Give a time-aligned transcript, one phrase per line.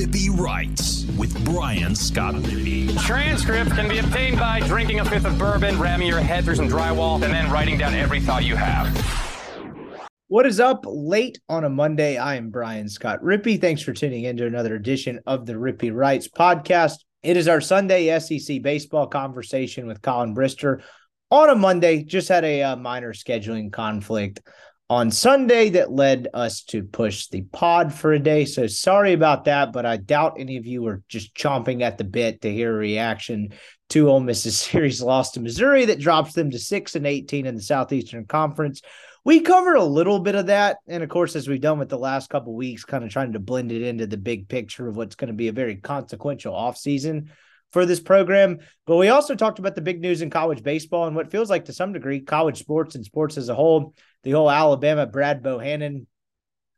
[0.00, 2.98] Rippy Writes with Brian Scott Rippey.
[3.02, 6.70] Transcripts can be obtained by drinking a fifth of bourbon, ramming your head through some
[6.70, 8.88] drywall, and then writing down every thought you have.
[10.28, 12.16] What is up late on a Monday?
[12.16, 13.60] I am Brian Scott Rippey.
[13.60, 16.94] Thanks for tuning in to another edition of the Rippy Writes podcast.
[17.22, 20.80] It is our Sunday SEC baseball conversation with Collin Brister
[21.30, 22.04] on a Monday.
[22.04, 24.40] Just had a uh, minor scheduling conflict
[24.90, 28.44] on Sunday that led us to push the pod for a day.
[28.44, 32.02] So sorry about that, but I doubt any of you are just chomping at the
[32.02, 33.50] bit to hear a reaction
[33.90, 37.54] to Ole Miss's series loss to Missouri that drops them to six and eighteen in
[37.54, 38.82] the Southeastern Conference.
[39.24, 41.98] We covered a little bit of that, and of course, as we've done with the
[41.98, 45.14] last couple weeks, kind of trying to blend it into the big picture of what's
[45.14, 47.28] going to be a very consequential offseason
[47.72, 48.58] for this program.
[48.86, 51.66] But we also talked about the big news in college baseball and what feels like
[51.66, 56.06] to some degree college sports and sports as a whole the whole Alabama Brad Bohannon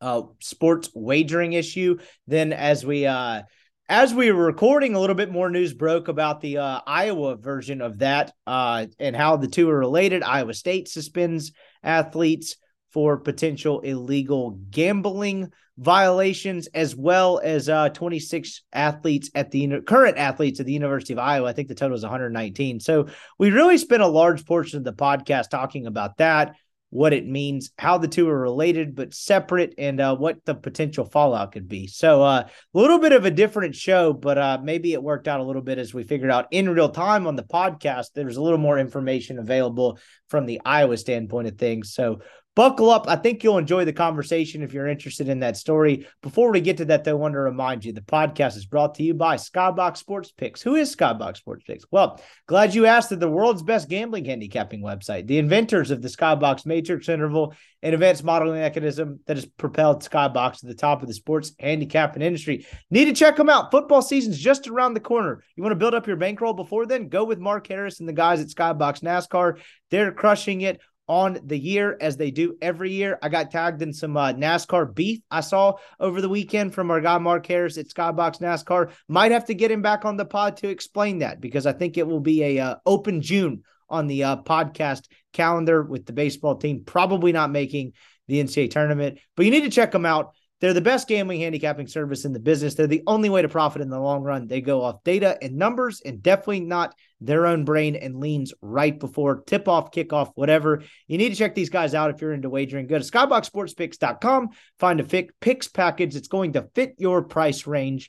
[0.01, 1.99] uh, sports wagering issue.
[2.27, 3.43] Then as we uh,
[3.89, 7.81] as we were recording, a little bit more news broke about the uh, Iowa version
[7.81, 10.23] of that uh, and how the two are related.
[10.23, 12.57] Iowa State suspends athletes
[12.93, 20.61] for potential illegal gambling violations, as well as uh, 26 athletes at the current athletes
[20.61, 21.49] at the University of Iowa.
[21.49, 22.81] I think the total is 119.
[22.81, 23.07] So
[23.39, 26.55] we really spent a large portion of the podcast talking about that
[26.93, 31.07] what it means, how the two are related but separate, and uh, what the potential
[31.07, 31.87] fallout could be.
[31.87, 35.41] So, uh, a little bit of a different show, but uh, maybe it worked out
[35.41, 38.09] a little bit as we figured out in real time on the podcast.
[38.15, 41.95] There's a little more information available from the Iowa standpoint of things.
[41.95, 42.21] So,
[42.55, 43.07] buckle up.
[43.09, 46.07] I think you'll enjoy the conversation if you're interested in that story.
[46.23, 48.95] Before we get to that, though, I want to remind you the podcast is brought
[48.97, 50.63] to you by Skybox Sports Picks.
[50.63, 51.85] Who is Skybox Sports Picks?
[51.91, 53.11] Well, glad you asked.
[53.11, 57.95] They're the world's best gambling handicapping website, the inventors of the Skybox Matrix Interval, an
[57.95, 62.67] advanced modeling mechanism that has propelled Skybox to the top of the sports handicapping industry.
[62.91, 63.71] Need to check them out.
[63.71, 65.43] Football season's just around the corner.
[65.57, 67.09] You want to build up your bankroll before then?
[67.09, 69.59] Go with Mark Harris and the guys at Skybox NASCAR.
[69.91, 73.19] They're crushing it on the year as they do every year.
[73.23, 77.01] I got tagged in some uh, NASCAR beef I saw over the weekend from our
[77.01, 78.93] guy Mark Harris at Skybox NASCAR.
[79.09, 81.99] Might have to get him back on the pod to explain that because I think
[81.99, 86.57] it will be a uh, open June on the uh, podcast calendar with the baseball
[86.57, 87.93] team probably not making
[88.29, 90.33] the NCAA tournament, but you need to check them out.
[90.63, 92.75] They're the best gambling handicapping service in the business.
[92.75, 94.47] They're the only way to profit in the long run.
[94.47, 98.97] They go off data and numbers and definitely not their own brain and leans right
[98.97, 100.85] before tip off, kickoff, whatever.
[101.09, 102.87] You need to check these guys out if you're into wagering.
[102.87, 108.09] Go to skyboxsportspicks.com, find a picks package that's going to fit your price range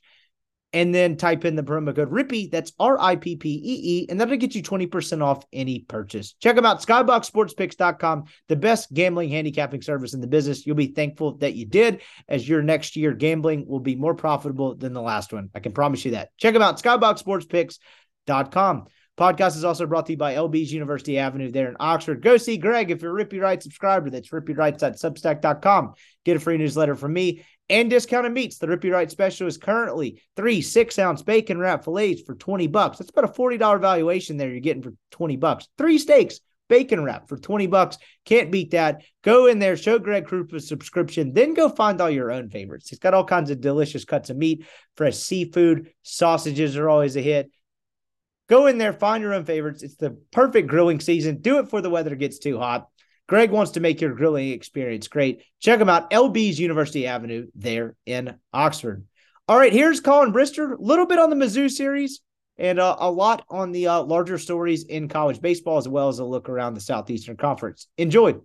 [0.74, 2.52] and then type in the promo code RIPPY.
[2.52, 6.34] That's R I P P E E, and that'll get you 20% off any purchase.
[6.34, 10.66] Check them out, skyboxsportspicks.com, the best gambling handicapping service in the business.
[10.66, 14.76] You'll be thankful that you did, as your next year gambling will be more profitable
[14.76, 15.50] than the last one.
[15.54, 16.30] I can promise you that.
[16.38, 18.88] Check them out, skyboxsportspicks.com.
[19.16, 22.24] Podcast is also brought to you by LB's University Avenue there in Oxford.
[22.24, 24.10] Go see Greg if you're a Rippy Writes subscriber.
[24.10, 25.94] That's rippywrites.substack.com.
[26.26, 28.58] Get a free newsletter from me and discounted meats.
[28.58, 32.98] The Rippy Right special is currently three six ounce bacon wrap fillets for 20 bucks.
[32.98, 35.68] That's about a $40 valuation there you're getting for 20 bucks.
[35.78, 37.98] Three steaks, bacon wrap for 20 bucks.
[38.26, 39.04] Can't beat that.
[39.24, 42.90] Go in there, show Greg Krupp a subscription, then go find all your own favorites.
[42.90, 44.66] He's got all kinds of delicious cuts of meat,
[44.96, 47.50] fresh seafood, sausages are always a hit.
[48.50, 49.84] Go in there, find your own favorites.
[49.84, 51.40] It's the perfect grilling season.
[51.40, 52.88] Do it before the weather gets too hot.
[53.28, 55.44] Greg wants to make your grilling experience great.
[55.60, 59.06] Check him out, LB's University Avenue there in Oxford.
[59.48, 60.78] All right, here's Collin Brister.
[60.78, 62.22] A little bit on the Mizzou series
[62.58, 66.20] and uh, a lot on the uh, larger stories in college baseball, as well as
[66.20, 67.88] a look around the Southeastern Conference.
[67.98, 68.36] Enjoy.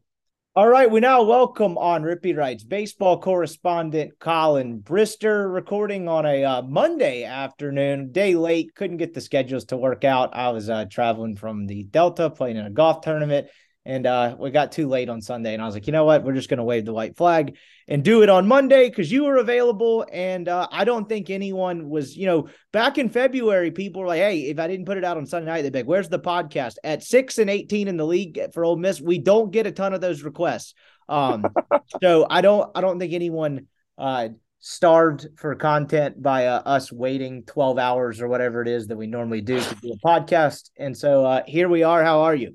[0.56, 6.42] All right, we now welcome on Rippy Writes baseball correspondent Collin Brister, recording on a
[6.42, 8.74] uh, Monday afternoon, day late.
[8.74, 10.34] Couldn't get the schedules to work out.
[10.34, 13.48] I was uh, traveling from the Delta, playing in a golf tournament
[13.88, 15.54] and uh, we got too late on Sunday.
[15.54, 16.22] And I was like, you know what?
[16.22, 17.56] We're just going to wave the white flag
[17.88, 20.04] and do it on Monday because you were available.
[20.12, 24.20] And uh, I don't think anyone was, you know, back in February, people were like,
[24.20, 26.19] hey, if I didn't put it out on Sunday night, they'd be like, where's the
[26.19, 26.75] podcast?
[26.85, 29.94] At six and 18 in the league for Ole Miss, we don't get a ton
[29.94, 30.75] of those requests.
[31.08, 31.46] Um,
[32.02, 37.43] so I don't, I don't think anyone uh, starved for content by uh, us waiting
[37.44, 40.69] 12 hours or whatever it is that we normally do to do a podcast.
[40.76, 42.05] And so uh, here we are.
[42.05, 42.55] How are you?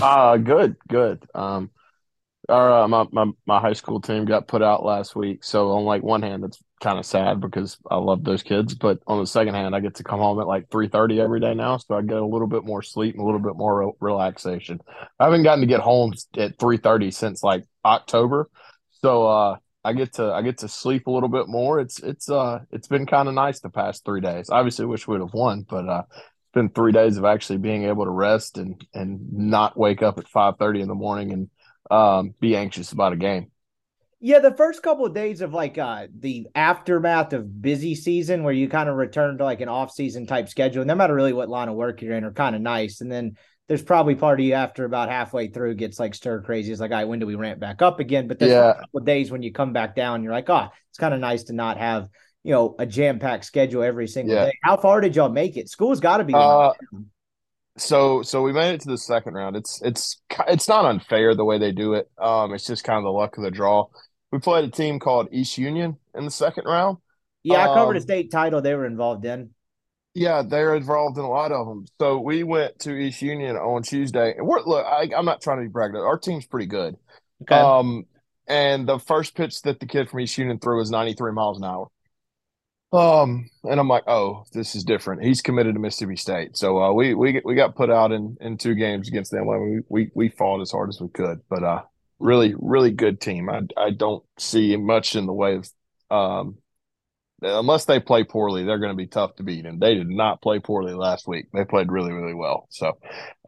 [0.00, 1.24] Uh good, good.
[1.34, 1.70] Um
[2.48, 5.44] our uh, my, my my high school team got put out last week.
[5.44, 9.00] So on like one hand it's kind of sad because I love those kids, but
[9.06, 11.78] on the second hand I get to come home at like 3:30 every day now,
[11.78, 14.80] so I get a little bit more sleep and a little bit more re- relaxation.
[15.20, 18.50] I haven't gotten to get home at 3:30 since like October.
[19.02, 21.80] So uh I get to I get to sleep a little bit more.
[21.80, 24.50] It's it's uh it's been kind of nice the past three days.
[24.50, 26.02] Obviously, wish we'd have won, but uh,
[26.54, 30.28] been three days of actually being able to rest and and not wake up at
[30.28, 31.50] five thirty in the morning and
[31.90, 33.50] um, be anxious about a game.
[34.20, 38.54] Yeah, the first couple of days of like uh the aftermath of busy season where
[38.54, 41.50] you kind of return to like an off-season type schedule, and no matter really what
[41.50, 43.02] line of work you're in, are kind of nice.
[43.02, 43.36] And then
[43.68, 46.70] there's probably part of you after about halfway through gets like stir crazy.
[46.72, 48.26] It's like, all right, when do we ramp back up again?
[48.28, 48.70] But there's Yeah.
[48.70, 51.20] a couple of days when you come back down, you're like, oh, it's kind of
[51.20, 52.08] nice to not have
[52.44, 54.46] you know a jam-packed schedule every single Yeah.
[54.46, 54.58] day.
[54.62, 55.68] How far did y'all make it?
[55.68, 56.34] School's got to be.
[56.34, 56.72] Uh,
[57.76, 59.56] so so we made it to the second round.
[59.56, 62.08] It's it's it's not unfair the way they do it.
[62.18, 63.86] Um, it's just kind of the luck of the draw.
[64.30, 66.98] We played a team called East Union in the second round.
[67.42, 69.50] yeah, I covered a um, state title they were involved in.
[70.14, 71.86] Yeah, they're involved in a lot of them.
[72.00, 74.84] So we went to East Union on Tuesday, and we're look.
[74.86, 75.96] I, I'm not trying to be bragging.
[75.96, 76.96] Our team's pretty good.
[77.42, 77.56] Okay.
[77.56, 78.04] Um,
[78.46, 81.64] and the first pitch that the kid from East Union threw was 93 miles an
[81.64, 81.88] hour.
[82.94, 85.24] Um, and I'm like, oh, this is different.
[85.24, 88.56] He's committed to Mississippi State, so uh, we we we got put out in in
[88.56, 89.46] two games against them.
[89.46, 91.82] We we we fought as hard as we could, but uh,
[92.20, 93.50] really really good team.
[93.50, 95.68] I I don't see much in the way of
[96.08, 96.58] um,
[97.42, 99.66] unless they play poorly, they're going to be tough to beat.
[99.66, 101.46] And they did not play poorly last week.
[101.52, 102.68] They played really really well.
[102.70, 102.98] So,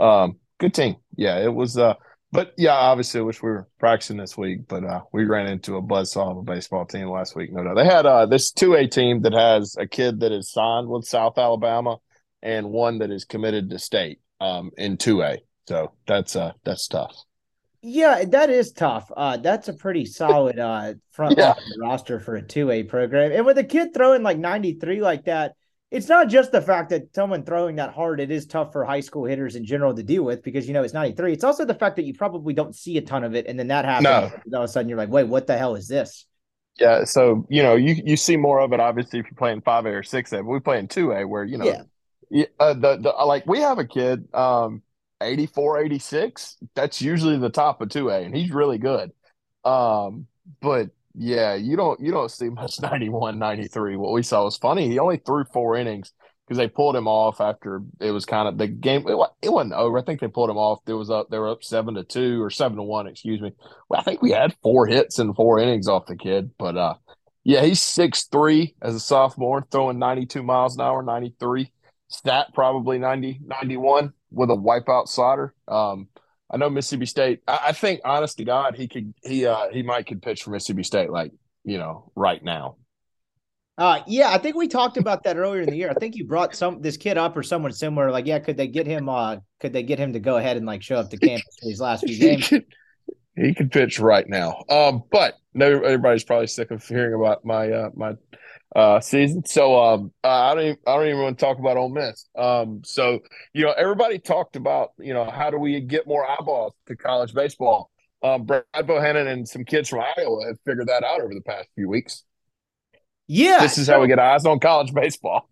[0.01, 0.97] um, good team.
[1.17, 1.79] Yeah, it was.
[1.79, 1.95] Uh,
[2.33, 5.77] but yeah, obviously, I wish we were practicing this week, but uh, we ran into
[5.77, 7.53] a buzzsaw of a baseball team last week.
[7.53, 7.77] No doubt.
[7.77, 11.39] They had uh, this 2A team that has a kid that is signed with South
[11.39, 11.99] Alabama
[12.43, 15.39] and one that is committed to state um, in 2A.
[15.69, 17.17] So that's uh, that's tough.
[17.83, 19.11] Yeah, that is tough.
[19.17, 21.55] Uh, that's a pretty solid uh front Yeah.
[21.81, 23.33] roster for a two A program.
[23.33, 25.55] And with a kid throwing like 93 like that,
[25.97, 29.01] it's not just the fact that someone throwing that hard, it is tough for high
[29.01, 31.33] school hitters in general to deal with because you know it's 93.
[31.33, 33.69] It's also the fact that you probably don't see a ton of it, and then
[33.69, 34.05] that happens.
[34.05, 34.31] No.
[34.45, 36.27] and all of a sudden you're like, wait, what the hell is this?
[36.79, 39.87] Yeah, so you know, you you see more of it obviously if you're playing five
[39.87, 41.87] A or six A, but we play in two A where you know,
[42.31, 42.45] Yeah.
[42.61, 44.83] uh, the the like we have a kid, um,
[45.23, 46.59] 84, 86.
[46.75, 49.13] That's usually the top of two A, and he's really good.
[49.65, 50.27] Um,
[50.61, 53.97] but yeah, you don't you don't see much 91, 93.
[53.97, 54.89] What we saw was funny.
[54.89, 56.13] He only threw four innings
[56.47, 59.07] because they pulled him off after it was kind of the game.
[59.09, 59.99] It, it wasn't over.
[59.99, 60.85] I think they pulled him off.
[60.85, 61.29] There was up.
[61.31, 63.07] They were up seven to two or seven to one.
[63.07, 63.53] Excuse me.
[63.89, 66.51] Well, I think we had four hits and four innings off the kid.
[66.59, 66.95] But uh,
[67.45, 71.73] yeah, he's six three as a sophomore, throwing ninety two miles an hour, ninety three.
[72.09, 75.55] Stat probably 90, 91 with a wipeout slider.
[75.67, 76.09] Um,
[76.51, 77.41] I know Mississippi State.
[77.47, 79.15] I, I think, honest to God, he could.
[79.23, 81.33] He uh, he might could pitch for Mississippi State like
[81.65, 82.77] you know right now.
[83.79, 85.91] Uh yeah, I think we talked about that earlier in the year.
[85.91, 88.11] I think you brought some this kid up or someone similar.
[88.11, 90.65] Like, yeah, could they get him uh could they get him to go ahead and
[90.65, 92.53] like show up to campus for these last few he games?
[93.37, 94.63] he could pitch right now.
[94.71, 98.15] Um, but no, everybody's probably sick of hearing about my uh my
[98.77, 99.45] uh season.
[99.47, 102.29] So um, I don't even, I don't even want to talk about Ole Miss.
[102.37, 103.21] Um, so
[103.55, 107.33] you know, everybody talked about you know how do we get more eyeballs to college
[107.35, 107.91] baseball.
[108.23, 111.69] Um, Brad Bohannon and some kids from Iowa have figured that out over the past
[111.75, 112.25] few weeks.
[113.27, 113.61] Yeah.
[113.61, 115.49] This is so- how we get eyes on college baseball.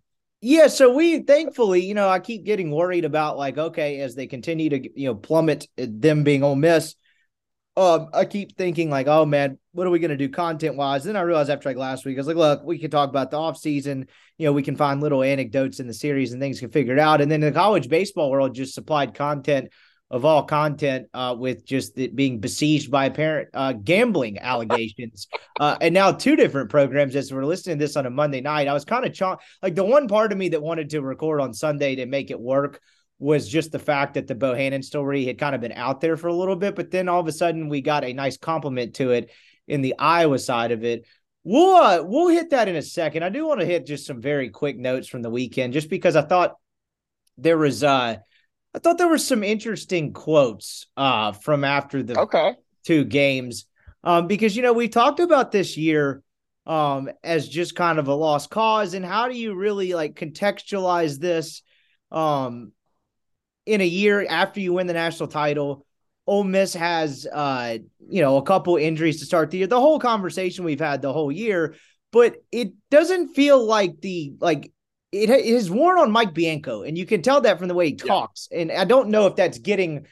[0.46, 4.26] Yeah, so we thankfully, you know, I keep getting worried about like, okay, as they
[4.26, 6.96] continue to, you know, plummet, uh, them being Ole Miss.
[7.76, 11.02] Um, I keep thinking like, oh man, what are we gonna do content wise?
[11.04, 13.30] Then I realized after like last week, I was like, look, we can talk about
[13.32, 14.06] the off season.
[14.38, 17.00] You know, we can find little anecdotes in the series and things can figure it
[17.00, 17.20] out.
[17.20, 19.70] And then the college baseball world just supplied content
[20.10, 25.26] of all content, uh, with just it being besieged by apparent uh gambling allegations.
[25.60, 28.66] Uh, and now two different programs as we're listening to this on a Monday night.
[28.66, 31.40] I was kind of ch- like the one part of me that wanted to record
[31.40, 32.80] on Sunday to make it work
[33.18, 36.28] was just the fact that the Bohannon story had kind of been out there for
[36.28, 39.12] a little bit, but then all of a sudden we got a nice compliment to
[39.12, 39.30] it
[39.68, 41.06] in the Iowa side of it.
[41.44, 43.22] We'll uh, we'll hit that in a second.
[43.22, 46.16] I do want to hit just some very quick notes from the weekend, just because
[46.16, 46.56] I thought
[47.38, 48.16] there was uh
[48.74, 52.54] I thought there were some interesting quotes uh from after the Okay.
[52.84, 53.66] two games.
[54.02, 56.22] Um, because you know, we talked about this year
[56.66, 61.18] um as just kind of a lost cause, and how do you really like contextualize
[61.18, 61.62] this
[62.10, 62.72] um
[63.66, 65.86] in a year after you win the national title?
[66.26, 67.78] Ole Miss has uh,
[68.08, 69.66] you know, a couple injuries to start the year.
[69.66, 71.74] The whole conversation we've had the whole year,
[72.12, 74.72] but it doesn't feel like the like
[75.12, 77.74] it, ha- it has worn on Mike Bianco, and you can tell that from the
[77.74, 78.06] way he Yeah.
[78.06, 78.48] talks.
[78.50, 80.06] And I don't know if that's getting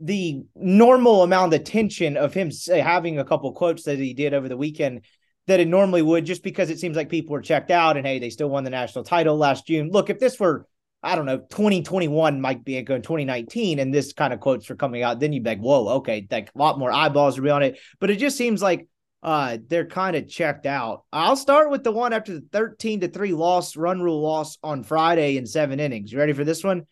[0.00, 4.34] the normal amount of attention of him say, having a couple quotes that he did
[4.34, 5.02] over the weekend
[5.46, 8.18] that it normally would, just because it seems like people were checked out and hey,
[8.18, 9.90] they still won the national title last June.
[9.90, 10.66] Look, if this were,
[11.04, 15.02] I don't know, 2021 Mike Bianco in 2019, and this kind of quotes are coming
[15.02, 17.62] out, then you'd be like, whoa, okay, like a lot more eyeballs to be on
[17.62, 17.78] it.
[18.00, 18.88] But it just seems like
[19.22, 21.04] uh, they're kind of checked out.
[21.12, 24.82] I'll start with the one after the 13 to 3 loss, run rule loss on
[24.82, 26.10] Friday in seven innings.
[26.10, 26.86] You ready for this one?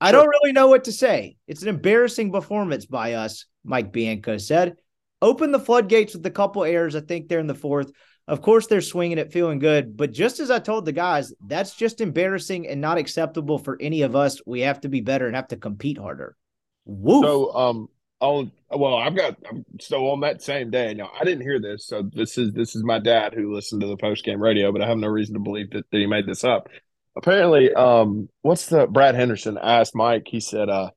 [0.00, 1.36] I don't really know what to say.
[1.46, 4.76] It's an embarrassing performance by us, Mike Bianco said.
[5.20, 6.94] Open the floodgates with a couple errors.
[6.94, 7.90] I think they're in the fourth.
[8.28, 9.96] Of course, they're swinging it, feeling good.
[9.96, 14.02] But just as I told the guys, that's just embarrassing and not acceptable for any
[14.02, 14.40] of us.
[14.46, 16.36] We have to be better and have to compete harder.
[16.84, 17.22] Woo.
[17.22, 17.88] So, um,
[18.20, 20.92] on well, I've got I'm so on that same day.
[20.92, 23.86] Now I didn't hear this, so this is this is my dad who listened to
[23.86, 26.26] the post game radio, but I have no reason to believe that, that he made
[26.26, 26.68] this up.
[27.16, 30.26] Apparently, um, what's the Brad Henderson asked Mike?
[30.26, 30.90] He said, uh,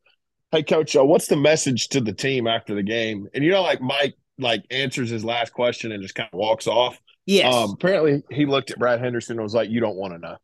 [0.51, 3.61] "Hey, coach, uh, what's the message to the team after the game?" And you know,
[3.61, 6.99] like Mike like answers his last question and just kind of walks off.
[7.31, 7.53] Yes.
[7.53, 10.37] Um, apparently, he looked at Brad Henderson and was like, "You don't want to know."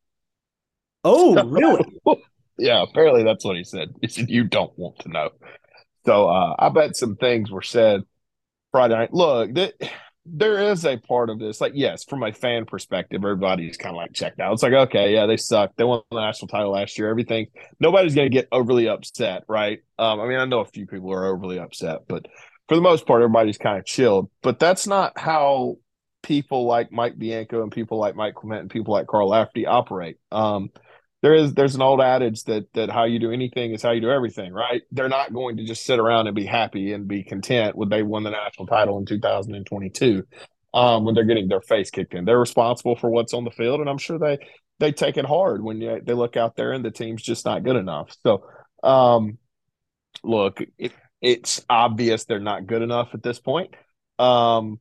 [1.04, 1.84] Oh, really?
[2.58, 2.82] yeah.
[2.82, 3.90] Apparently, that's what he said.
[4.02, 5.30] He said, "You don't want to know."
[6.06, 8.04] So uh, I bet some things were said
[8.72, 9.14] Friday night.
[9.14, 9.74] Look, that
[10.26, 11.60] there is a part of this.
[11.60, 14.54] Like, yes, from a fan perspective, everybody's kind of like checked out.
[14.54, 15.72] It's like, okay, yeah, they suck.
[15.76, 17.10] They won the national title last year.
[17.10, 17.48] Everything.
[17.82, 19.80] Nobody's going to get overly upset, right?
[20.00, 22.28] Um, I mean, I know a few people are overly upset, but
[22.70, 24.30] for the most part, everybody's kind of chilled.
[24.42, 25.80] But that's not how
[26.28, 30.18] people like Mike Bianco and people like Mike Clement and people like Carl Lafferty operate.
[30.32, 30.70] Um,
[31.24, 34.02] there is there's an old adage that that how you do anything is how you
[34.02, 34.84] do everything, right?
[34.92, 38.04] They're not going to just sit around and be happy and be content when they
[38.04, 40.24] won the national title in 2022
[40.74, 42.26] um, when they're getting their face kicked in.
[42.26, 44.38] They're responsible for what's on the field, and I'm sure they
[44.80, 47.64] they take it hard when you, they look out there and the team's just not
[47.64, 48.16] good enough.
[48.22, 48.44] So,
[48.84, 49.40] um,
[50.24, 53.74] look, it, it's obvious they're not good enough at this point.
[54.20, 54.80] Um,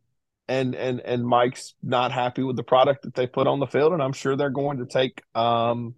[0.48, 3.92] and and and Mike's not happy with the product that they put on the field,
[3.92, 5.94] and I'm sure they're going to take um,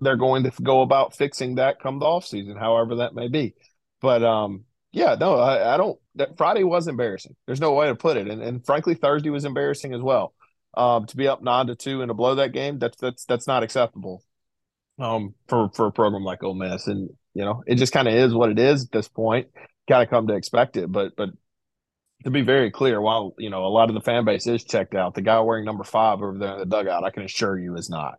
[0.00, 3.54] they're going to go about fixing that come the off season, however that may be.
[4.00, 5.98] But um, yeah, no, I, I don't.
[6.16, 7.36] That Friday was embarrassing.
[7.46, 10.34] There's no way to put it, and and frankly, Thursday was embarrassing as well.
[10.74, 13.46] Um, to be up nine to two and to blow that game, that's that's that's
[13.46, 14.24] not acceptable.
[14.98, 18.14] Um, for for a program like Ole Miss, and you know, it just kind of
[18.14, 19.48] is what it is at this point.
[19.88, 21.30] Got to come to expect it, but but
[22.24, 24.94] to be very clear, while you know a lot of the fan base is checked
[24.94, 27.76] out, the guy wearing number five over there in the dugout, I can assure you,
[27.76, 28.14] is not.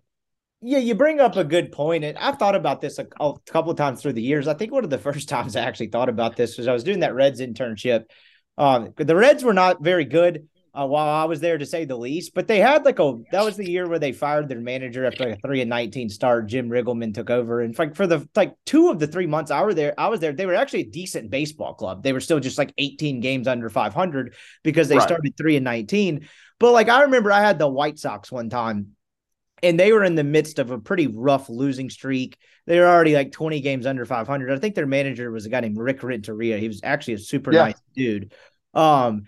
[0.61, 3.71] Yeah, you bring up a good point, and I've thought about this a, a couple
[3.71, 4.47] of times through the years.
[4.47, 6.83] I think one of the first times I actually thought about this was I was
[6.83, 8.05] doing that Reds internship.
[8.57, 11.97] Um, the Reds were not very good uh, while I was there, to say the
[11.97, 12.33] least.
[12.33, 15.25] But they had like a that was the year where they fired their manager after
[15.25, 16.47] like a three and nineteen start.
[16.47, 19.63] Jim Riggleman took over, and like for the like two of the three months I
[19.63, 20.33] were there, I was there.
[20.33, 22.03] They were actually a decent baseball club.
[22.03, 25.03] They were still just like eighteen games under five hundred because they right.
[25.03, 26.27] started three and nineteen.
[26.59, 28.95] But like I remember, I had the White Sox one time
[29.63, 32.37] and they were in the midst of a pretty rough losing streak.
[32.65, 34.51] They were already like 20 games under 500.
[34.51, 36.57] I think their manager was a guy named Rick Renteria.
[36.57, 37.65] He was actually a super yeah.
[37.65, 38.33] nice dude.
[38.73, 39.23] Um,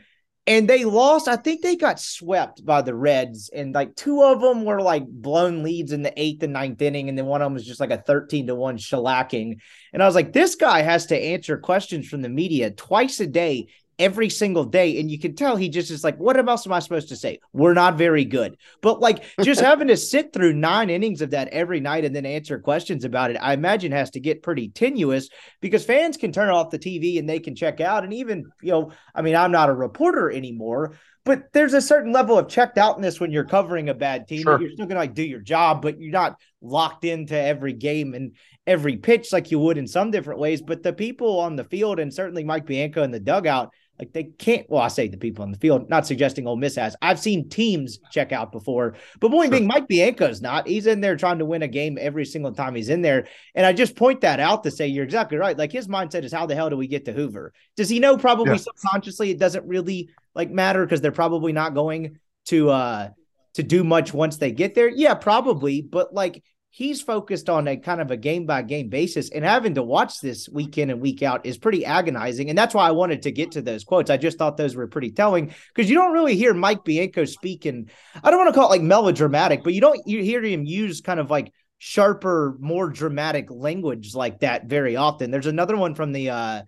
[0.45, 1.27] and they lost.
[1.27, 5.07] I think they got swept by the Reds, and like two of them were like
[5.07, 7.79] blown leads in the eighth and ninth inning, and then one of them was just
[7.79, 9.59] like a 13 to 1 shellacking.
[9.93, 13.27] And I was like, this guy has to answer questions from the media twice a
[13.27, 13.67] day
[13.99, 14.99] every single day.
[14.99, 17.39] And you can tell he just is like, what else am I supposed to say?
[17.51, 18.57] We're not very good.
[18.81, 22.25] But like just having to sit through nine innings of that every night and then
[22.25, 25.29] answer questions about it, I imagine has to get pretty tenuous
[25.61, 28.03] because fans can turn off the TV and they can check out.
[28.03, 30.95] And even, you know, I mean, I'm not a reporter anymore.
[31.25, 34.41] But there's a certain level of checked outness when you're covering a bad team.
[34.41, 34.59] Sure.
[34.59, 38.33] You're still gonna like do your job, but you're not locked into every game and
[38.67, 40.61] every pitch like you would in some different ways.
[40.61, 44.23] But the people on the field and certainly Mike Bianco in the dugout, like they
[44.23, 44.67] can't.
[44.69, 46.95] Well, I say the people on the field, not suggesting Ole Miss has.
[47.01, 49.59] I've seen teams check out before, but point sure.
[49.59, 50.67] being, Mike Bianco's not.
[50.67, 53.65] He's in there trying to win a game every single time he's in there, and
[53.65, 55.57] I just point that out to say you're exactly right.
[55.57, 57.53] Like his mindset is, how the hell do we get to Hoover?
[57.75, 58.17] Does he know?
[58.17, 58.57] Probably yeah.
[58.57, 63.09] subconsciously, it doesn't really like matter because they're probably not going to uh
[63.53, 64.89] to do much once they get there.
[64.89, 66.43] Yeah, probably, but like
[66.75, 70.19] he's focused on a kind of a game by game basis and having to watch
[70.21, 73.31] this week in and week out is pretty agonizing and that's why i wanted to
[73.31, 74.09] get to those quotes.
[74.09, 77.65] I just thought those were pretty telling because you don't really hear mike bianco speak
[77.65, 77.91] and
[78.23, 81.01] i don't want to call it like melodramatic but you don't you hear him use
[81.01, 85.31] kind of like sharper more dramatic language like that very often.
[85.31, 86.61] There's another one from the uh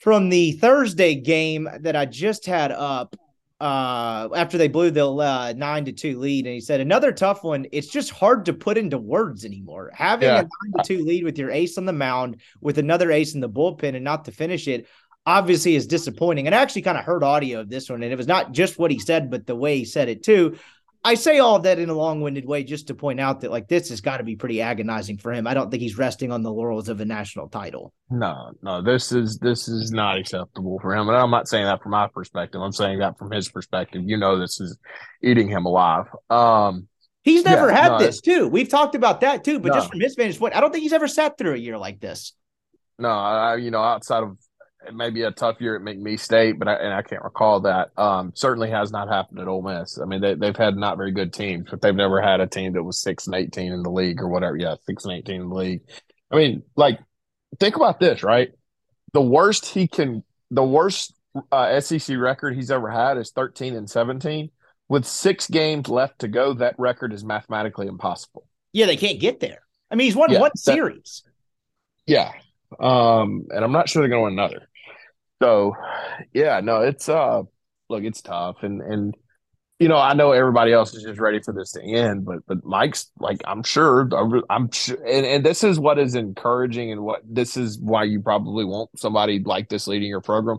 [0.00, 3.16] from the thursday game that i just had up
[3.60, 7.42] uh after they blew the uh, nine to two lead and he said another tough
[7.42, 9.90] one it's just hard to put into words anymore.
[9.92, 10.40] Having yeah.
[10.40, 13.40] a nine to two lead with your ace on the mound with another ace in
[13.40, 14.86] the bullpen and not to finish it
[15.26, 16.46] obviously is disappointing.
[16.46, 18.78] And I actually kind of heard audio of this one and it was not just
[18.78, 20.56] what he said but the way he said it too
[21.04, 23.88] I say all that in a long-winded way just to point out that like this
[23.90, 25.46] has got to be pretty agonizing for him.
[25.46, 27.92] I don't think he's resting on the laurels of a national title.
[28.10, 31.08] No, no, this is this is not acceptable for him.
[31.08, 32.60] And I'm not saying that from my perspective.
[32.60, 34.02] I'm saying that from his perspective.
[34.04, 34.76] You know, this is
[35.22, 36.06] eating him alive.
[36.30, 36.88] Um,
[37.22, 38.48] he's never yeah, had no, this too.
[38.48, 39.74] We've talked about that too, but No.
[39.74, 42.00] just from his vantage point, I don't think he's ever sat through a year like
[42.00, 42.34] this.
[42.98, 44.36] No, I, you know, outside of
[44.94, 47.90] maybe a tough year at McNeese State, but I, and I can't recall that.
[47.96, 49.98] Um, certainly has not happened at Ole Miss.
[50.00, 52.72] I mean, they, they've had not very good teams, but they've never had a team
[52.74, 54.56] that was six and eighteen in the league or whatever.
[54.56, 55.80] Yeah, six and eighteen in the league.
[56.30, 56.98] I mean, like,
[57.58, 58.50] think about this, right?
[59.12, 61.14] The worst he can, the worst
[61.52, 64.50] uh, SEC record he's ever had is thirteen and seventeen.
[64.90, 68.46] With six games left to go, that record is mathematically impossible.
[68.72, 69.60] Yeah, they can't get there.
[69.90, 71.24] I mean, he's won Yeah, one that- series.
[72.06, 72.32] Yeah.
[72.78, 74.67] Um, and I'm not sure they're gonna win another.
[75.42, 75.74] So
[76.32, 77.42] yeah, no, it's uh
[77.88, 79.16] look, it's tough and and
[79.78, 82.64] you know, I know everybody else is just ready for this to end, but but
[82.64, 84.08] Mike's like I'm sure
[84.50, 88.20] I'm sure and, and this is what is encouraging and what this is why you
[88.20, 90.58] probably want somebody like this leading your program.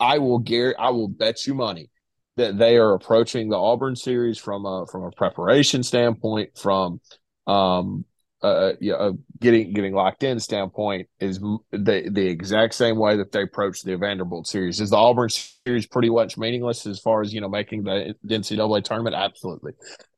[0.00, 1.90] I will guarantee I will bet you money
[2.36, 7.00] that they are approaching the Auburn series from a from a preparation standpoint, from
[7.46, 8.04] um
[8.42, 11.40] uh, uh, getting getting locked in standpoint is
[11.72, 14.80] the the exact same way that they approached the Vanderbilt series.
[14.80, 18.84] Is the Auburn series pretty much meaningless as far as you know making the, NCAA
[18.84, 19.16] tournament?
[19.16, 19.72] Absolutely.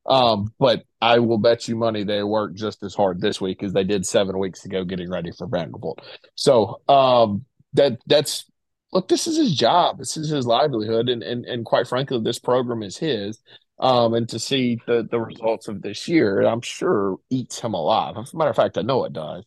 [0.07, 3.73] Um, but I will bet you money they worked just as hard this week as
[3.73, 6.00] they did seven weeks ago getting ready for Vanderbilt.
[6.35, 8.45] So um, that that's
[8.93, 9.99] look, this is his job.
[9.99, 13.39] This is his livelihood, and and and quite frankly, this program is his.
[13.81, 18.17] Um, and to see the the results of this year, I'm sure eats him alive.
[18.19, 19.45] As a matter of fact, I know it does.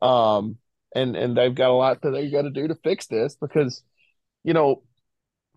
[0.00, 0.56] Um,
[0.94, 3.82] and and they've got a lot that they got to do to fix this because,
[4.42, 4.82] you know,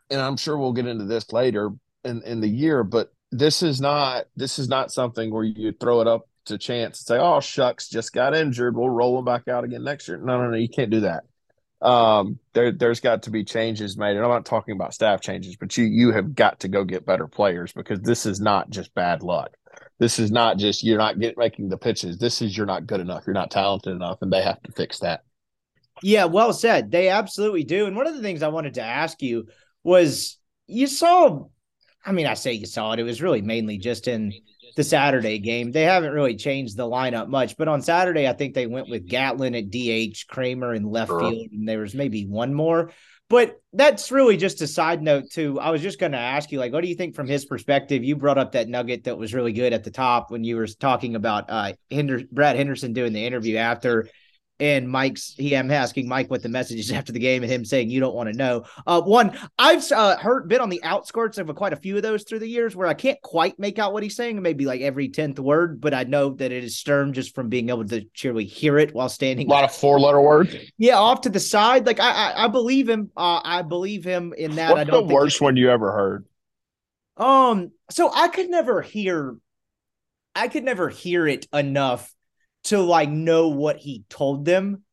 [0.10, 1.70] and I'm sure we'll get into this later
[2.04, 6.02] in in the year, but this is not this is not something where you throw
[6.02, 8.76] it up to chance and say, "Oh shucks, just got injured.
[8.76, 11.24] We'll roll him back out again next year." No, no, no, you can't do that
[11.82, 15.56] um there there's got to be changes made and i'm not talking about staff changes
[15.56, 18.94] but you you have got to go get better players because this is not just
[18.96, 19.52] bad luck
[20.00, 23.00] this is not just you're not get, making the pitches this is you're not good
[23.00, 25.24] enough you're not talented enough and they have to fix that
[26.02, 26.92] Yeah, well said.
[26.92, 27.88] They absolutely do.
[27.88, 29.48] And one of the things I wanted to ask you
[29.84, 30.38] was
[30.68, 31.48] you saw,
[32.06, 34.38] I mean, I say you saw it, it was really mainly just in
[34.78, 35.72] the Saturday game.
[35.72, 39.08] They haven't really changed the lineup much, but on Saturday, I think they went with
[39.08, 41.20] Gatlin at DH, Kramer in left Sure.
[41.20, 42.92] field, and there was maybe one more.
[43.28, 45.60] But that's really just a side note too.
[45.60, 48.04] I was just going to ask you, like, what do you think from his perspective?
[48.04, 50.68] You brought up that nugget that was really good at the top when you were
[50.68, 51.74] talking about uh
[52.32, 54.08] Brad Henderson doing the interview after,
[54.60, 57.66] and Mike's he I'm asking Mike what the message is after the game, and him
[57.66, 58.64] saying you don't want to know.
[58.86, 62.24] Uh, one I've uh, heard been on the outskirts of quite a few of those
[62.24, 65.10] through the years where I can't quite make out what he's saying, maybe like every
[65.10, 68.46] tenth word, but I know that it is stern just from being able to cheerily
[68.46, 71.86] hear it while standing a lot of four letter words yeah, off to the side.
[71.86, 73.12] Like I, I, I believe him.
[73.16, 74.72] Uh, I believe him in that.
[74.72, 76.26] What's the don't think worst one you ever heard
[77.18, 79.38] Um, so I could never hear,
[80.36, 82.14] I could never hear it enough
[82.68, 84.84] to like know what he told them,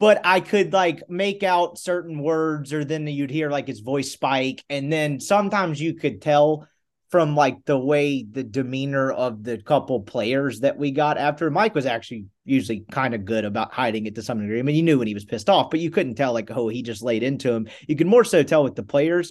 [0.00, 4.12] but I could like make out certain words, or then you'd hear like his voice
[4.12, 6.66] spike, and then sometimes you could tell
[7.10, 11.74] from like the way the demeanor of the couple players that we got after Mike
[11.74, 14.58] was actually usually kind of good about hiding it to some degree.
[14.58, 16.68] I mean, you knew when he was pissed off, but you couldn't tell like, oh,
[16.68, 17.68] he just laid into him.
[17.86, 19.30] You could more so tell with the players.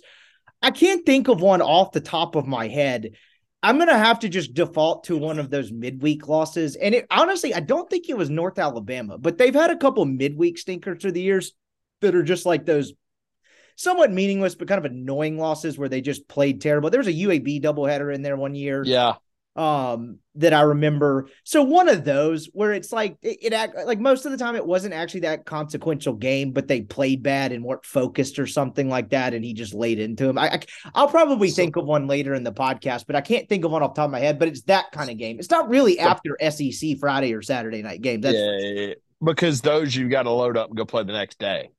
[0.62, 3.16] I can't think of one off the top of my head.
[3.64, 6.76] I'm gonna have to just default to one of those midweek losses.
[6.76, 10.04] And it honestly, I don't think it was North Alabama, but they've had a couple
[10.06, 11.54] midweek stinkers through the years
[12.02, 12.94] that are just like those
[13.76, 16.90] somewhat meaningless but kind of annoying losses where they just played terrible.
[16.90, 19.16] There was a UAB doubleheader in there one year yeah
[19.58, 21.28] um that I remember.
[21.44, 24.66] So one of those where it's like it, act like most of the time it
[24.66, 29.10] wasn't actually that consequential game, but they played bad and weren't focused or something like
[29.10, 30.38] that, and he just laid into him.
[30.38, 30.62] I,
[30.96, 33.66] I will probably So- think of one later in the podcast, but I can't think
[33.66, 34.40] of one off the top of my head.
[34.40, 35.38] But it's that kind of game.
[35.38, 38.24] It's not really So- after SEC Friday or Saturday night games.
[38.24, 41.70] That's yeah because those you've got to load up and go play the next day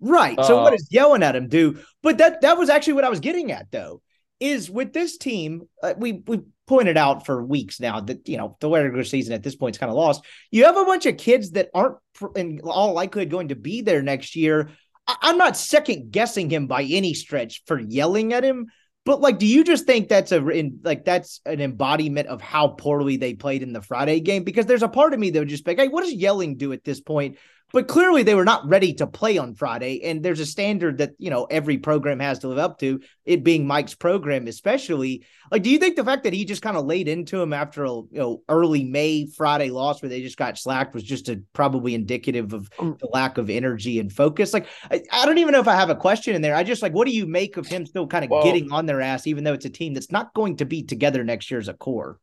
[0.00, 0.38] Right.
[0.44, 1.78] So what Uh, does yelling at him do?
[2.02, 4.00] But that that was actually what I was getting at though.
[4.38, 8.56] Is with this team, uh, we we pointed out for weeks now that you know
[8.60, 10.24] the regular season at this point is kind of lost.
[10.50, 11.96] You have a bunch of kids that aren't
[12.36, 14.70] in all likelihood going to be there next year.
[15.06, 18.66] I, I'm not second guessing him by any stretch for yelling at him,
[19.04, 22.68] but like, do you just think that's a in, like that's an embodiment of how
[22.68, 24.44] poorly they played in the Friday game?
[24.44, 26.58] Because there's a part of me that would just be like, hey, what does yelling
[26.58, 27.38] do at this point?
[27.72, 30.02] But clearly they were not ready to play on Friday.
[30.04, 33.44] And there's a standard that, you know, every program has to live up to, it
[33.44, 35.26] being Mike's program, especially.
[35.50, 37.84] Like, do you think the fact that he just kind of laid into him after
[37.84, 41.42] a you know early May Friday loss where they just got slacked was just a,
[41.52, 42.98] probably indicative of mm.
[42.98, 44.54] the lack of energy and focus?
[44.54, 46.54] Like, I, I, don't even know if I have a question in there.
[46.54, 48.86] I just like, what do you make of him still kind of well, getting on
[48.86, 51.60] their ass, even though it's a team that's not going to be together next year
[51.60, 52.18] as a core?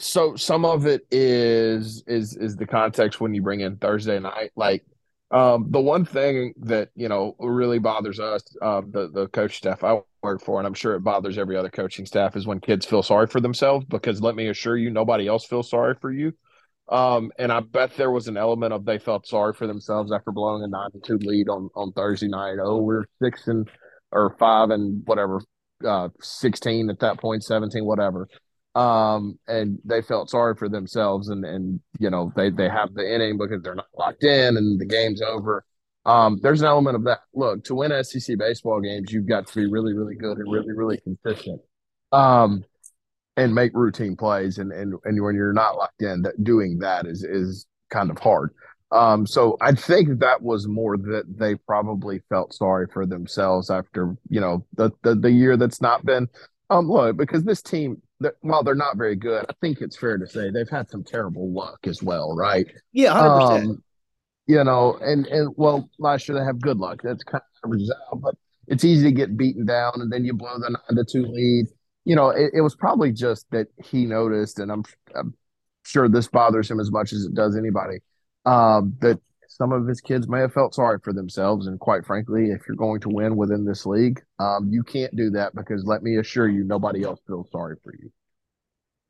[0.00, 4.50] So some of it is is is the context when you bring in Thursday night,
[4.56, 4.84] like
[5.30, 9.84] um, the one thing that you know really bothers us, uh, the the coach staff
[9.84, 12.86] I work for, and I'm sure it bothers every other coaching staff, is when kids
[12.86, 13.86] feel sorry for themselves.
[13.88, 16.32] Because let me assure you, nobody else feels sorry for you.
[16.88, 20.32] Um, and I bet there was an element of they felt sorry for themselves after
[20.32, 22.56] blowing a nine to two lead on on Thursday night.
[22.60, 23.70] Oh, we're six and
[24.10, 25.40] or five and whatever,
[25.86, 28.28] uh, sixteen at that point, seventeen, whatever
[28.74, 33.14] um, and they felt sorry for themselves, and and you know they they have the
[33.14, 35.64] inning because they're not locked in, and the game's over.
[36.06, 37.20] Um, there's an element of that.
[37.34, 40.72] Look, to win SEC baseball games, you've got to be really, really good and really,
[40.72, 41.60] really consistent,
[42.12, 42.64] um,
[43.36, 44.58] and make routine plays.
[44.58, 48.18] And and and when you're not locked in, that doing that is is kind of
[48.18, 48.50] hard.
[48.90, 54.16] Um, so I think that was more that they probably felt sorry for themselves after
[54.28, 56.28] you know the the, the year that's not been
[56.70, 60.18] um look because this team they're, while they're not very good, I think it's fair
[60.18, 62.66] to say they've had some terrible luck as well, right?
[62.92, 63.84] Yeah, hundred um, percent.
[64.46, 67.00] You know, and and well, last year they have good luck.
[67.02, 68.34] That's kind of averages out, but
[68.66, 71.66] it's easy to get beaten down, and then you blow the nine to two lead.
[72.04, 75.34] You know, it, it was probably just that he noticed, and I'm, I'm
[75.84, 77.98] sure this bothers him as much as it does anybody.
[78.44, 79.20] Um, that
[79.56, 81.68] some of his kids may have felt sorry for themselves.
[81.68, 85.30] And quite frankly, if you're going to win within this league, um, you can't do
[85.30, 88.10] that because let me assure you, nobody else feels sorry for you.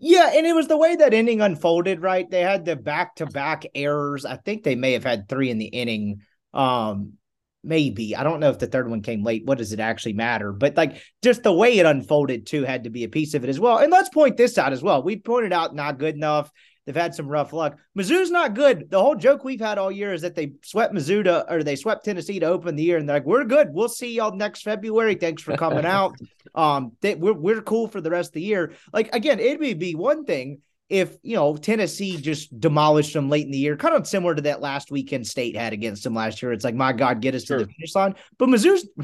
[0.01, 2.31] Yeah, and it was the way that inning unfolded, right?
[2.31, 4.27] They had the back to back errors.
[4.27, 6.21] I think they may have had three in the inning.
[6.53, 7.15] Um,
[7.63, 8.15] maybe.
[8.15, 9.47] I don't know if the third one came late.
[9.47, 10.53] What does it actually matter?
[10.53, 13.49] But like just the way it unfolded too had to be a piece of it
[13.49, 13.79] as well.
[13.79, 15.03] And let's point this out as well.
[15.03, 16.51] We pointed out not good enough.
[16.87, 17.79] They've had some rough luck.
[17.97, 18.91] Mizzou's not good.
[18.91, 21.77] The whole joke we've had all year is that they swept Mizzou to, or they
[21.77, 23.69] swept Tennessee to open the year, and they're like, "We're good.
[23.73, 25.15] We'll see y'all next February.
[25.15, 26.17] Thanks for coming out.
[26.57, 28.75] Um, they, we're we're cool for the rest of the year.
[28.93, 33.47] Like again, it would be one thing if you know Tennessee just demolished them late
[33.47, 36.43] in the year, kind of similar to that last weekend State had against them last
[36.43, 36.53] year.
[36.53, 37.59] It's like, my God, get us sure.
[37.59, 38.15] to the finish line.
[38.39, 38.89] But Mizzou's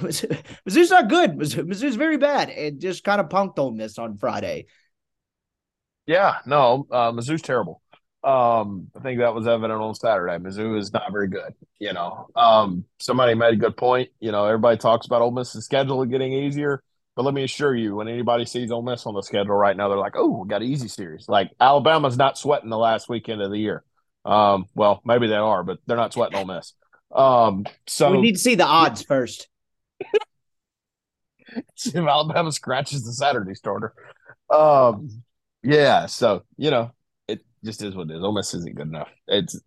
[0.68, 1.32] Mizzou's not good.
[1.32, 2.50] Mizzou's very bad.
[2.50, 4.66] It just kind of punked Ole Miss on Friday.
[6.10, 7.80] Yeah, no, uh, Mizzou's terrible.
[8.24, 10.38] Um, I think that was evident on Saturday.
[10.38, 11.54] Mizzou is not very good.
[11.78, 14.10] You know, um, somebody made a good point.
[14.18, 16.82] You know, everybody talks about Ole Miss's schedule getting easier,
[17.14, 19.88] but let me assure you, when anybody sees Ole Miss on the schedule right now,
[19.88, 23.40] they're like, "Oh, we got an easy series." Like Alabama's not sweating the last weekend
[23.40, 23.84] of the year.
[24.24, 26.72] Um, well, maybe they are, but they're not sweating Ole Miss.
[27.14, 29.48] Um, so we need to see the odds first.
[31.76, 33.94] see if Alabama scratches the Saturday starter.
[34.52, 35.22] Um,
[35.62, 36.92] yeah, so you know,
[37.28, 38.22] it just is what it is.
[38.22, 39.08] Ole Miss isn't good enough.
[39.26, 39.60] It's.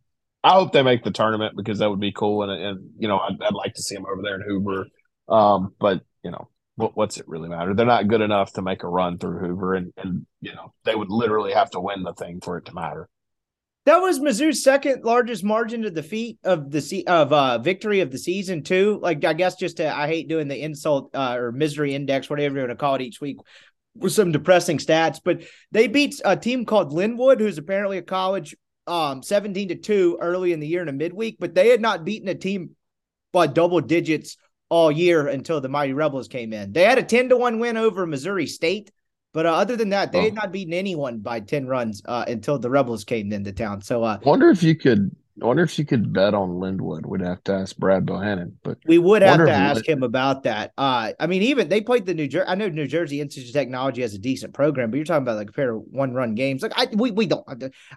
[0.46, 3.18] I hope they make the tournament because that would be cool, and and you know,
[3.18, 4.88] I'd, I'd like to see them over there in Hoover.
[5.30, 7.74] Um, but you know, what, what's it really matter?
[7.74, 10.96] They're not good enough to make a run through Hoover, and and you know, they
[10.96, 13.08] would literally have to win the thing for it to matter.
[13.86, 18.12] That was Mizzou's second largest margin to defeat of the se- of uh victory of
[18.12, 19.00] the season too.
[19.02, 22.56] Like I guess just to, I hate doing the insult uh, or misery index, whatever
[22.56, 23.38] you want to call it each week
[24.08, 28.56] some depressing stats, but they beat a team called Linwood, who's apparently a college,
[28.88, 32.04] um, 17 to 2 early in the year in a midweek, but they had not
[32.04, 32.72] beaten a team
[33.32, 34.38] by double digits
[34.70, 36.72] all year until the Mighty Rebels came in.
[36.74, 38.92] They had a 10 to 1 win over Missouri State,
[39.34, 40.24] but uh, other than that, they oh.
[40.24, 43.82] had not beaten anyone by 10 runs uh, until the Rebels came into town.
[43.82, 47.08] So uh, I wonder if you could I wonder if she could bet on Lindwood.
[47.08, 50.74] We'd have to ask Brad Bohannon, but we would have to ask him about that.
[50.78, 52.48] Uh, I mean, even they played the New Jersey.
[52.48, 55.38] I know New Jersey Institute of Technology has a decent program, but you're talking about
[55.38, 56.62] like a pair of one run games.
[56.62, 57.44] Like I, we, we don't.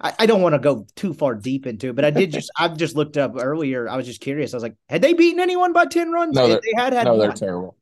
[0.00, 2.50] I, I don't want to go too far deep into it, but I did just.
[2.58, 3.86] I've just looked up earlier.
[3.86, 4.54] I was just curious.
[4.54, 6.34] I was like, had they beaten anyone by ten runs?
[6.34, 7.04] No, they had had.
[7.04, 7.76] No, they're terrible.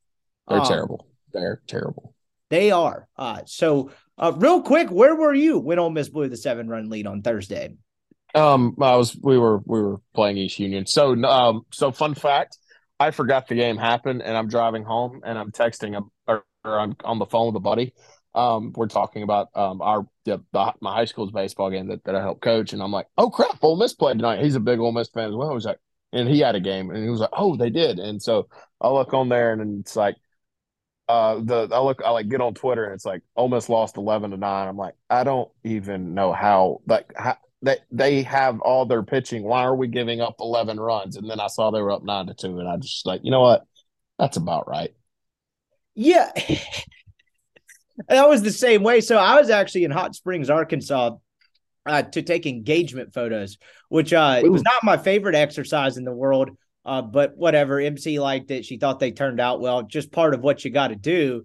[0.48, 1.06] They're um, terrible.
[1.32, 2.12] They're terrible.
[2.50, 3.06] They are.
[3.16, 6.90] Uh, so uh, real quick, where were you when Ole Miss blew the seven run
[6.90, 7.76] lead on Thursday?
[8.34, 10.86] Um, I was we were we were playing East Union.
[10.86, 12.58] So um, so fun fact,
[12.98, 16.78] I forgot the game happened, and I'm driving home, and I'm texting him or, or
[16.80, 17.94] I'm on the phone with a buddy.
[18.34, 22.16] Um, we're talking about um our the, the, my high school's baseball game that, that
[22.16, 24.42] I helped coach, and I'm like, oh crap, Ole Miss played tonight.
[24.42, 25.54] He's a big Ole Miss fan as well.
[25.54, 25.78] He's like,
[26.12, 28.48] and he had a game, and he was like, oh, they did, and so
[28.80, 30.16] I look on there, and it's like
[31.08, 33.96] uh the I look I like get on Twitter and it's like Ole Miss lost
[33.96, 34.68] eleven to nine.
[34.68, 39.42] I'm like, I don't even know how like how, they they have all their pitching.
[39.42, 41.16] Why are we giving up eleven runs?
[41.16, 43.30] And then I saw they were up nine to two, and I just like, you
[43.30, 43.64] know what?
[44.18, 44.94] That's about right.
[45.94, 46.30] Yeah.
[48.08, 49.00] that was the same way.
[49.00, 51.16] So I was actually in Hot Springs, Arkansas,
[51.86, 53.56] uh, to take engagement photos,
[53.88, 56.50] which uh, was not my favorite exercise in the world.
[56.84, 58.66] Uh, but whatever, MC liked it.
[58.66, 59.82] She thought they turned out well.
[59.82, 61.44] Just part of what you got to do.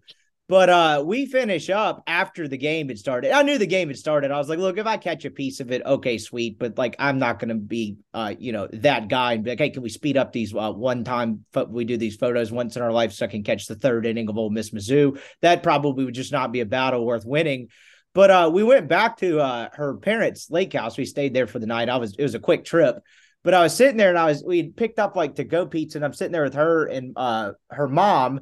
[0.50, 3.32] But uh, we finish up after the game had started.
[3.32, 4.32] I knew the game had started.
[4.32, 6.58] I was like, look, if I catch a piece of it, okay, sweet.
[6.58, 9.60] But like, I'm not going to be, uh, you know, that guy and be like,
[9.60, 11.46] hey, can we speed up these uh, one time?
[11.54, 14.08] Fo- we do these photos once in our life so I can catch the third
[14.08, 15.22] inning of Ole Miss Mizzou.
[15.44, 17.68] That probably would just not be a battle worth winning.
[18.16, 20.98] But uh, we went back to uh, her parents' lake house.
[20.98, 21.90] We stayed there for the night.
[21.90, 22.96] I was it was a quick trip,
[23.44, 26.00] but I was sitting there and I was we picked up like to go pizza
[26.00, 28.42] and I'm sitting there with her and uh, her mom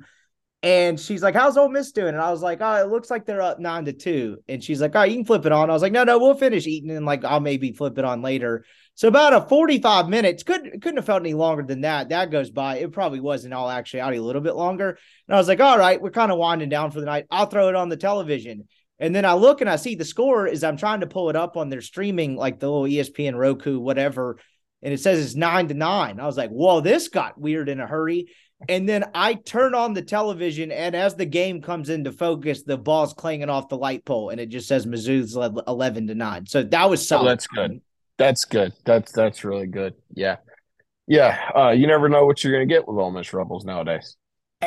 [0.67, 2.09] and she's like, How's Ole Miss doing?
[2.09, 4.39] And I was like, Oh, it looks like they're up nine to two.
[4.49, 5.69] And she's like, Oh, you can flip it on.
[5.69, 8.21] I was like, No, no, we'll finish eating and like I'll maybe flip it on
[8.21, 8.65] later.
[8.93, 12.09] So about a 45 minutes, couldn't couldn't have felt any longer than that.
[12.09, 12.79] That goes by.
[12.79, 14.97] It probably was in all actuality a little bit longer.
[15.27, 17.27] And I was like, All right, we're kind of winding down for the night.
[17.31, 18.67] I'll throw it on the television.
[18.99, 21.37] And then I look and I see the score is I'm trying to pull it
[21.37, 24.37] up on their streaming, like the little ESPN, Roku, whatever.
[24.81, 26.19] And it says it's nine to nine.
[26.19, 28.27] I was like, whoa, this got weird in a hurry.
[28.67, 32.77] And then I turn on the television, and as the game comes into focus, the
[32.77, 36.47] ball's clanging off the light pole, and it just says Mizzou's led eleven to nine.
[36.47, 37.25] So that was solid.
[37.25, 37.81] Oh, that's good.
[38.17, 38.73] That's good.
[38.83, 39.93] That's that's really good.
[40.11, 40.37] Yeah,
[41.05, 41.51] yeah.
[41.55, 44.17] Uh, you never know what you're going to get with Ole Miss Rebels nowadays.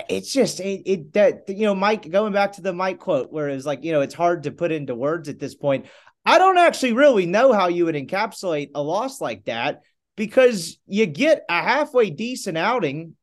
[0.09, 2.09] It's just it, it that you know, Mike.
[2.09, 4.71] Going back to the Mike quote, where it's like you know, it's hard to put
[4.71, 5.87] into words at this point.
[6.25, 9.81] I don't actually really know how you would encapsulate a loss like that
[10.17, 13.17] because you get a halfway decent outing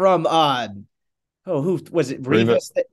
[0.00, 0.66] from uh
[1.44, 2.72] oh who was it Rivas, Rivas.
[2.74, 2.86] that,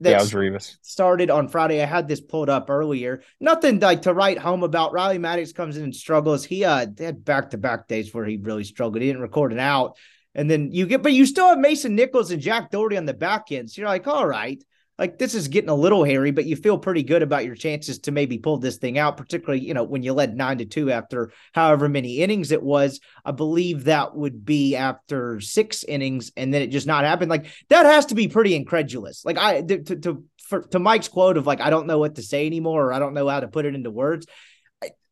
[0.00, 0.78] yeah, it was Rivas.
[0.80, 1.82] started on Friday.
[1.82, 3.22] I had this pulled up earlier.
[3.40, 4.94] Nothing like to write home about.
[4.94, 6.46] Riley Maddox comes in and struggles.
[6.46, 9.02] He uh had back to back days where he really struggled.
[9.02, 9.98] He didn't record an out.
[10.34, 13.12] And then you get, but you still have Mason Nichols and Jack Dougherty on the
[13.12, 13.70] back end.
[13.70, 14.62] So you're like, all right,
[14.98, 17.98] like this is getting a little hairy, but you feel pretty good about your chances
[18.00, 20.90] to maybe pull this thing out, particularly, you know, when you led nine to two
[20.90, 23.00] after however many innings it was.
[23.24, 27.30] I believe that would be after six innings, and then it just not happened.
[27.30, 29.24] Like that has to be pretty incredulous.
[29.24, 32.22] Like I to to for, to Mike's quote of like, I don't know what to
[32.22, 34.26] say anymore, or I don't know how to put it into words.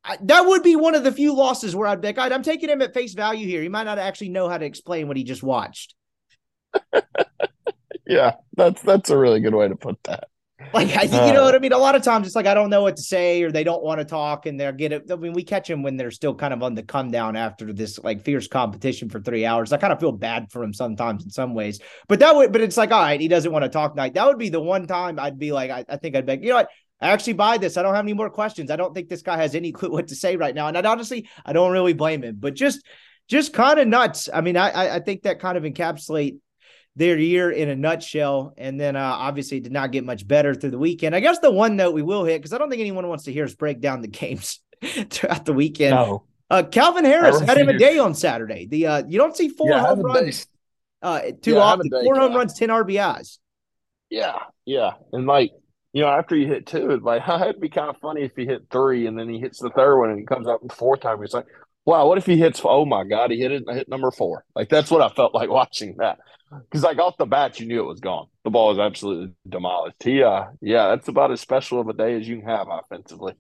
[0.07, 2.69] I, that would be one of the few losses where I'd be like, I'm taking
[2.69, 3.63] him at face value here.
[3.63, 5.95] He might not actually know how to explain what he just watched.
[8.07, 10.29] Yeah, that's that's a really good way to put that.
[10.73, 11.73] Like I think you know uh, what I mean.
[11.73, 13.83] A lot of times it's like I don't know what to say, or they don't
[13.83, 15.11] want to talk, and they're get it.
[15.11, 17.73] I mean, we catch them when they're still kind of on the come down after
[17.73, 19.73] this like fierce competition for three hours.
[19.73, 22.53] I kind of feel bad for him sometimes in some ways, but that would.
[22.53, 24.15] But it's like all right, he doesn't want to talk night.
[24.15, 26.51] That would be the one time I'd be like, I, I think I'd beg, you
[26.51, 26.71] know what.
[27.01, 27.77] I actually buy this.
[27.77, 28.71] I don't have any more questions.
[28.71, 30.69] I don't think this guy has any clue what to say right now.
[30.69, 32.83] And I honestly, I don't really blame him, but just,
[33.29, 34.31] just kind of nuts.
[34.33, 36.39] I mean, I, I think that kind of encapsulate
[36.97, 38.55] their year in a nutshell.
[38.57, 41.15] And then uh, obviously did not get much better through the weekend.
[41.15, 43.33] I guess the one note we will hit, because I don't think anyone wants to
[43.33, 44.61] hear us break down the games
[45.11, 45.95] throughout the weekend.
[45.97, 46.25] No.
[46.51, 48.67] Uh, Calvin Harris had him a day on Saturday.
[48.67, 50.47] The uh, you don't see four Yeah, home runs
[51.03, 51.91] uh, too Yeah, often.
[52.01, 53.39] Four home runs, ten RBIs.
[54.11, 55.53] Yeah, yeah, and like
[55.93, 58.45] you know, after you hit two, it's like it'd be kind of funny if he
[58.47, 61.01] hit three and then he hits the third one and he comes out the fourth
[61.01, 61.21] time.
[61.21, 61.47] He's like,
[61.85, 62.61] "Wow, what if he hits?
[62.65, 63.65] Oh my God, he hit it!
[63.69, 64.45] Hit number four.
[64.55, 66.19] Like that's what I felt like watching that
[66.61, 68.27] because like off the bat, you knew it was gone.
[68.45, 70.03] The ball was absolutely demolished.
[70.03, 73.35] He, uh, yeah, that's about as special of a day as you can have offensively.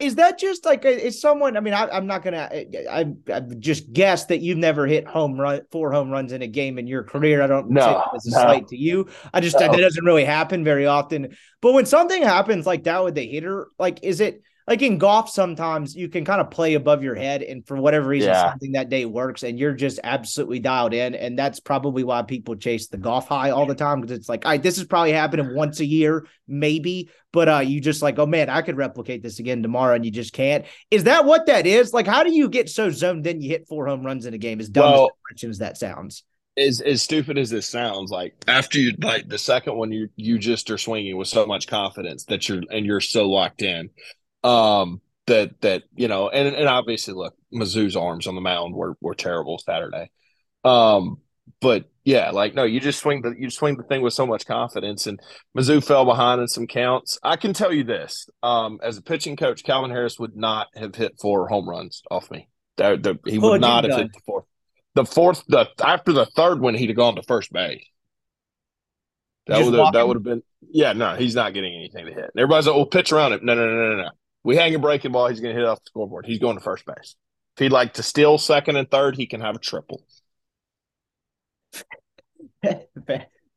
[0.00, 1.56] Is that just like is someone?
[1.56, 2.48] I mean, I, I'm not gonna.
[2.90, 6.48] I, I, just guess that you've never hit home run four home runs in a
[6.48, 7.40] game in your career.
[7.40, 8.36] I don't No, that as a no.
[8.38, 9.08] slight to you.
[9.32, 11.36] I just that doesn't really happen very often.
[11.60, 15.28] But when something happens like that with the hitter, like is it like in golf?
[15.30, 18.50] Sometimes you can kind of play above your head, and for whatever reason, Yeah.
[18.50, 21.14] something that day works, and you're just absolutely dialed in.
[21.14, 24.44] And that's probably why people chase the golf high all the time because it's like,
[24.44, 27.10] all right, this is probably happening once a year, maybe.
[27.32, 30.10] But uh, you just like, oh man, I could replicate this again tomorrow, and you
[30.10, 30.64] just can't.
[30.90, 31.92] Is that what that is?
[31.92, 33.40] Like, how do you get so zoned in?
[33.40, 34.60] You hit four home runs in a game.
[34.60, 36.22] As dumb Well- as as that sounds.
[36.56, 40.38] as as stupid as this sounds, like after you like the second one, you you
[40.38, 43.90] just are swinging with so much confidence that you're and you're so locked in,
[44.44, 48.96] um, that that you know, and and obviously, look, Mizzou's arms on the mound were
[49.00, 50.10] were terrible Saturday,
[50.64, 51.18] um,
[51.60, 54.46] but yeah, like no, you just swing the you swing the thing with so much
[54.46, 55.18] confidence, and
[55.56, 57.18] Mizzou fell behind in some counts.
[57.22, 60.94] I can tell you this, um, as a pitching coach, Calvin Harris would not have
[60.94, 62.48] hit four home runs off me.
[62.76, 64.00] There- there- he would not have done?
[64.02, 64.44] hit the fourth
[64.94, 67.84] the fourth the after the third one he'd have gone to first base.
[69.46, 72.24] That would have, that would have been yeah no he's not getting anything to hit.
[72.24, 74.08] And everybody's like, "Well, pitch around it." No, no, no, no, no.
[74.44, 76.26] We hang a breaking ball, he's going to hit off the scoreboard.
[76.26, 77.16] He's going to first base.
[77.56, 80.04] If he'd like to steal second and third, he can have a triple.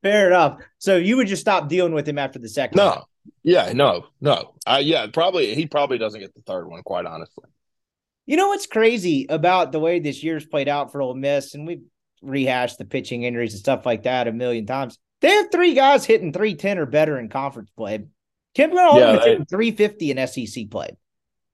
[0.02, 0.60] Fair enough.
[0.78, 2.78] So you would just stop dealing with him after the second?
[2.78, 3.04] No.
[3.44, 4.54] Yeah, no, no.
[4.66, 7.46] Uh, yeah, probably he probably doesn't get the third one, quite honestly.
[8.26, 11.66] You know what's crazy about the way this year's played out for Ole Miss, and
[11.66, 11.84] we've
[12.22, 14.98] rehashed the pitching injuries and stuff like that a million times.
[15.22, 18.06] They have three guys hitting 310 or better in conference play.
[18.58, 20.98] Kemp Alderman yeah, hitting 350 in SEC play.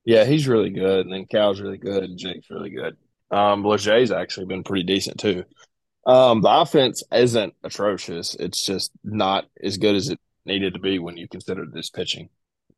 [0.05, 1.05] Yeah, he's really good.
[1.05, 2.03] And then Cal's really good.
[2.03, 2.95] And Jake's really good.
[3.29, 5.43] Um, Leger's actually been pretty decent too.
[6.07, 8.35] Um, the offense isn't atrocious.
[8.35, 12.29] It's just not as good as it needed to be when you consider this pitching.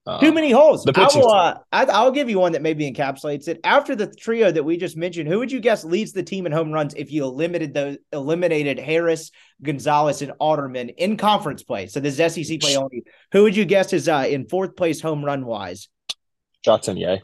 [0.08, 0.86] Um, Too many holes.
[0.96, 3.60] I will, uh, I, will give you one that maybe encapsulates it.
[3.64, 6.52] After the trio that we just mentioned, who would you guess leads the team in
[6.52, 9.32] home runs if you eliminated those eliminated Harris,
[9.64, 11.88] Gonzalez, and Alderman in conference play?
[11.88, 13.04] So this is SEC play only.
[13.32, 15.90] Who would you guess is uh, in fourth place home run wise?
[16.64, 17.22] Chatagnier.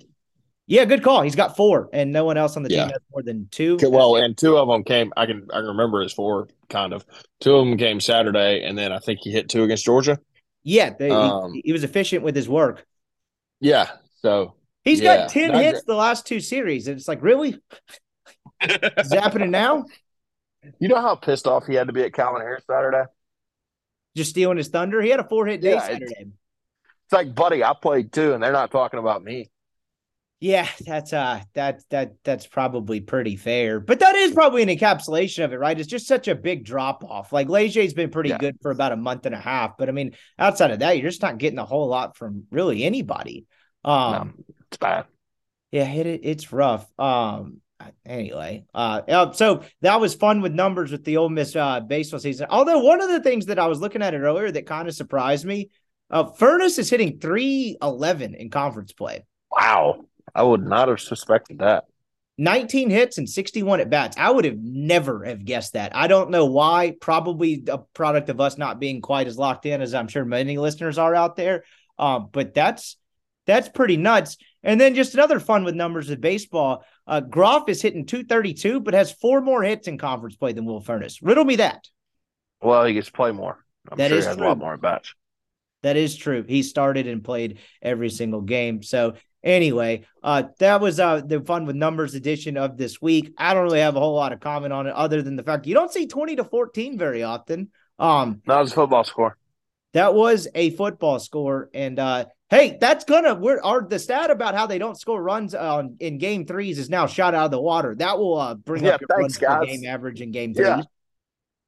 [0.65, 1.21] Yeah, good call.
[1.21, 2.85] He's got four, and no one else on the yeah.
[2.85, 3.77] team has more than two.
[3.83, 5.13] Well, and two of them came.
[5.15, 7.05] I can I can remember his four kind of.
[7.41, 10.17] Two of them came Saturday, and then I think he hit two against Georgia.
[10.63, 12.85] Yeah, they, um, he, he, was efficient with his work.
[13.59, 13.89] Yeah,
[14.21, 15.85] so he's yeah, got ten hits great.
[15.87, 17.57] the last two series, and it's like really,
[18.61, 19.85] is happening now?
[20.79, 23.05] You know how pissed off he had to be at Calvin Harris Saturday?
[24.15, 25.01] Just stealing his thunder.
[25.01, 26.05] He had a four hit day yeah, Saturday.
[26.05, 29.49] It's, it's like, buddy, I played too, and they're not talking about me.
[30.41, 33.79] Yeah, that's uh that that that's probably pretty fair.
[33.79, 35.79] But that is probably an encapsulation of it, right?
[35.79, 37.31] It's just such a big drop off.
[37.31, 38.39] Like Leger's been pretty yeah.
[38.39, 41.11] good for about a month and a half, but I mean, outside of that, you're
[41.11, 43.45] just not getting a whole lot from really anybody.
[43.85, 45.05] Um no, it's bad.
[45.69, 46.89] Yeah, it, it's rough.
[46.97, 47.61] Um
[48.03, 52.47] anyway, uh so that was fun with numbers with the Ole Miss uh baseball season.
[52.49, 54.95] Although one of the things that I was looking at it earlier that kind of
[54.95, 55.69] surprised me,
[56.09, 59.23] uh Furniss is hitting 311 in conference play.
[59.51, 60.05] Wow.
[60.33, 61.85] I would not have suspected that.
[62.37, 64.17] 19 hits and 61 at bats.
[64.17, 65.95] I would have never have guessed that.
[65.95, 66.95] I don't know why.
[66.99, 70.57] Probably a product of us not being quite as locked in as I'm sure many
[70.57, 71.63] listeners are out there.
[71.99, 72.97] Um, but that's
[73.45, 74.37] that's pretty nuts.
[74.63, 76.83] And then just another fun with numbers of baseball.
[77.05, 80.81] Uh, Groff is hitting 232, but has four more hits in conference play than Will
[80.81, 81.19] Furniss.
[81.21, 81.87] Riddle me that.
[82.61, 83.63] Well, he gets to play more.
[83.89, 84.45] I'm that sure is he has true.
[84.45, 85.13] a lot more bats.
[85.81, 86.43] That is true.
[86.47, 88.83] He started and played every single game.
[88.83, 93.33] So Anyway, uh, that was uh, the fun with numbers edition of this week.
[93.37, 95.65] I don't really have a whole lot of comment on it other than the fact
[95.65, 97.69] you don't see 20 to 14 very often.
[97.97, 99.37] Um, that was a football score.
[99.93, 101.69] That was a football score.
[101.73, 105.55] And uh, hey, that's gonna we're our the stat about how they don't score runs
[105.55, 107.95] on in game threes is now shot out of the water.
[107.95, 110.65] That will uh, bring yeah, up your thanks, runs game average in game three.
[110.65, 110.81] Yeah.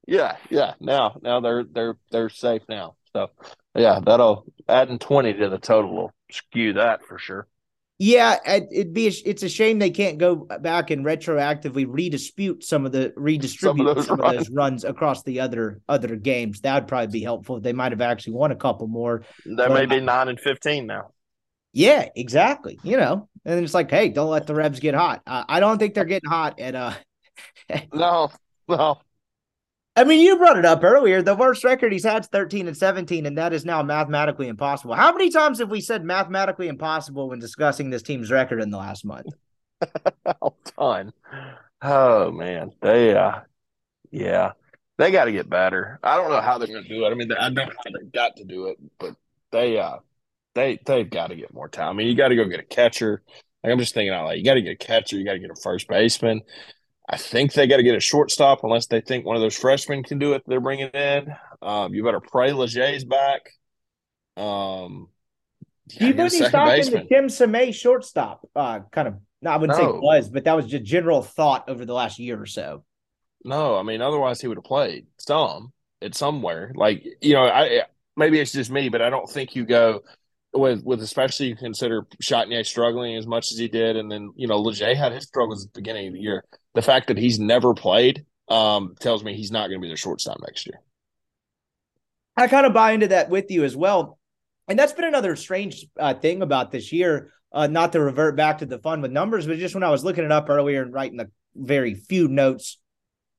[0.06, 0.74] yeah, yeah.
[0.80, 2.96] Now now they're they're they're safe now.
[3.12, 3.30] So
[3.74, 7.46] yeah, that'll adding 20 to the total will skew that for sure.
[7.98, 12.86] Yeah, it'd be a, it's a shame they can't go back and retroactively redispute some
[12.86, 16.60] of the redistribute some, of those, some of those, runs across the other other games.
[16.62, 17.60] That would probably be helpful.
[17.60, 19.22] They might have actually won a couple more.
[19.46, 21.12] That may be nine and fifteen now.
[21.72, 22.80] Yeah, exactly.
[22.82, 25.22] You know, and it's like, hey, don't let the Rebs get hot.
[25.24, 26.94] Uh, I don't think they're getting hot at uh.
[27.92, 28.30] no,
[28.68, 28.98] no.
[29.96, 31.22] I mean, you brought it up earlier.
[31.22, 34.94] The worst record he's had is 13 and 17, and that is now mathematically impossible.
[34.94, 38.78] How many times have we said mathematically impossible when discussing this team's record in the
[38.78, 39.26] last month?
[40.26, 41.12] a ton.
[41.80, 43.40] Oh man, they uh
[44.10, 44.52] yeah.
[44.96, 45.98] They got to get better.
[46.02, 47.10] I don't know how they're going to do it.
[47.10, 49.16] I mean, I know how they got to do it, but
[49.50, 49.98] they uh
[50.54, 51.90] they they've got to get more time.
[51.90, 53.22] I mean, you got to go get a catcher.
[53.62, 55.38] Like I'm just thinking out like you got to get a catcher, you got to
[55.38, 56.42] get a first baseman.
[57.08, 60.02] I think they got to get a shortstop unless they think one of those freshmen
[60.02, 60.42] can do it.
[60.46, 61.34] They're bringing in.
[61.60, 63.50] Um, you better pray Leger's back.
[64.36, 65.08] Um,
[65.88, 67.02] do you put stock baseman.
[67.02, 68.48] in the Kim Samay shortstop?
[68.56, 69.14] Uh, kind of.
[69.42, 69.92] No, I wouldn't no.
[69.92, 72.84] say was, but that was just general thought over the last year or so.
[73.44, 76.72] No, I mean otherwise he would have played some at somewhere.
[76.74, 77.82] Like you know, I
[78.16, 80.00] maybe it's just me, but I don't think you go
[80.54, 84.46] with with especially you consider Chatagnier struggling as much as he did, and then you
[84.46, 86.42] know Leger had his struggles at the beginning of the year
[86.74, 89.96] the fact that he's never played um, tells me he's not going to be the
[89.96, 90.80] shortstop next year.
[92.36, 94.18] I kind of buy into that with you as well.
[94.68, 97.30] And that's been another strange uh, thing about this year.
[97.52, 100.02] Uh, not to revert back to the fun with numbers, but just when I was
[100.02, 102.78] looking it up earlier and writing the very few notes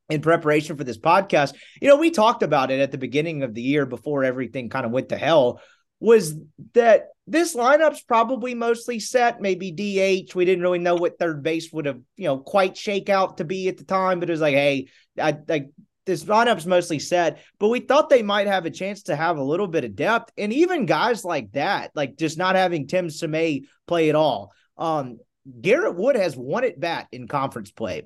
[0.09, 3.53] in preparation for this podcast, you know, we talked about it at the beginning of
[3.53, 5.59] the year before everything kind of went to hell.
[5.99, 6.35] Was
[6.73, 10.35] that this lineup's probably mostly set, maybe DH.
[10.35, 13.45] We didn't really know what third base would have, you know, quite shake out to
[13.45, 14.87] be at the time, but it was like, hey,
[15.19, 15.71] I like
[16.05, 19.43] this lineup's mostly set, but we thought they might have a chance to have a
[19.43, 20.31] little bit of depth.
[20.37, 24.51] And even guys like that, like just not having Tim Semay play at all.
[24.77, 25.17] Um,
[25.61, 28.03] Garrett Wood has one at bat in conference play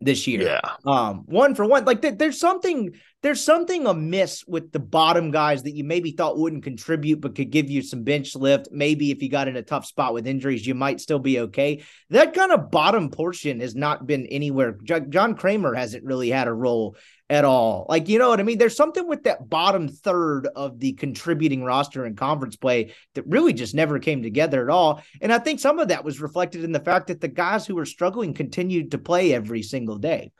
[0.00, 0.42] this year.
[0.42, 0.60] Yeah.
[0.84, 1.84] Um, one for one.
[1.84, 6.38] Like th- there's something there's something amiss with the bottom guys that you maybe thought
[6.38, 8.68] wouldn't contribute but could give you some bench lift.
[8.70, 11.82] Maybe if you got in a tough spot with injuries, you might still be okay.
[12.10, 14.78] That kind of bottom portion has not been anywhere.
[14.82, 16.96] John Kramer hasn't really had a role
[17.30, 17.86] at all.
[17.88, 18.58] Like, you know what I mean?
[18.58, 23.52] There's something with that bottom third of the contributing roster and conference play that really
[23.52, 25.02] just never came together at all.
[25.20, 27.74] And I think some of that was reflected in the fact that the guys who
[27.74, 30.32] were struggling continued to play every single day.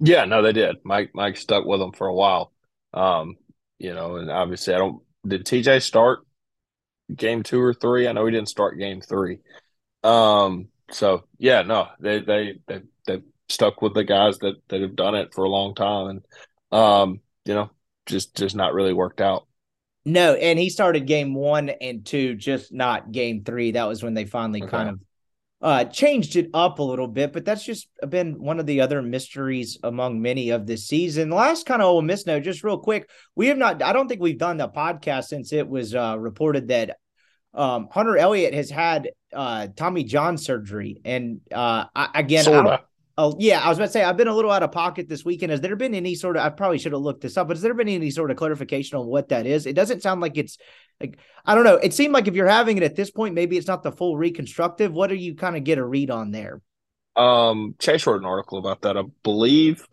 [0.00, 0.76] Yeah, no, they did.
[0.82, 2.52] Mike Mike stuck with them for a while.
[2.94, 3.36] Um,
[3.78, 6.20] you know, and obviously I don't did TJ start
[7.14, 8.08] game two or three?
[8.08, 9.40] I know he didn't start game three.
[10.02, 14.96] Um, so yeah, no, they they they they stuck with the guys that that have
[14.96, 16.22] done it for a long time, and
[16.72, 17.70] um, you know,
[18.06, 19.46] just just not really worked out.
[20.04, 23.72] No, and he started game one and two, just not game three.
[23.72, 24.70] That was when they finally okay.
[24.70, 25.00] kind of
[25.62, 29.02] uh changed it up a little bit, but that's just been one of the other
[29.02, 31.28] mysteries among many of this season.
[31.28, 33.10] Last kind of Ole Miss note, just real quick.
[33.36, 36.68] We have not, I don't think we've done the podcast since it was uh reported
[36.68, 36.96] that
[37.52, 41.02] um Hunter Elliott has had uh Tommy John surgery.
[41.04, 42.80] And uh I, again, I
[43.18, 45.24] Oh yeah, I was about to say I've been a little out of pocket this
[45.24, 45.50] weekend.
[45.50, 46.42] Has there been any sort of?
[46.42, 48.98] I probably should have looked this up, but has there been any sort of clarification
[48.98, 49.66] on what that is?
[49.66, 50.58] It doesn't sound like it's
[51.00, 51.76] like I don't know.
[51.76, 54.16] It seemed like if you're having it at this point, maybe it's not the full
[54.16, 54.92] reconstructive.
[54.92, 56.62] What do you kind of get a read on there?
[57.16, 58.96] Um, Chase wrote an article about that.
[58.96, 59.86] I believe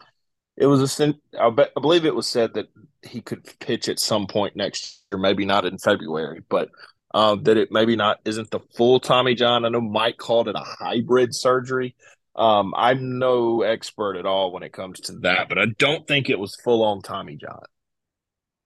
[0.55, 1.13] it was a.
[1.39, 2.67] I, bet, I believe it was said that
[3.03, 6.69] he could pitch at some point next year, maybe not in February, but
[7.13, 9.65] uh, that it maybe not isn't the full Tommy John.
[9.65, 11.95] I know Mike called it a hybrid surgery.
[12.37, 16.29] Um, I'm no expert at all when it comes to that, but I don't think
[16.29, 17.63] it was full on Tommy John.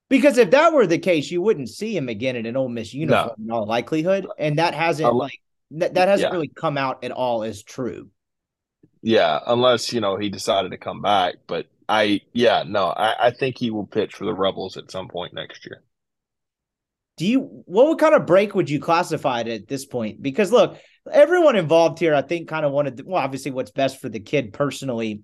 [0.09, 2.93] Because if that were the case, you wouldn't see him again in an Ole Miss
[2.93, 3.43] uniform no.
[3.45, 5.39] in all likelihood, and that hasn't like
[5.71, 6.33] that, that hasn't yeah.
[6.33, 8.09] really come out at all as true.
[9.01, 13.31] Yeah, unless you know he decided to come back, but I yeah no, I, I
[13.31, 15.81] think he will pitch for the Rebels at some point next year.
[17.15, 20.21] Do you what kind of break would you classify it at this point?
[20.21, 20.77] Because look,
[21.09, 24.19] everyone involved here, I think, kind of wanted to, well, obviously what's best for the
[24.19, 25.21] kid personally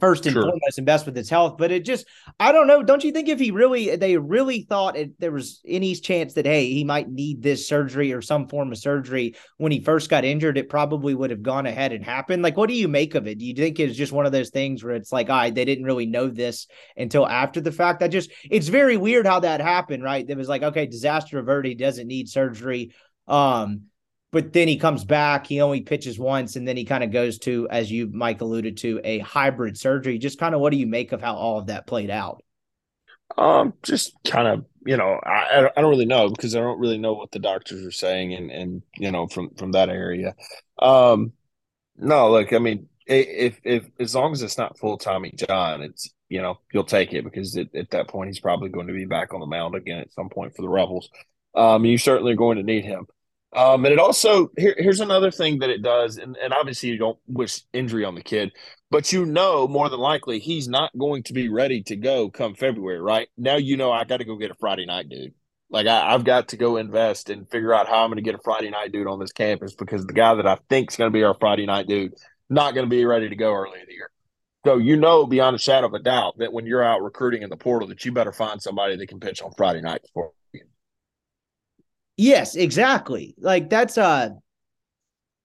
[0.00, 0.42] first and sure.
[0.42, 1.56] foremost and best with his health.
[1.58, 2.06] But it just,
[2.38, 2.84] I don't know.
[2.84, 6.46] Don't you think if he really, they really thought it, there was any chance that,
[6.46, 10.24] hey, he might need this surgery or some form of surgery when he first got
[10.24, 12.44] injured, it probably would have gone ahead and happened.
[12.44, 13.38] Like, what do you make of it?
[13.38, 15.64] Do you think it's just one of those things where it's like, all right, they
[15.64, 17.98] didn't really know this until after the fact?
[18.00, 20.28] That just, it's very weird how that happened, right?
[20.28, 22.92] It was like, okay, disaster averted, he doesn't need surgery.
[23.26, 23.86] Um,
[24.30, 25.46] but then he comes back.
[25.46, 28.76] He only pitches once, and then he kind of goes to, as you Mike alluded
[28.78, 30.18] to, a hybrid surgery.
[30.18, 32.42] Just kind of what do you make of how all of that played out?
[33.36, 36.98] Um, just kind of, you know, I I don't really know because I don't really
[36.98, 40.34] know what the doctors are saying, and and you know from from that area.
[40.78, 41.32] Um,
[41.96, 46.10] no, look, I mean, if if as long as it's not full Tommy John, it's
[46.28, 49.06] you know you'll take it because it, at that point he's probably going to be
[49.06, 51.08] back on the mound again at some point for the Rebels.
[51.54, 53.06] Um, you certainly are going to need him.
[53.54, 56.98] Um, and it also here, here's another thing that it does, and, and obviously you
[56.98, 58.52] don't wish injury on the kid,
[58.90, 62.54] but you know more than likely he's not going to be ready to go come
[62.54, 63.28] February, right?
[63.38, 65.32] Now you know I got to go get a Friday night dude.
[65.70, 68.34] Like I, have got to go invest and figure out how I'm going to get
[68.34, 71.10] a Friday night dude on this campus because the guy that I think is going
[71.10, 72.14] to be our Friday night dude
[72.50, 74.10] not going to be ready to go early in the year.
[74.66, 77.50] So you know beyond a shadow of a doubt that when you're out recruiting in
[77.50, 80.02] the portal that you better find somebody that can pitch on Friday night
[82.18, 83.34] Yes, exactly.
[83.38, 84.30] Like that's uh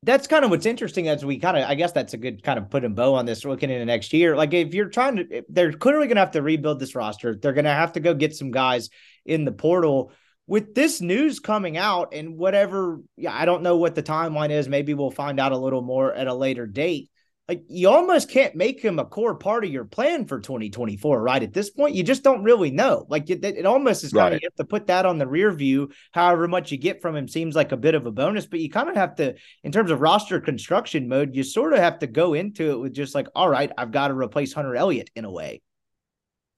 [0.02, 2.60] that's kind of what's interesting as we kind of I guess that's a good kind
[2.60, 4.36] of put bow on this looking into next year.
[4.36, 7.36] Like if you're trying to they're clearly gonna have to rebuild this roster.
[7.36, 8.90] They're gonna have to go get some guys
[9.26, 10.12] in the portal.
[10.46, 14.68] With this news coming out and whatever, yeah, I don't know what the timeline is.
[14.68, 17.10] Maybe we'll find out a little more at a later date
[17.50, 21.44] like you almost can't make him a core part of your plan for 2024 right?
[21.44, 23.06] At this point you just don't really know.
[23.10, 24.34] Like it, it almost is kind right.
[24.34, 27.16] of you have to put that on the rear view however much you get from
[27.16, 29.72] him seems like a bit of a bonus but you kind of have to in
[29.72, 33.14] terms of roster construction mode you sort of have to go into it with just
[33.14, 35.62] like all right i've got to replace hunter elliott in a way.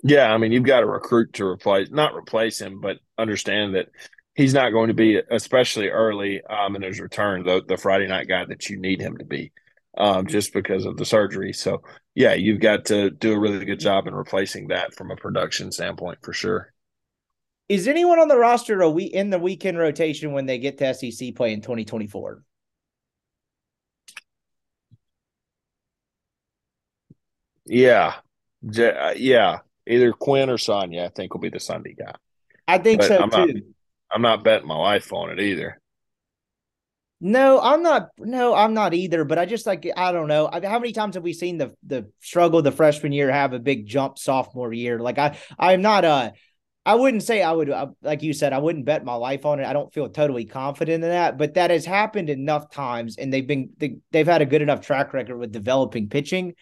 [0.04, 3.88] Yeah i mean you've got to recruit to replace not replace him but understand that
[4.36, 8.28] he's not going to be especially early um, in his return the, the friday night
[8.28, 9.52] guy that you need him to be
[9.98, 11.54] um, just because of the surgery.
[11.54, 11.82] So,
[12.14, 15.72] yeah, you've got to do a really good job in replacing that from a production
[15.72, 16.74] standpoint for sure.
[17.68, 20.94] Is anyone on the roster a we in the weekend rotation when they get to
[20.94, 22.44] SEC play in 2024?
[27.66, 28.14] Yeah.
[28.78, 32.14] uh, yeah, either Quinn or Saunier, I think will be the Sunday guy.
[32.68, 33.38] I think But so I'm too.
[33.54, 33.64] not-
[34.12, 35.82] I'm not betting my life on it either.
[37.28, 38.10] No, I'm not.
[38.20, 39.26] No, I'm not either.
[39.26, 40.48] But I just like I don't know.
[40.48, 43.58] I how many times have we seen the the struggle the freshman year have a
[43.58, 45.00] big jump sophomore year?
[45.00, 46.06] Like I, I'm not.
[46.06, 46.32] Uh,
[46.86, 47.72] I wouldn't say I would.
[47.72, 49.66] Uh, like you said, I wouldn't bet my life on it.
[49.66, 51.40] I don't feel totally confident in that.
[51.40, 54.82] But that has happened enough times, and they've been they, they've had a good enough
[54.82, 56.54] track record with developing pitching.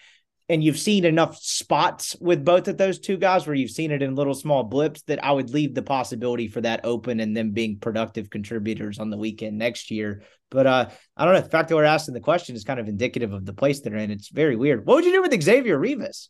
[0.48, 4.02] And you've seen enough spots with both of those two guys where you've seen it
[4.02, 7.52] in little small blips that I would leave the possibility for that open and them
[7.52, 10.22] being productive contributors on the weekend next year.
[10.54, 11.42] But uh, I don't know.
[11.42, 13.96] The fact that we're asking the question is kind of indicative of the place they're
[13.98, 14.12] in.
[14.12, 14.86] It's very weird.
[14.86, 16.30] What would you do with Xavier Rivas?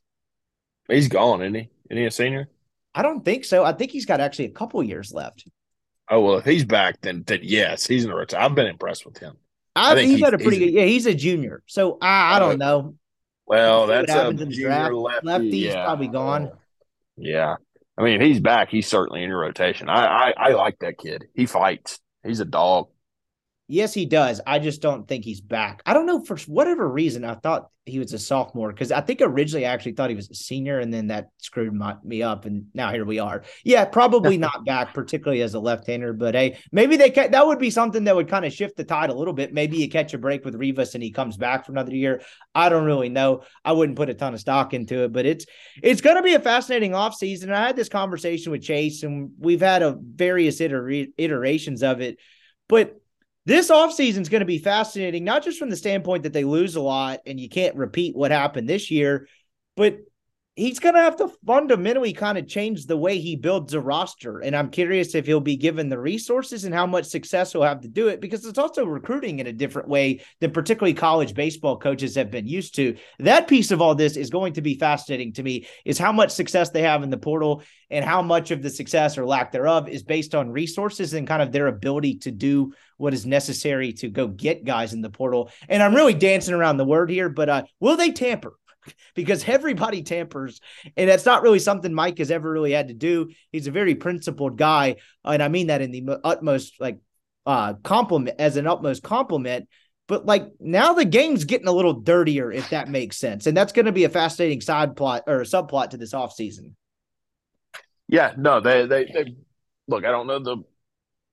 [0.88, 1.70] He's gone, isn't he?
[1.90, 2.48] Isn't he a senior?
[2.96, 3.64] I don't think so.
[3.66, 5.46] I think he's got actually a couple years left.
[6.10, 8.44] Oh well, if he's back, then then yes, he's in the rotation.
[8.44, 9.36] I've been impressed with him.
[9.76, 10.72] I, I think he's he's- had a pretty good.
[10.74, 11.64] Yeah, he's a junior.
[11.68, 12.96] So I, I don't know.
[13.46, 14.94] Well, We'll see what that's a in the junior draft.
[14.94, 15.28] lefty.
[15.28, 15.84] Lefty's yeah.
[15.84, 16.52] probably gone.
[17.18, 17.56] Yeah,
[17.98, 18.70] I mean, if he's back.
[18.70, 19.90] He's certainly in your rotation.
[19.90, 21.26] I, I I like that kid.
[21.36, 22.00] He fights.
[22.24, 22.88] He's a dog.
[23.68, 24.42] Yes, he does.
[24.46, 25.82] I just don't think he's back.
[25.86, 27.24] I don't know for whatever reason.
[27.24, 30.30] I thought he was a sophomore because I think originally I actually thought he was
[30.30, 33.44] a senior, and then that screwed my, me up, and now here we are.
[33.64, 36.12] Yeah, probably not back, particularly as a left-hander.
[36.12, 38.84] But hey, maybe they ca- that would be something that would kind of shift the
[38.84, 39.54] tide a little bit.
[39.54, 42.22] Maybe you catch a break with Rivas and he comes back for another year.
[42.54, 43.44] I don't really know.
[43.64, 45.46] I wouldn't put a ton of stock into it, but it's
[45.82, 47.50] it's going to be a fascinating offseason.
[47.50, 52.18] I had this conversation with Chase, and we've had a various iter- iterations of it,
[52.68, 53.00] but
[53.46, 56.76] this offseason is going to be fascinating, not just from the standpoint that they lose
[56.76, 59.28] a lot and you can't repeat what happened this year,
[59.76, 59.98] but
[60.56, 64.40] he's going to have to fundamentally kind of change the way he builds a roster.
[64.40, 67.82] And I'm curious if he'll be given the resources and how much success he'll have
[67.82, 71.78] to do it because it's also recruiting in a different way than particularly college baseball
[71.78, 72.96] coaches have been used to.
[73.20, 76.30] That piece of all this is going to be fascinating to me is how much
[76.30, 79.90] success they have in the portal and how much of the success or lack thereof
[79.90, 84.10] is based on resources and kind of their ability to do what is necessary to
[84.10, 85.50] go get guys in the portal.
[85.68, 88.54] And I'm really dancing around the word here, but uh, will they tamper?
[89.16, 90.60] Because everybody tampers,
[90.98, 93.30] and that's not really something Mike has ever really had to do.
[93.52, 97.00] He's a very principled guy, and I mean that in the utmost like
[97.46, 99.68] uh compliment as an utmost compliment.
[100.08, 103.48] But like now the game's getting a little dirtier, if that makes sense.
[103.48, 106.74] And that's going to be a fascinating side plot or subplot to this offseason.
[108.08, 109.36] Yeah, no, they they they
[109.88, 110.06] look.
[110.06, 110.58] I don't know the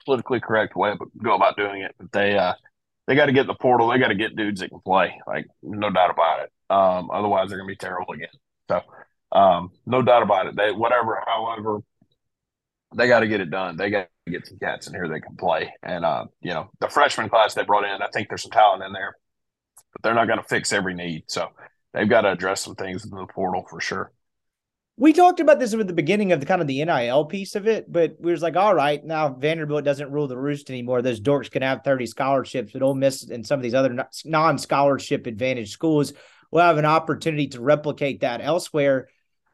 [0.05, 2.55] politically correct way but go about doing it, but they uh
[3.07, 3.89] they got to get the portal.
[3.89, 6.53] They got to get dudes that can play, like no doubt about it.
[6.71, 8.29] Um, otherwise they're gonna be terrible again.
[8.69, 8.81] So,
[9.33, 10.57] um, no doubt about it.
[10.57, 11.81] They whatever, however,
[12.95, 13.77] they got to get it done.
[13.77, 15.73] They got to get some cats in here that can play.
[15.83, 18.83] And uh, you know, the freshman class they brought in, I think there's some talent
[18.85, 19.17] in there,
[19.93, 21.25] but they're not going to fix every need.
[21.27, 21.49] So
[21.93, 24.13] they've got to address some things in the portal for sure.
[24.97, 27.67] We talked about this at the beginning of the kind of the NIL piece of
[27.67, 31.01] it, but we was like, all right, now Vanderbilt doesn't rule the roost anymore.
[31.01, 35.27] Those dorks can have 30 scholarships, but Ole Miss and some of these other non-scholarship
[35.27, 36.13] advantage schools
[36.51, 39.09] will have an opportunity to replicate that elsewhere.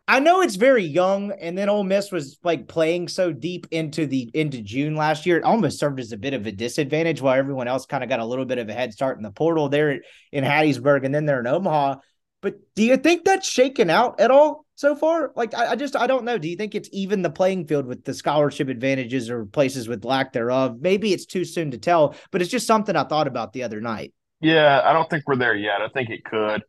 [0.09, 4.07] I know it's very young, and then Ole Miss was like playing so deep into
[4.07, 7.37] the into June last year, it almost served as a bit of a disadvantage while
[7.37, 9.69] everyone else kind of got a little bit of a head start in the portal
[9.69, 11.97] there in Hattiesburg, and then they're in Omaha.
[12.41, 15.33] But do you think that's shaken out at all so far?
[15.35, 16.39] Like, I, I, just I don't know.
[16.39, 20.05] Do you think it's even the playing field with the scholarship advantages or places with
[20.05, 20.77] lack thereof?
[20.81, 23.81] Maybe it's too soon to tell, but it's just something I thought about the other
[23.81, 24.15] night.
[24.41, 25.81] Yeah, I don't think we're there yet.
[25.81, 26.63] I think it could,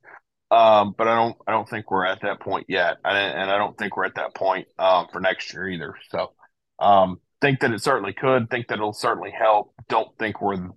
[0.52, 1.36] um, but I don't.
[1.48, 4.16] I don't think we're at that point yet, and, and I don't think we're at
[4.16, 5.96] that point um, for next year either.
[6.10, 6.32] So,
[6.80, 8.50] um, think that it certainly could.
[8.50, 9.74] Think that it'll certainly help.
[9.90, 10.70] Don't think we're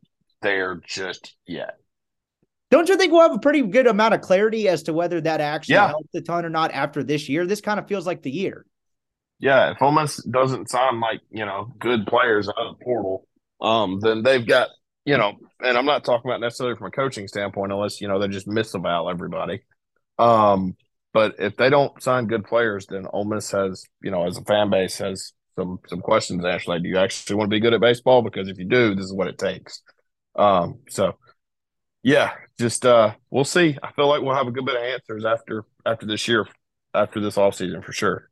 [0.42, 1.76] there just yet.
[2.70, 5.40] Don't you think we'll have a pretty good amount of clarity as to whether that
[5.40, 5.88] actually Yeah.
[5.88, 7.44] helped a ton or not after this year?
[7.44, 8.64] This kind of feels like the year.
[9.40, 13.26] Yeah, if Ole Miss doesn't sign like you know good players out of the portal,
[13.60, 14.68] um, then they've got
[15.10, 18.20] you know, and I'm not talking about necessarily from a coaching standpoint, unless you know
[18.20, 19.60] they just miss about everybody.
[20.20, 20.76] Um,
[21.12, 24.44] but if they don't sign good players, then Ole Miss has you know as a
[24.44, 26.44] fan base has some some questions.
[26.44, 28.22] Actually, do you actually want to be good at baseball?
[28.22, 29.82] Because if you do, this is what it takes.
[30.36, 31.18] Um, so
[32.04, 32.30] yeah,
[32.60, 33.76] just uh, we'll see.
[33.82, 36.46] I feel like we'll have a good bit of answers after after this year,
[36.94, 38.30] after this offseason for sure.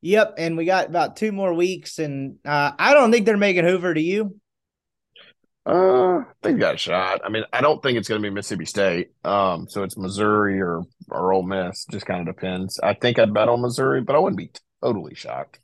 [0.00, 3.64] Yep, and we got about two more weeks, and uh, I don't think they're making
[3.64, 3.94] Hoover.
[3.94, 4.40] To you?
[5.64, 7.20] Uh, they've got a shot.
[7.24, 9.10] I mean, I don't think it's going to be Mississippi State.
[9.24, 11.84] Um, so it's Missouri or or Ole Miss.
[11.90, 12.80] Just kind of depends.
[12.82, 14.50] I think I'd bet on Missouri, but I wouldn't be
[14.82, 15.60] totally shocked.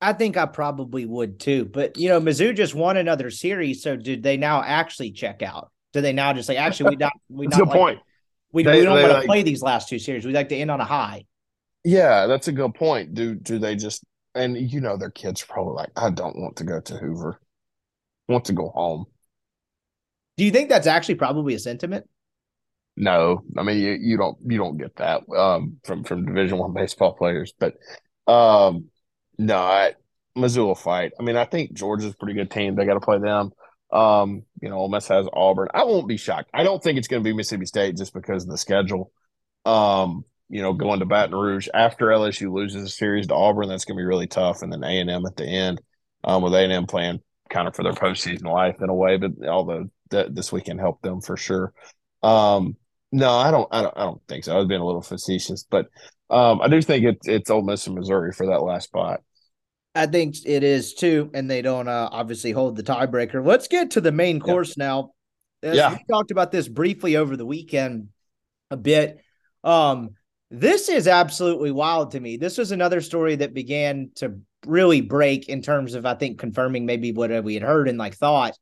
[0.00, 1.64] I think I probably would too.
[1.66, 5.70] But you know, Mizzou just won another series, so did they now actually check out?
[5.92, 7.98] Do they now just like actually we not we not good like- point.
[8.50, 10.24] We, They- we don't want to like- play these last two series.
[10.24, 11.26] We like to end on a high.
[11.84, 13.12] Yeah, that's a good point.
[13.12, 14.02] Do do they just
[14.34, 17.40] and you know their kids are probably like, I don't want to go to Hoover.
[18.28, 19.06] Want to go home.
[20.36, 22.08] Do you think that's actually probably a sentiment?
[22.96, 26.72] No, I mean you, you don't you don't get that um from from Division One
[26.72, 27.74] baseball players, but
[28.26, 28.86] um
[29.38, 29.94] no, I,
[30.34, 31.12] Missoula fight.
[31.18, 32.74] I mean, I think Georgia's a pretty good team.
[32.74, 33.52] They got to play them.
[33.92, 35.68] Um, you know, Ole Miss has Auburn.
[35.72, 36.50] I won't be shocked.
[36.52, 39.12] I don't think it's going to be Mississippi State just because of the schedule.
[39.64, 43.84] Um, you know, going to Baton Rouge after LSU loses a series to Auburn, that's
[43.84, 45.80] going to be really tough, and then A and M at the end,
[46.24, 49.16] um, with A and M playing kind of for their postseason life in a way,
[49.16, 51.72] but although th- this weekend helped them for sure.
[52.22, 52.76] Um,
[53.10, 54.54] no, I don't, I don't, I don't think so.
[54.54, 55.86] I was being a little facetious, but
[56.30, 59.22] um, I do think it's it's Ole Miss and Missouri for that last spot.
[59.94, 63.44] I think it is too, and they don't uh, obviously hold the tiebreaker.
[63.44, 65.12] Let's get to the main course now.
[65.62, 65.92] As Yeah.
[65.92, 68.08] we talked about this briefly over the weekend
[68.70, 69.18] a bit.
[69.64, 70.10] Um,
[70.50, 72.36] this is absolutely wild to me.
[72.36, 76.86] This was another story that began to really break in terms of I think confirming
[76.86, 78.56] maybe what we had heard and like thought.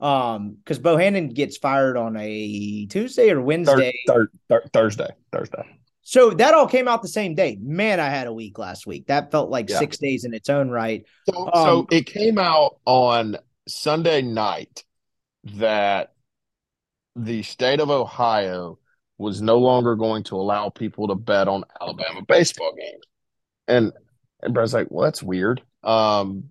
[0.00, 3.92] Um, because Bohannon gets fired on a Tuesday or Thur- Wednesday.
[4.06, 5.62] thur- thur- Thursday, Thursday.
[6.02, 7.58] So that all came out the same day.
[7.60, 9.08] Man, I had a week last week.
[9.08, 9.78] That felt like Yeah.
[9.80, 11.04] six days in its own right.
[11.28, 13.36] So, Um, so it came out on
[13.66, 14.84] Sunday night
[15.56, 16.12] that
[17.16, 18.78] the state of Ohio
[19.18, 23.02] was no longer going to allow people to bet on Alabama baseball games.
[23.66, 23.92] And
[24.42, 25.62] and Brad's like, well, that's weird.
[25.82, 26.50] Um,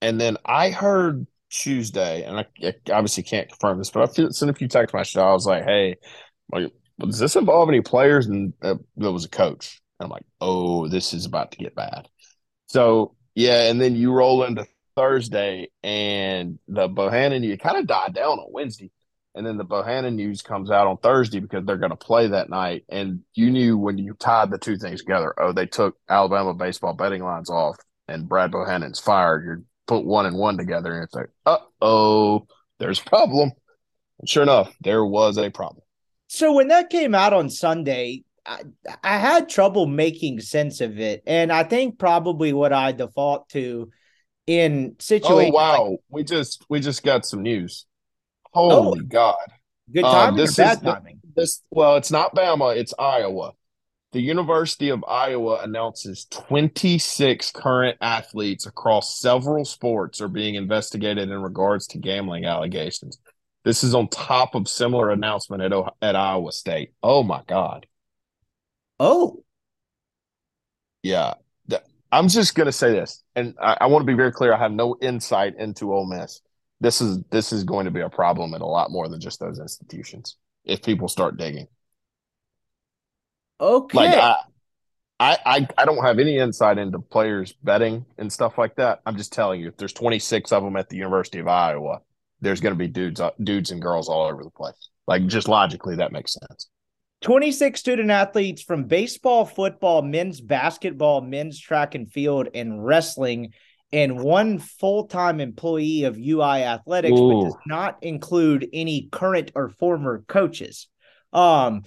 [0.00, 4.50] and then I heard Tuesday, and I, I obviously can't confirm this, but I sent
[4.50, 5.16] a few text messages.
[5.16, 5.96] I was like, hey,
[6.52, 8.26] like, does this involve any players?
[8.26, 9.80] And uh, there was a coach.
[9.98, 12.08] And I'm like, oh, this is about to get bad.
[12.66, 14.66] So yeah, and then you roll into
[14.96, 18.90] Thursday, and the Bohannon you kind of died down on Wednesday,
[19.34, 22.50] and then the Bohannon news comes out on Thursday because they're going to play that
[22.50, 25.34] night, and you knew when you tied the two things together.
[25.38, 27.76] Oh, they took Alabama baseball betting lines off,
[28.08, 29.44] and Brad Bohannon's fired.
[29.44, 32.46] You put one and one together, and it's like, uh oh,
[32.78, 33.52] there's a problem.
[34.18, 35.82] And sure enough, there was a problem.
[36.28, 38.62] So when that came out on Sunday, I,
[39.02, 43.90] I had trouble making sense of it, and I think probably what I default to
[44.46, 45.50] in situations.
[45.52, 47.86] Oh wow, we just we just got some news.
[48.52, 49.36] Holy God.
[49.92, 51.20] good Uh, timing this or bad is the- timing?
[51.36, 53.52] This well, it's not Bama, it's Iowa.
[54.12, 61.42] The University of Iowa announces 26 current athletes across several sports are being investigated in
[61.42, 63.18] regards to gambling allegations.
[63.64, 65.72] This is on top of similar announcement at
[66.02, 66.92] at Iowa State.
[67.02, 67.86] Oh my God.
[68.98, 69.44] Oh,
[71.02, 71.34] Yeah.
[72.10, 74.54] I'm just gonna say this, and I, I want to be very clear.
[74.54, 76.40] I have no insight into Ole Miss.
[76.80, 79.40] This is this is going to be a problem at a lot more than just
[79.40, 80.36] those institutions.
[80.64, 81.66] If people start digging.
[83.60, 83.98] okay.
[83.98, 84.36] Like I,
[85.20, 89.00] I, I, I don't have any insight into players betting and stuff like that.
[89.04, 92.00] I'm just telling you, if there's 26 of them at the University of Iowa,
[92.40, 94.90] there's going to be dudes, uh, dudes and girls all over the place.
[95.08, 96.68] Like just logically, that makes sense.
[97.22, 103.52] 26 student athletes from baseball, football, men's basketball, men's track and field, and wrestling,
[103.92, 109.68] and one full time employee of UI Athletics, but does not include any current or
[109.68, 110.88] former coaches.
[111.32, 111.82] Um,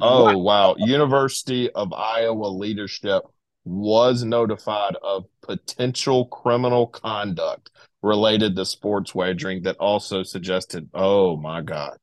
[0.00, 0.76] Oh wow!
[0.78, 3.22] University of Iowa leadership
[3.64, 7.70] was notified of potential criminal conduct
[8.02, 10.88] related to sports wagering that also suggested.
[10.94, 11.98] Oh my God!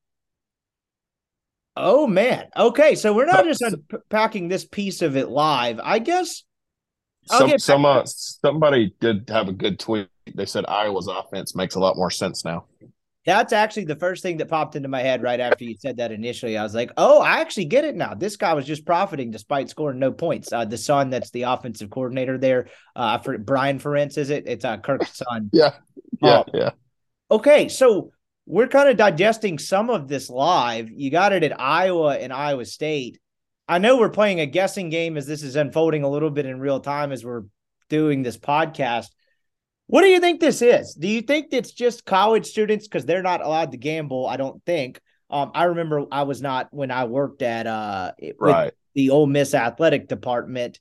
[1.76, 2.46] Oh man.
[2.56, 5.80] Okay, so we're not just unpacking this piece of it live.
[5.84, 6.44] I guess
[7.28, 10.08] Some some uh, somebody did have a good tweet.
[10.36, 12.66] They said Iowa's offense makes a lot more sense now.
[13.26, 16.12] that's actually the first thing that popped into my head right after you said that
[16.12, 16.58] initially.
[16.58, 18.14] I was like, "Oh, I actually get it now.
[18.14, 21.90] This guy was just profiting despite scoring no points." Uh, the son that's the offensive
[21.90, 24.46] coordinator there, uh, for Brian Ferentz, is it?
[24.48, 25.50] It's uh, Kirk's son.
[25.54, 25.74] Yeah,
[26.22, 26.46] yeah, Oh.
[26.54, 26.70] yeah.
[27.30, 28.12] Okay, so
[28.46, 30.90] we're kind of digesting some of this live.
[30.90, 33.20] You got it at Iowa and Iowa State.
[33.68, 36.60] I know we're playing a guessing game as this is unfolding a little bit in
[36.60, 37.44] real time as we're
[37.90, 39.08] doing this podcast.
[39.88, 40.94] What do you think this is?
[40.94, 44.28] Do you think it's just college students because they're not allowed to gamble?
[44.28, 45.00] I don't think.
[45.30, 48.74] Um, I remember I was not when I worked at uh Right.
[48.96, 50.80] the Ole Miss athletic department.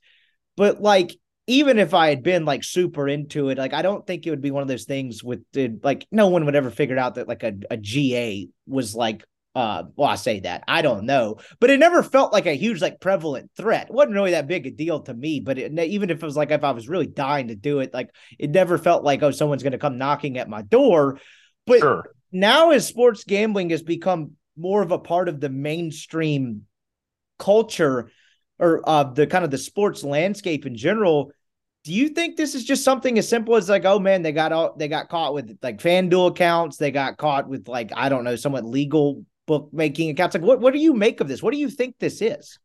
[0.55, 1.15] But like,
[1.47, 4.41] even if I had been like super into it, like I don't think it would
[4.41, 7.27] be one of those things with the like no one would ever figure out that
[7.27, 9.23] like a, a GA was like
[9.57, 10.63] uh well, I say that.
[10.67, 11.37] I don't know.
[11.59, 13.87] But it never felt like a huge like prevalent threat.
[13.87, 15.39] It wasn't really that big a deal to me.
[15.39, 17.91] But it, even if it was like if I was really dying to do it,
[17.91, 21.19] like it never felt like, oh, someone's gonna come knocking at my door.
[21.65, 22.13] But Sure.
[22.31, 26.67] now as sports gambling has become more of a part of the mainstream
[27.39, 28.11] culture
[28.59, 31.31] or uh, the kind of the sports landscape in general.
[31.83, 34.51] Do you think this is just something as simple as like, oh man, they got
[34.51, 38.23] all they got caught with like FanDuel accounts, they got caught with like I don't
[38.23, 40.35] know, somewhat legal bookmaking accounts.
[40.35, 41.41] Like, what what do you make of this?
[41.41, 42.59] What do you think this is?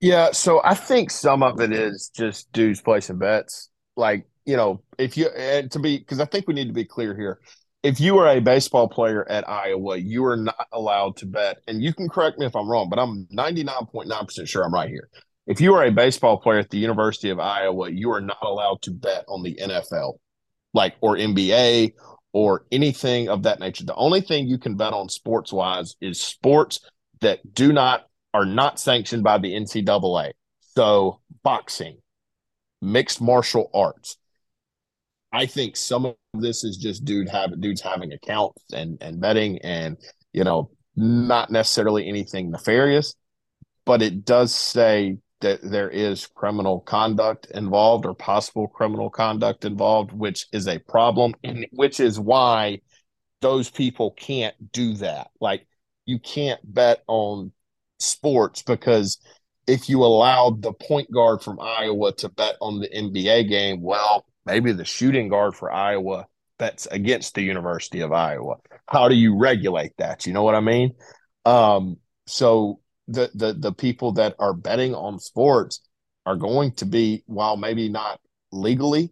[0.00, 3.70] Yeah, so I think some of it is just dudes placing bets.
[3.96, 6.84] Like, you know, if you and to be because I think we need to be
[6.84, 7.40] clear here.
[7.82, 11.58] If you are a baseball player at Iowa, you are not allowed to bet.
[11.68, 15.08] And you can correct me if I'm wrong, but I'm 99.9% sure I'm right here.
[15.46, 18.82] If you are a baseball player at the University of Iowa, you are not allowed
[18.82, 20.14] to bet on the NFL,
[20.74, 21.92] like or NBA
[22.32, 23.84] or anything of that nature.
[23.84, 26.80] The only thing you can bet on sports wise is sports
[27.20, 30.32] that do not are not sanctioned by the NCAA.
[30.74, 31.98] So boxing,
[32.82, 34.18] mixed martial arts.
[35.32, 39.58] I think some of this is just dude have dudes having accounts and and betting
[39.62, 39.96] and
[40.32, 43.14] you know not necessarily anything nefarious,
[43.84, 50.12] but it does say that there is criminal conduct involved or possible criminal conduct involved,
[50.12, 52.80] which is a problem, and which is why
[53.42, 55.30] those people can't do that.
[55.40, 55.64] Like
[56.04, 57.52] you can't bet on
[58.00, 59.18] sports because
[59.68, 64.26] if you allowed the point guard from Iowa to bet on the NBA game, well,
[64.44, 66.26] maybe the shooting guard for Iowa
[66.58, 68.56] bets against the University of Iowa.
[68.88, 70.26] How do you regulate that?
[70.26, 70.94] You know what I mean?
[71.44, 75.80] Um, so the the the people that are betting on sports
[76.24, 79.10] are going to be, while maybe not legally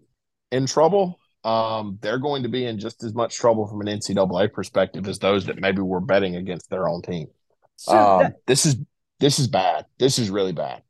[0.50, 4.52] in trouble, um, they're going to be in just as much trouble from an NCAA
[4.52, 7.28] perspective as those that maybe were betting against their own team.
[7.76, 8.76] So um, that, this is
[9.20, 9.86] this is bad.
[9.98, 10.82] This is really bad.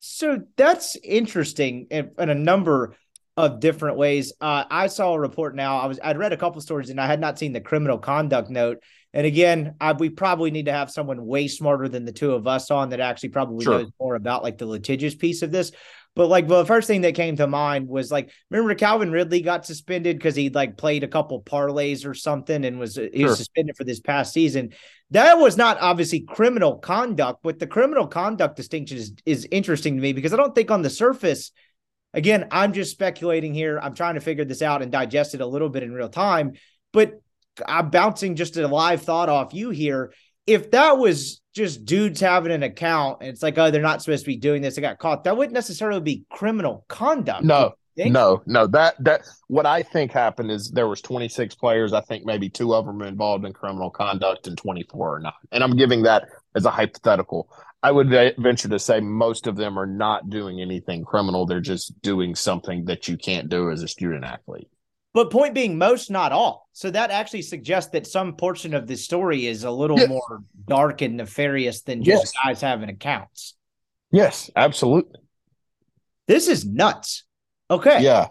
[0.00, 2.96] So that's interesting in, in a number
[3.36, 4.32] of different ways.
[4.40, 5.78] Uh, I saw a report now.
[5.78, 8.50] I was I'd read a couple stories and I had not seen the criminal conduct
[8.50, 8.78] note.
[9.14, 12.46] And again, I, we probably need to have someone way smarter than the two of
[12.46, 13.80] us on that actually probably sure.
[13.80, 15.72] knows more about like the litigious piece of this.
[16.14, 19.40] But like well, the first thing that came to mind was like, remember Calvin Ridley
[19.40, 23.24] got suspended because he like played a couple parlays or something and was uh, he
[23.24, 24.72] was suspended for this past season.
[25.10, 30.02] That was not obviously criminal conduct, but the criminal conduct distinction is is interesting to
[30.02, 31.50] me because I don't think on the surface,
[32.12, 33.78] again, I'm just speculating here.
[33.82, 36.52] I'm trying to figure this out and digest it a little bit in real time.
[36.92, 37.21] But
[37.66, 40.12] I'm bouncing just a live thought off you here.
[40.46, 44.24] If that was just dudes having an account and it's like, oh, they're not supposed
[44.24, 44.74] to be doing this.
[44.74, 45.24] They got caught.
[45.24, 47.44] That wouldn't necessarily be criminal conduct.
[47.44, 48.66] No, no, no.
[48.66, 51.92] That that what I think happened is there was 26 players.
[51.92, 55.34] I think maybe two of them involved in criminal conduct and 24 are not.
[55.52, 56.24] And I'm giving that
[56.54, 57.48] as a hypothetical.
[57.82, 61.46] I would venture to say most of them are not doing anything criminal.
[61.46, 64.68] They're just doing something that you can't do as a student athlete.
[65.14, 66.68] But point being, most, not all.
[66.72, 70.08] So that actually suggests that some portion of the story is a little yes.
[70.08, 72.44] more dark and nefarious than just yes.
[72.44, 73.54] guys having accounts.
[74.10, 75.20] Yes, absolutely.
[76.26, 77.24] This is nuts.
[77.70, 78.02] Okay.
[78.02, 78.28] Yeah.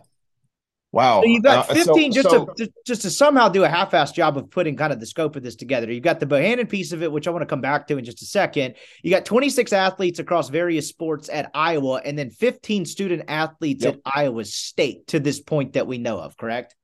[0.94, 1.22] Wow.
[1.22, 4.14] So you've got 15 uh, so, just so, to just to somehow do a half-assed
[4.14, 5.92] job of putting kind of the scope of this together.
[5.92, 8.04] You've got the Bohannon piece of it, which I want to come back to in
[8.04, 8.76] just a second.
[9.02, 13.96] You got 26 athletes across various sports at Iowa, and then 15 student athletes yep.
[13.96, 16.76] at Iowa State to this point that we know of, correct?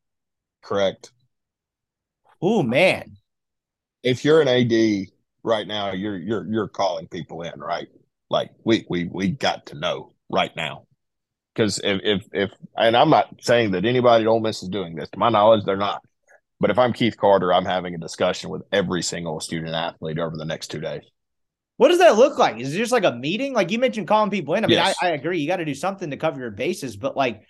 [0.64, 1.12] Correct.
[2.42, 3.18] Oh man.
[4.04, 5.08] If you're an AD
[5.44, 7.90] right now, you're you're you're calling people in, right?
[8.30, 10.87] Like we we we got to know right now
[11.58, 14.96] because if, if if and I'm not saying that anybody at Ole Miss is doing
[14.96, 15.10] this.
[15.10, 16.04] To my knowledge, they're not.
[16.60, 20.38] But if I'm Keith Carter, I'm having a discussion with every single student athlete over
[20.38, 21.02] the next two days.
[21.78, 22.60] What does that look like?
[22.60, 23.54] Is it just like a meeting?
[23.54, 24.64] Like you mentioned calling people in.
[24.64, 24.96] I mean, yes.
[25.02, 25.40] I, I, agree.
[25.40, 27.44] You got to do something to cover your bases, but like,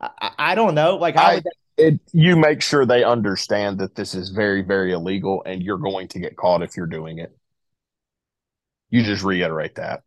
[0.00, 0.96] I, I don't know.
[0.96, 4.92] Like, how I, that- it, you make sure they understand that this is very, very
[4.92, 7.36] illegal and you're going to get caught if you're doing it.
[8.88, 10.02] You just reiterate that.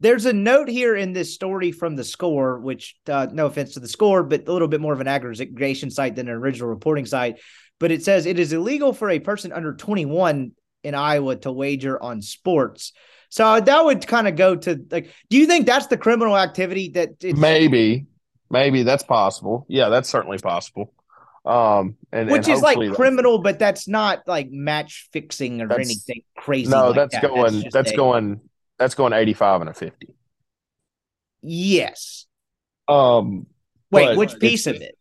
[0.00, 3.80] There's a note here in this story from the score, which uh, no offense to
[3.80, 7.06] the score, but a little bit more of an aggregation site than an original reporting
[7.06, 7.38] site.
[7.78, 12.00] But it says it is illegal for a person under 21 in Iowa to wager
[12.00, 12.92] on sports.
[13.28, 16.90] So that would kind of go to like, do you think that's the criminal activity
[16.90, 18.06] that maybe,
[18.50, 19.66] maybe that's possible?
[19.68, 20.92] Yeah, that's certainly possible.
[21.44, 26.22] Um, and which and is like criminal, but that's not like match fixing or anything
[26.36, 26.70] crazy.
[26.70, 27.22] No, like that's that.
[27.22, 27.60] going.
[27.60, 28.40] That's, that's going
[28.78, 30.14] that's going 85 and a 50.
[31.42, 32.26] Yes.
[32.88, 33.46] Um
[33.90, 34.98] wait, which piece of it?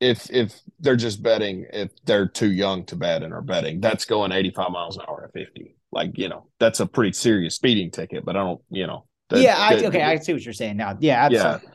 [0.00, 4.04] If if they're just betting, if they're too young to bet and are betting, that's
[4.04, 5.76] going 85 miles an hour at 50.
[5.90, 9.06] Like, you know, that's a pretty serious speeding ticket, but I don't, you know.
[9.34, 10.96] yeah, I, okay, I see what you're saying now.
[11.00, 11.68] Yeah, absolutely.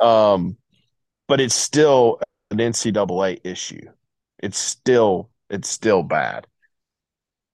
[0.00, 0.32] Yeah.
[0.32, 0.56] Um,
[1.28, 2.20] but it's still
[2.50, 3.88] an NCAA issue.
[4.38, 6.46] It's still it's still bad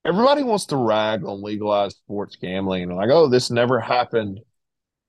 [0.09, 4.41] everybody wants to rag on legalized sports gambling and like, oh, this never happened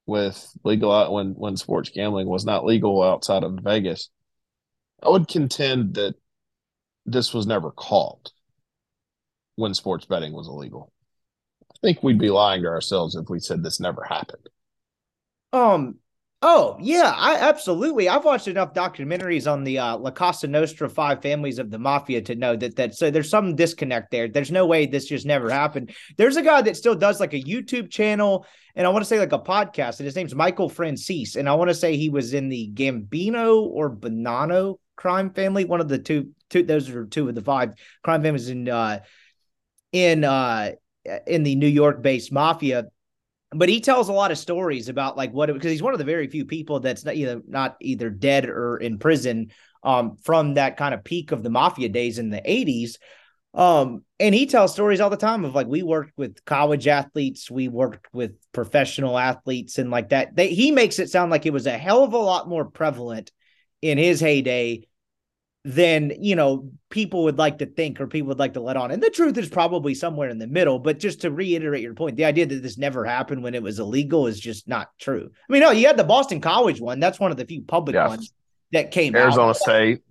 [0.05, 4.09] with legal when when sports gambling was not legal outside of Vegas.
[5.01, 6.15] I would contend that
[7.05, 8.31] this was never caught
[9.55, 10.91] when sports betting was illegal.
[11.71, 14.49] I think we'd be lying to ourselves if we said this never happened.
[15.53, 15.95] Um,
[16.41, 18.07] Oh yeah, I absolutely.
[18.07, 22.21] I've watched enough documentaries on the uh, La Cosa Nostra five families of the mafia
[22.21, 24.29] to know that that so there's some disconnect there.
[24.29, 25.93] There's no way this just never happened.
[26.15, 29.19] There's a guy that still does like a YouTube channel and I want to say
[29.19, 32.33] like a podcast, and his name's Michael Franzese, and I want to say he was
[32.33, 36.31] in the Gambino or Bonanno crime family, one of the two.
[36.49, 39.01] Two those are two of the five crime families in uh
[39.91, 40.71] in uh
[41.27, 42.85] in the New York based mafia
[43.51, 46.05] but he tells a lot of stories about like what because he's one of the
[46.05, 49.51] very few people that's not either not either dead or in prison
[49.83, 52.97] um, from that kind of peak of the mafia days in the 80s
[53.53, 57.49] um, and he tells stories all the time of like we worked with college athletes
[57.49, 60.35] we worked with professional athletes and like that.
[60.35, 63.31] They, he makes it sound like it was a hell of a lot more prevalent
[63.81, 64.87] in his heyday
[65.65, 68.91] than you know people would like to think or people would like to let on.
[68.91, 72.15] And the truth is probably somewhere in the middle but just to reiterate your point
[72.15, 75.29] the idea that this never happened when it was illegal is just not true.
[75.49, 76.99] I mean no you had the boston college one.
[76.99, 78.09] That's one of the few public yes.
[78.09, 78.33] ones
[78.71, 79.57] that came arizona out.
[79.57, 80.01] state.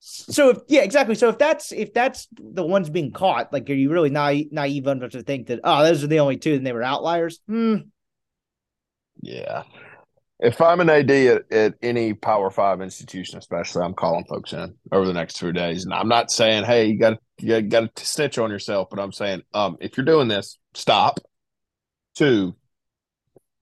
[0.00, 1.14] So if yeah exactly.
[1.14, 4.88] So if that's if that's the ones being caught like are you really naive, naive
[4.88, 7.38] enough to think that oh those are the only two and they were outliers?
[7.46, 7.76] Hmm.
[9.22, 9.62] yeah
[10.42, 14.74] if I'm an AD at, at, any Power Five institution, especially, I'm calling folks in
[14.90, 18.06] over the next two days, and I'm not saying, "Hey, you got you got to
[18.06, 21.20] stitch on yourself," but I'm saying, um, if you're doing this, stop.
[22.14, 22.56] Two,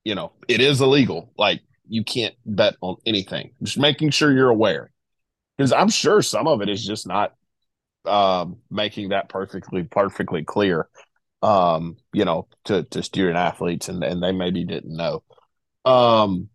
[0.03, 1.31] you know, it is illegal.
[1.37, 3.51] Like you can't bet on anything.
[3.61, 4.91] Just making sure you're aware,
[5.57, 7.33] because I'm sure some of it is just not
[8.05, 10.87] um, making that perfectly perfectly clear.
[11.41, 15.23] Um, you know, to to student athletes, and and they maybe didn't know.
[15.83, 16.49] Um,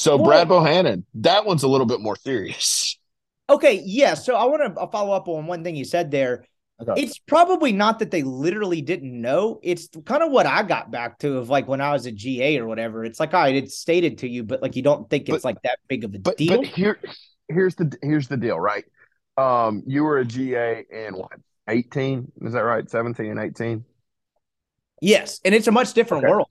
[0.00, 2.98] so Brad Bohannon, that one's a little bit more serious.
[3.50, 4.14] Okay, yeah.
[4.14, 6.46] So I want to follow up on one thing you said there.
[6.80, 7.02] Okay.
[7.02, 9.60] It's probably not that they literally didn't know.
[9.62, 12.58] It's kind of what I got back to of like when I was a GA
[12.58, 13.04] or whatever.
[13.04, 15.44] It's like, all right, it's stated to you, but like you don't think it's but,
[15.44, 16.56] like that big of a but, deal.
[16.56, 16.98] But here,
[17.48, 18.84] here's the here's the deal, right?
[19.36, 21.32] Um, you were a GA in what
[21.68, 22.32] 18?
[22.42, 22.88] Is that right?
[22.88, 23.84] 17 and 18?
[25.02, 26.30] Yes, and it's a much different okay.
[26.30, 26.48] world.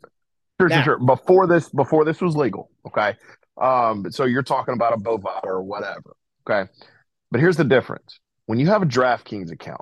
[0.60, 1.00] Sure, sure, sure.
[1.00, 3.16] Before this, before this was legal, okay.
[3.60, 6.16] Um, so you're talking about a Bovada or whatever.
[6.50, 6.70] Okay.
[7.32, 8.20] But here's the difference.
[8.46, 9.82] When you have a DraftKings account,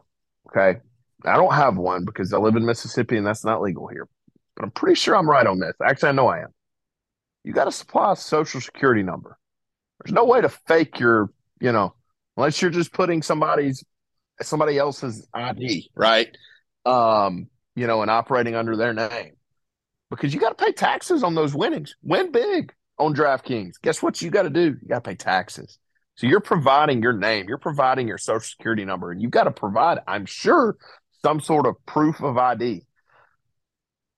[0.50, 0.80] okay,
[1.24, 4.08] I don't have one because I live in Mississippi and that's not legal here.
[4.56, 5.74] But I'm pretty sure I'm right on this.
[5.86, 6.54] Actually, I know I am.
[7.44, 9.38] You got to supply a social security number.
[10.04, 11.30] There's no way to fake your,
[11.62, 11.96] you know,
[12.36, 13.84] unless you're just putting somebody's
[14.42, 16.36] somebody else's ID, right?
[16.86, 19.34] Um, you know, and operating under their name.
[20.10, 21.96] Because you got to pay taxes on those winnings.
[22.02, 24.78] Win big on DraftKings, guess what you got to do?
[24.82, 25.78] You got to pay taxes.
[26.16, 29.52] So you're providing your name, you're providing your social security number, and you've got to
[29.52, 30.78] provide, I'm sure,
[31.22, 32.84] some sort of proof of ID.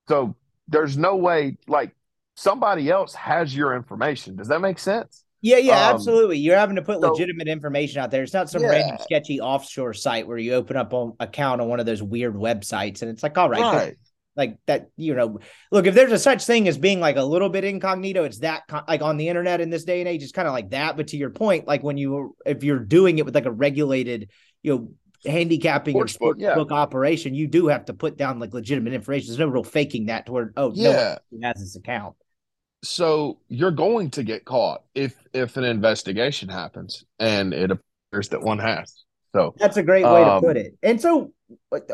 [0.08, 0.34] So
[0.68, 1.94] there's no way, like
[2.36, 4.36] somebody else has your information.
[4.36, 5.24] Does that make sense?
[5.42, 6.38] Yeah, yeah, um, absolutely.
[6.38, 8.22] You're having to put so, legitimate information out there.
[8.22, 8.68] It's not some yeah.
[8.70, 12.34] random sketchy offshore site where you open up an account on one of those weird
[12.34, 13.96] websites and it's like, all right, right
[14.40, 15.38] like that you know
[15.70, 18.62] look if there's a such thing as being like a little bit incognito it's that
[18.88, 20.96] like on the internet in this day and age it's kind of like that.
[20.96, 24.30] But to your point like when you if you're doing it with like a regulated
[24.62, 24.92] you know
[25.30, 26.54] handicapping sports, or sports yeah.
[26.54, 29.28] book operation you do have to put down like legitimate information.
[29.28, 31.18] There's no real faking that toward oh yeah.
[31.30, 32.16] no has this account.
[32.82, 38.40] So you're going to get caught if if an investigation happens and it appears that
[38.40, 39.04] one has.
[39.34, 40.76] So that's a great way um, to put it.
[40.82, 41.32] And so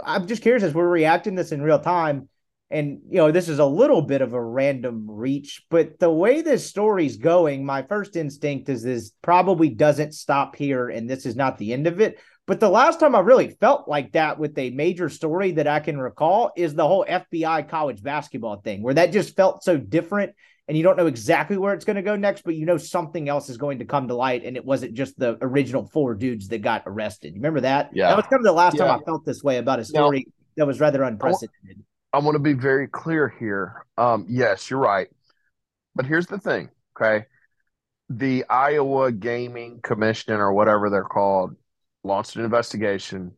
[0.04, 2.28] i'm just curious as we're reacting this in real time
[2.70, 6.42] and you know this is a little bit of a random reach but the way
[6.42, 11.36] this story's going my first instinct is this probably doesn't stop here and this is
[11.36, 12.18] not the end of it.
[12.46, 15.80] But the last time i really felt like that with a major story that i
[15.80, 20.32] can recall is the whole fbi college basketball thing where that just felt so different
[20.68, 23.28] and you don't know exactly where it's going to go next but you know something
[23.28, 26.46] else is going to come to light and it wasn't just the original four dudes
[26.48, 27.34] that got arrested.
[27.34, 27.90] You remember that?
[27.92, 28.08] Yeah.
[28.08, 28.86] That was kind of the last yeah.
[28.86, 31.84] time i felt this way about a story now, that was rather unprecedented
[32.16, 33.84] I want to be very clear here.
[33.98, 35.08] Um, yes, you're right.
[35.94, 37.26] But here's the thing, okay?
[38.08, 41.56] The Iowa Gaming Commission or whatever they're called
[42.04, 43.32] launched an investigation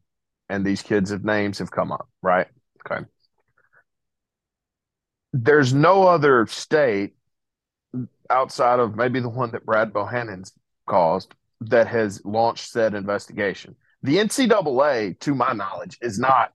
[0.48, 2.46] and these kids' of names have come up, right?
[2.86, 3.04] Okay.
[5.32, 7.16] There's no other state
[8.30, 10.52] outside of maybe the one that Brad Bohannon's
[10.86, 13.74] caused that has launched said investigation.
[14.04, 16.52] The NCAA, to my knowledge, is not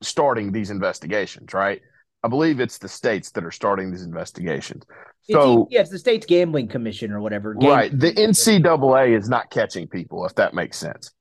[0.00, 1.80] starting these investigations, right?
[2.22, 4.84] I believe it's the states that are starting these investigations.
[5.30, 7.54] So it's, yeah, it's the state's gambling commission or whatever.
[7.54, 11.12] right, the NCAA is not catching people, if that makes sense.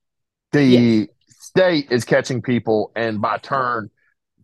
[0.51, 1.07] The yes.
[1.27, 3.89] state is catching people, and by turn,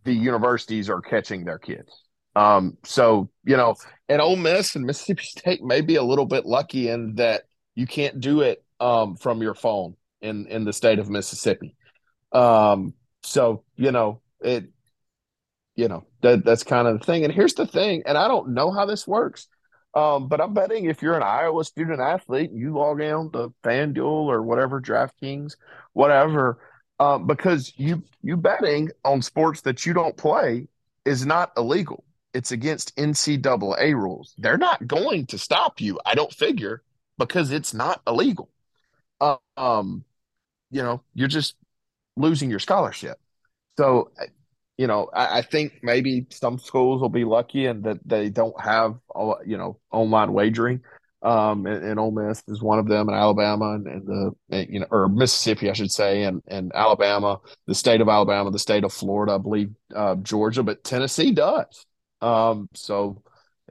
[0.04, 1.92] the universities are catching their kids.
[2.36, 3.74] Um, so you know,
[4.08, 7.42] and Ole Miss and Mississippi State may be a little bit lucky in that
[7.74, 11.74] you can't do it um, from your phone in in the state of Mississippi.
[12.32, 14.66] Um, so you know it,
[15.74, 17.24] you know that that's kind of the thing.
[17.24, 19.48] And here's the thing, and I don't know how this works,
[19.94, 24.26] um, but I'm betting if you're an Iowa student athlete, you log in to FanDuel
[24.26, 25.56] or whatever, DraftKings,
[25.92, 26.58] whatever,
[26.98, 30.68] um, because you you betting on sports that you don't play
[31.04, 32.04] is not illegal
[32.36, 34.34] it's against NCAA rules.
[34.36, 36.82] They're not going to stop you, I don't figure,
[37.16, 38.50] because it's not illegal.
[39.56, 40.04] Um,
[40.70, 41.56] you know, you're just
[42.14, 43.18] losing your scholarship.
[43.76, 44.10] So,
[44.76, 48.58] you know, I, I, think maybe some schools will be lucky and that they don't
[48.60, 48.96] have,
[49.44, 50.80] you know, online wagering.
[51.22, 54.68] Um, and, and Ole Miss is one of them, and Alabama, and, and the and,
[54.70, 58.58] you know, or Mississippi, I should say, and and Alabama, the state of Alabama, the
[58.58, 61.86] state of Florida, I believe uh, Georgia, but Tennessee does.
[62.20, 63.22] Um, so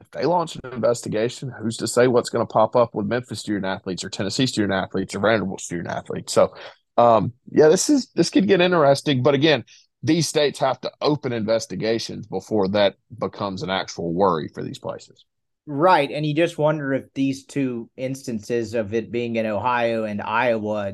[0.01, 3.39] if they launch an investigation, who's to say what's going to pop up with Memphis
[3.39, 6.33] student athletes or Tennessee student athletes or Vanderbilt student athletes?
[6.33, 6.53] So,
[6.97, 9.23] um, yeah, this is this could get interesting.
[9.23, 9.63] But again,
[10.05, 15.25] these states have to open investigations before that becomes an actual worry for these places.
[15.65, 20.21] Right, and you just wonder if these two instances of it being in Ohio and
[20.21, 20.93] Iowa,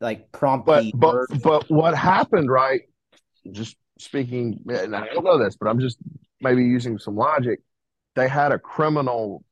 [0.00, 0.92] like promptly.
[0.92, 2.80] But but, but what happened, right?
[3.52, 5.98] Just speaking, and I don't know this, but I'm just
[6.40, 7.60] maybe using some logic,
[8.16, 9.44] they had a criminal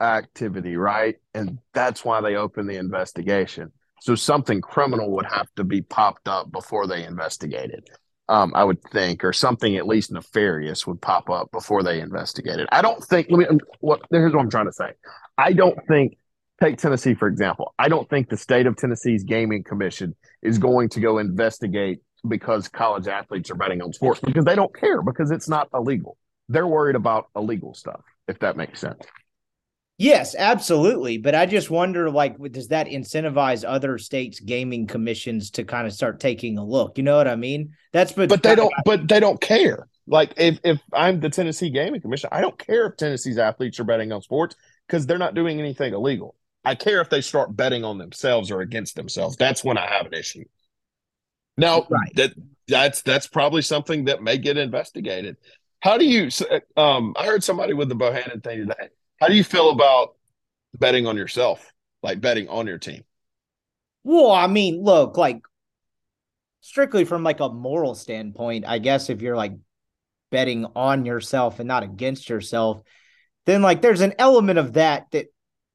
[0.00, 1.16] activity, right?
[1.34, 3.72] And that's why they opened the investigation.
[4.00, 7.90] So something criminal would have to be popped up before they investigated.
[8.28, 12.68] Um, I would think, or something at least nefarious would pop up before they investigated.
[12.70, 13.28] I don't think.
[13.30, 13.58] Let me.
[13.80, 14.90] What here's what I'm trying to say.
[15.36, 16.16] I don't think.
[16.60, 17.72] Take Tennessee for example.
[17.78, 22.66] I don't think the state of Tennessee's gaming commission is going to go investigate because
[22.66, 26.16] college athletes are betting on sports because they don't care because it's not illegal
[26.48, 29.04] they're worried about illegal stuff, if that makes sense.
[30.00, 31.18] Yes, absolutely.
[31.18, 35.92] But I just wonder, like, does that incentivize other states' gaming commissions to kind of
[35.92, 36.96] start taking a look?
[36.98, 37.74] You know what I mean?
[37.92, 38.72] That's but but they don't.
[38.84, 39.88] But they don't care.
[40.06, 43.84] Like, if if I'm the Tennessee Gaming Commission, I don't care if Tennessee's athletes are
[43.84, 44.54] betting on sports
[44.86, 46.36] because they're not doing anything illegal.
[46.64, 49.36] I care if they start betting on themselves or against themselves.
[49.36, 50.44] That's when I have an issue.
[51.56, 52.14] Now, right.
[52.14, 52.34] that
[52.68, 55.38] that's that's probably something that may get investigated.
[55.80, 56.30] How do you?
[56.76, 58.90] Um, I heard somebody with the Bohannon thing today.
[59.20, 60.14] How do you feel about
[60.74, 63.04] betting on yourself, like betting on your team?
[64.04, 65.42] Well, I mean, look, like
[66.60, 69.54] strictly from like a moral standpoint, I guess if you're like
[70.30, 72.82] betting on yourself and not against yourself,
[73.46, 75.26] then like there's an element of that that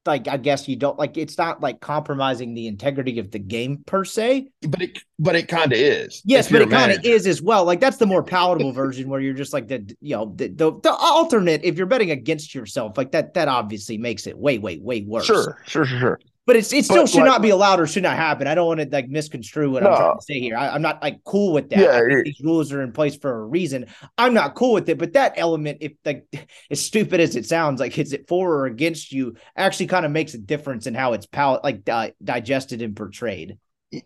[0.06, 3.84] like I guess you don't like it's not like compromising the integrity of the game
[3.86, 4.50] per se.
[4.62, 6.22] But it but it kind of is.
[6.26, 7.66] Yes, but it kind of is as well.
[7.66, 10.80] Like that's the more palatable version where you're just like the you know the, the,
[10.82, 14.78] the alternate if you're betting against yourself like that that obviously makes it way way
[14.80, 15.26] way worse.
[15.26, 16.20] Sure, sure, sure, sure.
[16.46, 18.48] But it's it still but, should like, not be allowed or should not happen.
[18.48, 19.92] I don't want to like misconstrue what no.
[19.92, 20.58] I'm trying to say here.
[20.58, 21.80] I, am not like cool with that.
[21.80, 23.86] Yeah, these rules are in place for a reason.
[24.18, 24.98] I'm not cool with it.
[24.98, 26.26] But that element, if like
[26.72, 30.12] as stupid as it sounds, like is it for or against you, actually kind of
[30.12, 33.58] makes a difference in how it's pal- like di- digested and portrayed.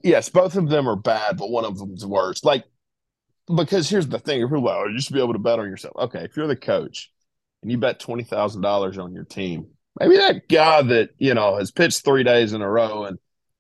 [0.04, 2.44] Yes, both of them are bad, but one of them's worse.
[2.44, 2.66] Like
[3.56, 5.70] because here's the thing: if you're like, oh, you should be able to bet on
[5.70, 5.96] yourself.
[5.98, 7.12] Okay, if you're the coach
[7.64, 9.70] and you bet twenty thousand dollars on your team
[10.00, 13.18] maybe that guy that you know has pitched three days in a row and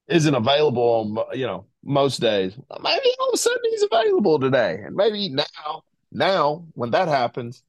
[0.07, 4.79] isn't available on you know most days maybe all of a sudden he's available today.
[4.83, 7.63] And maybe now now when that happens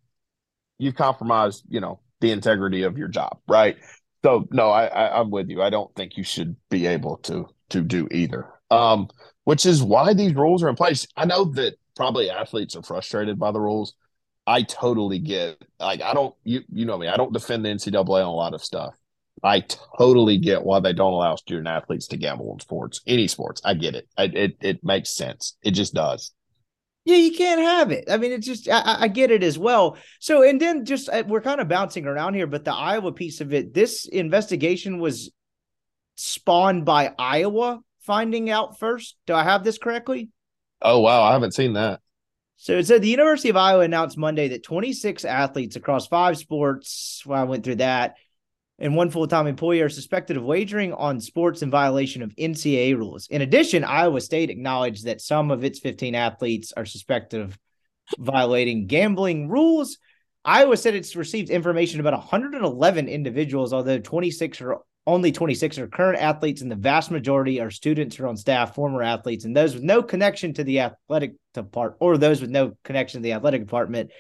[0.79, 3.77] you've compromised you know the integrity of your job right?
[4.25, 5.63] So no I, I i'm with you.
[5.63, 8.47] I don't think you should be able to to do either.
[8.71, 9.09] Um
[9.45, 11.07] which is why these rules are in place.
[11.17, 13.95] I know that probably athletes are frustrated by the rules
[14.49, 17.99] I totally get like I don't you you know me I don't defend the NCAA
[17.99, 18.95] on a lot of stuff.
[19.45, 19.61] I
[19.99, 23.61] totally get why they don't allow student athletes to gamble in sports, any sports.
[23.65, 24.09] I get it.
[24.17, 25.57] I, it it makes sense.
[25.63, 26.33] It just does.
[27.05, 28.05] Yeah, you can't have it.
[28.11, 29.99] I mean, it's just I, I get it as well.
[30.19, 33.41] So, and then just uh, we're kind of bouncing around here, but the Iowa piece
[33.43, 35.31] of it, this investigation was
[36.17, 39.17] spawned by Iowa finding out first.
[39.27, 40.31] Do I have this correctly?
[40.81, 42.01] Oh wow, I haven't seen that.
[42.61, 47.23] So it said the University of Iowa announced Monday that 26 athletes across five sports,
[47.25, 48.17] well, I went through that,
[48.81, 52.97] and one full time employee are suspected of wagering on sports in violation of NCAA
[52.97, 53.29] rules.
[53.29, 57.57] In addition, Iowa State acknowledged that some of its 15 athletes are suspected of
[58.19, 59.99] violating gambling rules.
[60.45, 64.79] Iowa said it's received information about 111 individuals, although 26 are
[65.09, 69.03] only 26 are current athletes, and the vast majority are students are on staff, former
[69.03, 73.21] athletes, and those with no connection to the athletic department or those with no connection
[73.21, 74.11] to the athletic department.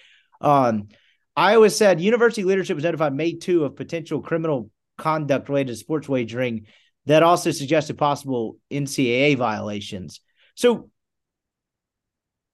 [0.40, 0.88] Um,
[1.36, 6.08] Iowa said university leadership was notified May 2 of potential criminal conduct related to sports
[6.08, 6.64] wagering
[7.04, 10.20] that also suggested possible NCAA violations.
[10.54, 10.88] So,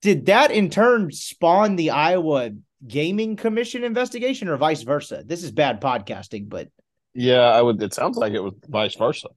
[0.02, 2.50] did that in turn spawn the Iowa
[2.84, 5.22] Gaming Commission investigation or vice versa?
[5.24, 6.68] This is bad podcasting, but
[7.14, 7.82] yeah, I would.
[7.82, 9.28] It sounds like it was vice versa.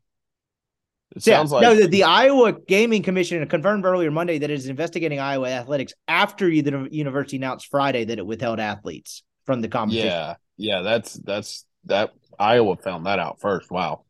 [1.16, 1.76] It yeah, sounds like no.
[1.76, 6.50] The, the, Iowa Gaming Commission confirmed earlier Monday that it is investigating Iowa athletics after
[6.50, 10.08] the university announced Friday that it withheld athletes from the competition.
[10.08, 13.72] Yeah, yeah, that's that's that Iowa found that out first.
[13.72, 14.04] Wow.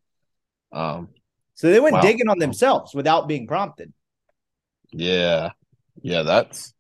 [0.72, 1.10] Um,
[1.54, 2.02] so they went wow.
[2.02, 3.94] digging on themselves without being prompted.
[4.92, 5.52] Yeah,
[6.02, 6.74] yeah, that's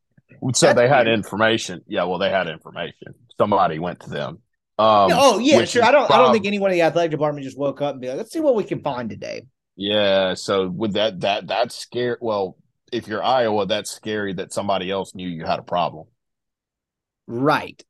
[0.53, 1.19] so that's they had weird.
[1.19, 1.81] information.
[1.87, 3.13] Yeah, well, they had information.
[3.37, 4.39] Somebody went to them.
[4.79, 5.83] Um, oh yeah, sure.
[5.83, 6.09] I don't.
[6.11, 8.31] I don't think anyone in the athletic department just woke up and be like, "Let's
[8.31, 10.35] see what we can find today." Yeah.
[10.35, 12.17] So with that, that that's scary.
[12.21, 12.57] Well,
[12.91, 16.07] if you're Iowa, that's scary that somebody else knew you had a problem.
[17.25, 17.83] Right.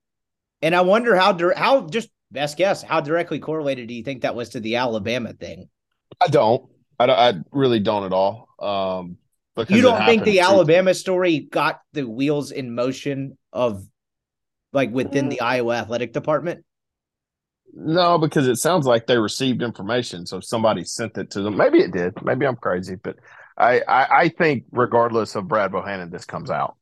[0.61, 4.35] And I wonder how how just best guess how directly correlated do you think that
[4.35, 5.69] was to the Alabama thing?
[6.23, 6.69] I don't.
[6.99, 8.47] I, don't, I really don't at all.
[8.59, 9.17] Um,
[9.55, 13.87] because you don't think the Alabama story got the wheels in motion of
[14.73, 16.63] like within the Iowa athletic department?
[17.79, 21.55] No, because it sounds like they received information, so somebody sent it to them.
[21.55, 22.13] Maybe it did.
[22.23, 23.17] Maybe I'm crazy, but
[23.55, 26.75] I I, I think regardless of Brad Bohannon, this comes out.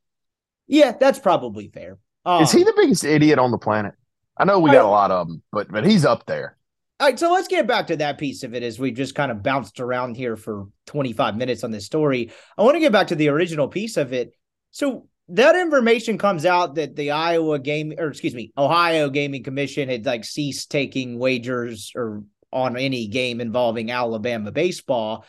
[0.68, 1.98] Yeah, that's probably fair.
[2.24, 3.94] Um, Is he the biggest idiot on the planet?
[4.38, 6.56] I know we got a lot of them, but but he's up there.
[7.02, 9.32] All right, so let's get back to that piece of it as we've just kind
[9.32, 12.32] of bounced around here for 25 minutes on this story.
[12.58, 14.32] I want to get back to the original piece of it.
[14.72, 19.90] So that information comes out that the Iowa game or excuse me, Ohio Gaming Commission
[19.90, 22.24] had like ceased taking wagers or
[22.54, 25.26] on any game involving Alabama baseball.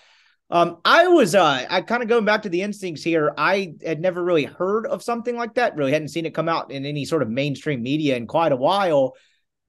[0.49, 3.33] Um, I was uh I kind of going back to the instincts here.
[3.37, 6.71] I had never really heard of something like that, really hadn't seen it come out
[6.71, 9.15] in any sort of mainstream media in quite a while.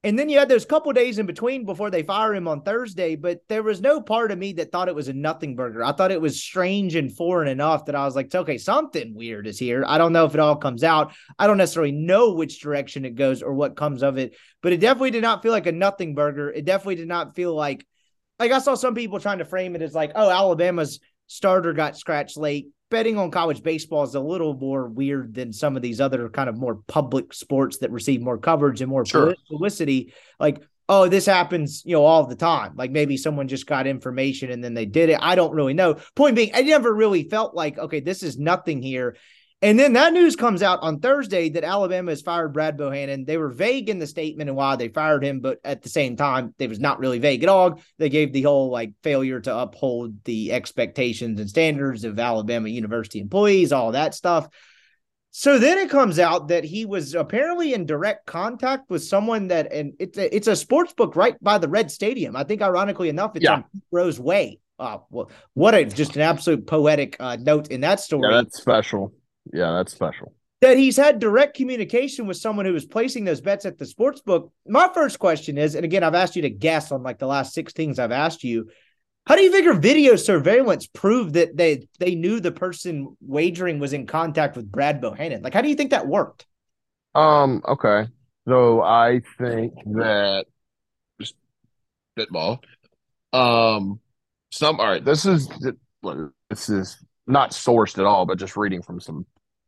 [0.07, 3.17] And then you had those couple days in between before they fire him on Thursday,
[3.17, 5.83] but there was no part of me that thought it was a nothing burger.
[5.83, 9.47] I thought it was strange and foreign enough that I was like, okay, something weird
[9.47, 9.83] is here.
[9.85, 11.11] I don't know if it all comes out.
[11.37, 14.79] I don't necessarily know which direction it goes or what comes of it, but it
[14.79, 16.49] definitely did not feel like a nothing burger.
[16.49, 17.85] It definitely did not feel like,
[18.39, 21.97] like I saw some people trying to frame it as like, oh, Alabama's starter got
[21.97, 25.99] scratched late betting on college baseball is a little more weird than some of these
[25.99, 29.35] other kind of more public sports that receive more coverage and more sure.
[29.49, 30.13] publicity.
[30.39, 32.73] Like, oh, this happens, you know, all the time.
[32.75, 35.19] Like maybe someone just got information and then they did it.
[35.21, 35.95] I don't really know.
[36.15, 39.17] Point being, I never really felt like, okay, this is nothing here.
[39.63, 43.25] And then that news comes out on Thursday that Alabama has fired Brad Bohannon.
[43.25, 46.15] They were vague in the statement and why they fired him, but at the same
[46.15, 47.81] time, they was not really vague at all.
[47.97, 53.19] They gave the whole like failure to uphold the expectations and standards of Alabama university
[53.19, 54.47] employees, all that stuff.
[55.31, 59.71] So then it comes out that he was apparently in direct contact with someone that,
[59.71, 62.35] and it's a, it's a sports book right by the Red Stadium.
[62.35, 63.53] I think, ironically enough, it's yeah.
[63.53, 64.59] on Rose Way.
[64.79, 68.29] Uh, well, what a just an absolute poetic uh, note in that story.
[68.29, 69.13] Yeah, that's special.
[69.53, 70.33] Yeah, that's special.
[70.61, 74.21] That he's had direct communication with someone who was placing those bets at the sports
[74.21, 74.51] book.
[74.67, 77.53] My first question is, and again, I've asked you to guess on like the last
[77.53, 78.69] six things I've asked you.
[79.27, 83.93] How do you figure video surveillance proved that they they knew the person wagering was
[83.93, 85.43] in contact with Brad Bohannon?
[85.43, 86.45] Like, how do you think that worked?
[87.13, 87.61] Um.
[87.67, 88.07] Okay.
[88.47, 90.45] So I think that
[91.19, 91.35] just
[92.15, 92.61] spitball.
[93.33, 93.99] Um.
[94.51, 94.79] Some.
[94.79, 95.03] All right.
[95.03, 95.49] This is
[96.49, 99.25] this is not sourced at all, but just reading from some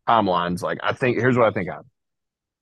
[0.10, 0.62] timelines.
[0.62, 1.90] Like I think here's what I think happened.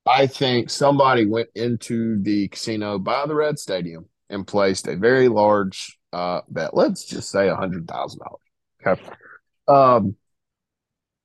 [0.06, 5.28] I think somebody went into the casino by the Red Stadium and placed a very
[5.28, 6.74] large uh, bet.
[6.74, 8.40] Let's just say a hundred thousand dollars.
[8.86, 9.02] Okay.
[9.66, 10.16] Um,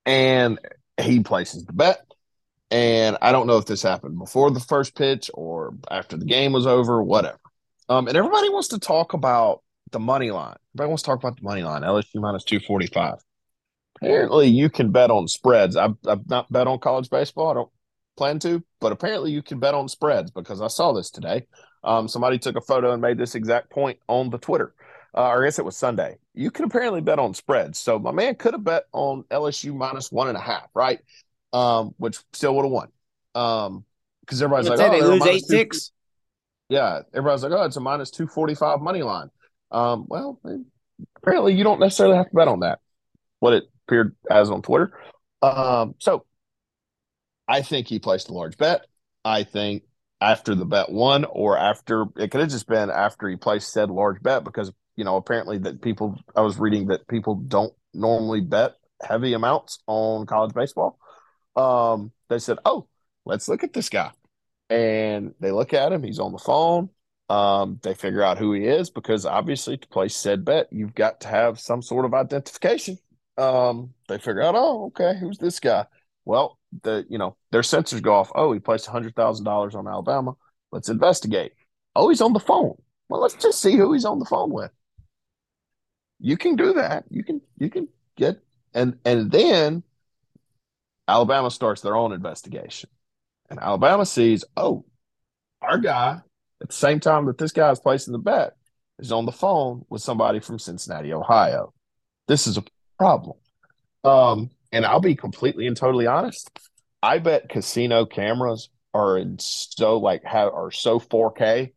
[0.06, 0.60] and
[1.00, 2.06] he places the bet.
[2.72, 6.54] And I don't know if this happened before the first pitch or after the game
[6.54, 7.40] was over, whatever.
[7.88, 10.56] Um, and everybody wants to talk about the money line.
[10.74, 11.84] Everybody wants to talk about the money line.
[11.84, 13.20] LSU minus two forty five
[14.04, 15.76] apparently you can bet on spreads.
[15.76, 17.50] I've, I've not bet on college baseball.
[17.50, 17.70] I don't
[18.18, 21.48] plan to, but apparently you can bet on spreads because I saw this today.
[21.84, 24.74] Um, somebody took a photo and made this exact point on the Twitter.
[25.16, 26.18] Uh, or I guess it was Sunday.
[26.34, 27.78] You can apparently bet on spreads.
[27.78, 31.00] So my man could have bet on LSU minus one and a half, right?
[31.52, 32.88] Um, which still would have won.
[33.36, 33.86] Um,
[34.22, 35.92] because everybody's like, oh, they lose eight six.
[36.70, 39.30] Yeah, everybody's like, oh, it's a minus two forty five money line.
[39.70, 40.40] Um, well,
[41.18, 42.80] apparently you don't necessarily have to bet on that.
[43.40, 44.98] What it appeared as on Twitter.
[45.42, 46.26] Um, so
[47.48, 48.86] I think he placed a large bet.
[49.26, 49.84] I think
[50.22, 53.90] after the bet won, or after it could have just been after he placed said
[53.90, 58.42] large bet because you know apparently that people I was reading that people don't normally
[58.42, 60.98] bet heavy amounts on college baseball.
[61.56, 62.88] Um, they said, "Oh,
[63.26, 64.12] let's look at this guy,"
[64.70, 66.04] and they look at him.
[66.04, 66.90] He's on the phone.
[67.30, 71.22] Um, they figure out who he is because obviously to place said bet, you've got
[71.22, 72.98] to have some sort of identification.
[73.38, 75.86] Um, they figure out, oh, okay, who's this guy?
[76.26, 78.32] Well, the you know their sensors go off.
[78.34, 80.34] Oh, he placed hundred thousand dollars on Alabama.
[80.72, 81.54] Let's investigate.
[81.96, 82.76] Oh, he's on the phone.
[83.10, 84.72] Well, let's just see who he's on the phone with.
[86.20, 87.06] You can do that.
[87.10, 88.42] You can you can get
[88.74, 89.84] and and then
[91.08, 92.90] Alabama starts their own investigation.
[93.50, 94.86] And Alabama sees, oh,
[95.62, 96.22] our guy
[96.62, 98.56] at the same time that this guy is placing the bet
[99.00, 101.74] is on the phone with somebody from Cincinnati, Ohio.
[102.28, 102.64] This is a
[103.04, 103.38] problem.
[104.06, 106.50] Um, and I'll be completely and totally honest.
[107.02, 111.74] I bet casino cameras are in so like have are so 4K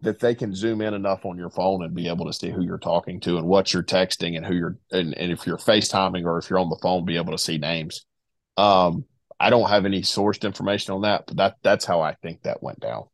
[0.00, 2.62] that they can zoom in enough on your phone and be able to see who
[2.62, 6.24] you're talking to and what you're texting and who you're and, and if you're FaceTiming
[6.24, 8.06] or if you're on the phone, be able to see names.
[8.56, 9.04] Um,
[9.38, 12.62] I don't have any sourced information on that, but that that's how I think that
[12.62, 13.04] went down.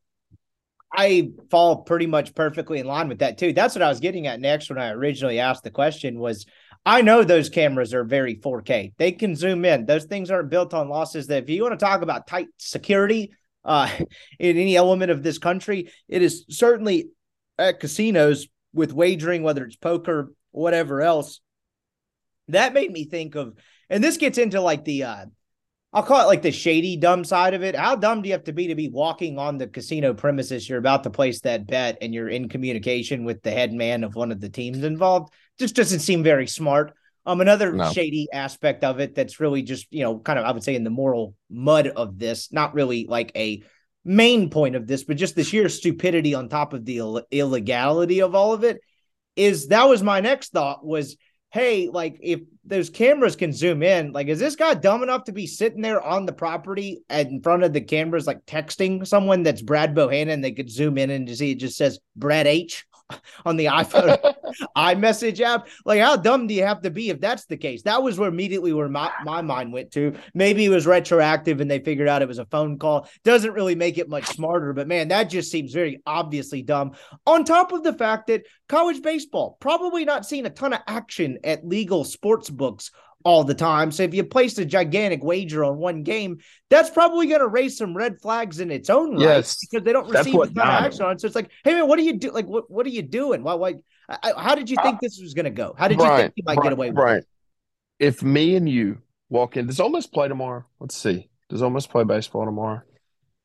[0.92, 3.52] I fall pretty much perfectly in line with that too.
[3.52, 6.46] That's what I was getting at next when I originally asked the question was
[6.84, 8.92] I know those cameras are very 4K.
[8.96, 9.86] They can zoom in.
[9.86, 13.32] Those things aren't built on losses that if you want to talk about tight security
[13.64, 13.90] uh,
[14.38, 17.10] in any element of this country, it is certainly
[17.58, 21.40] at casinos with wagering, whether it's poker, whatever else.
[22.48, 23.54] That made me think of,
[23.90, 25.26] and this gets into like the uh,
[25.92, 27.74] I'll call it like the shady dumb side of it.
[27.74, 30.68] How dumb do you have to be to be walking on the casino premises?
[30.68, 34.14] You're about to place that bet and you're in communication with the head man of
[34.14, 35.32] one of the teams involved.
[35.58, 36.94] Just doesn't seem very smart.
[37.26, 37.92] Um, another no.
[37.92, 40.84] shady aspect of it that's really just, you know, kind of, I would say in
[40.84, 43.62] the moral mud of this, not really like a
[44.04, 48.22] main point of this, but just the sheer stupidity on top of the Ill- illegality
[48.22, 48.80] of all of it
[49.36, 51.16] is that was my next thought was
[51.50, 55.32] hey, like if those cameras can zoom in, like is this guy dumb enough to
[55.32, 59.62] be sitting there on the property in front of the cameras, like texting someone that's
[59.62, 60.42] Brad Bohannon?
[60.42, 62.84] They could zoom in and see it just says Brad H
[63.46, 64.18] on the iPhone
[64.76, 65.68] iMessage app.
[65.84, 67.82] Like, how dumb do you have to be if that's the case?
[67.82, 70.14] That was where immediately where my, my mind went to.
[70.34, 73.08] Maybe it was retroactive and they figured out it was a phone call.
[73.24, 76.92] Doesn't really make it much smarter, but man, that just seems very obviously dumb.
[77.26, 81.38] On top of the fact that college baseball probably not seeing a ton of action
[81.44, 82.90] at legal sports books
[83.28, 83.92] all the time.
[83.92, 86.38] So if you placed a gigantic wager on one game,
[86.70, 89.92] that's probably going to raise some red flags in its own yes, right because they
[89.92, 91.18] don't receive the of action on.
[91.18, 92.30] So it's like, hey man, what are you do?
[92.30, 93.42] Like, what what are you doing?
[93.42, 93.52] Why?
[93.52, 93.74] Why?
[94.08, 95.74] I, how did you think uh, this was going to go?
[95.76, 97.26] How did Brian, you think you might Brian, get away with Brian, it?
[97.98, 100.64] If me and you walk in, does Ole Miss play tomorrow?
[100.80, 101.28] Let's see.
[101.50, 102.80] Does Ole Miss play baseball tomorrow?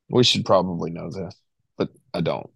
[0.08, 1.34] We should probably know this,
[1.76, 2.48] but I don't.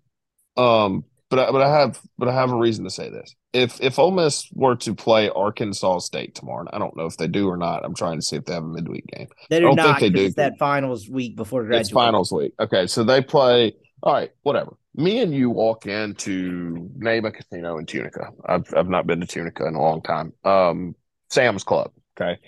[0.57, 3.35] Um, but I, but I have but I have a reason to say this.
[3.53, 7.29] If if Ole Miss were to play Arkansas State tomorrow, I don't know if they
[7.29, 7.85] do or not.
[7.85, 9.29] I'm trying to see if they have a midweek game.
[9.51, 10.01] They do I don't not.
[10.01, 10.27] Think they do.
[10.27, 11.81] It's that finals week before graduation.
[11.81, 12.53] It's finals week.
[12.59, 13.75] Okay, so they play.
[14.03, 14.77] All right, whatever.
[14.95, 18.31] Me and you walk into name a casino in Tunica.
[18.47, 20.33] I've I've not been to Tunica in a long time.
[20.45, 20.95] Um,
[21.31, 21.93] Sam's Club.
[22.19, 22.39] Okay,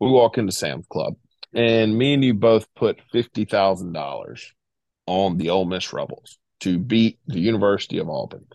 [0.00, 1.14] we walk into Sam's Club,
[1.52, 4.52] and me and you both put fifty thousand dollars
[5.06, 8.46] on the Ole Miss Rebels to beat the University of Auburn,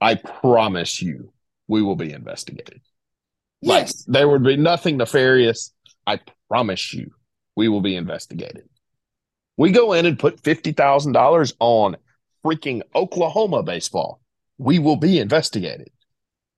[0.00, 1.32] I promise you
[1.66, 2.80] we will be investigated.
[3.60, 4.06] Yes.
[4.06, 5.72] Like, there would be nothing nefarious.
[6.06, 7.12] I promise you
[7.56, 8.68] we will be investigated.
[9.56, 11.96] We go in and put $50,000 on
[12.44, 14.20] freaking Oklahoma baseball.
[14.56, 15.90] We will be investigated.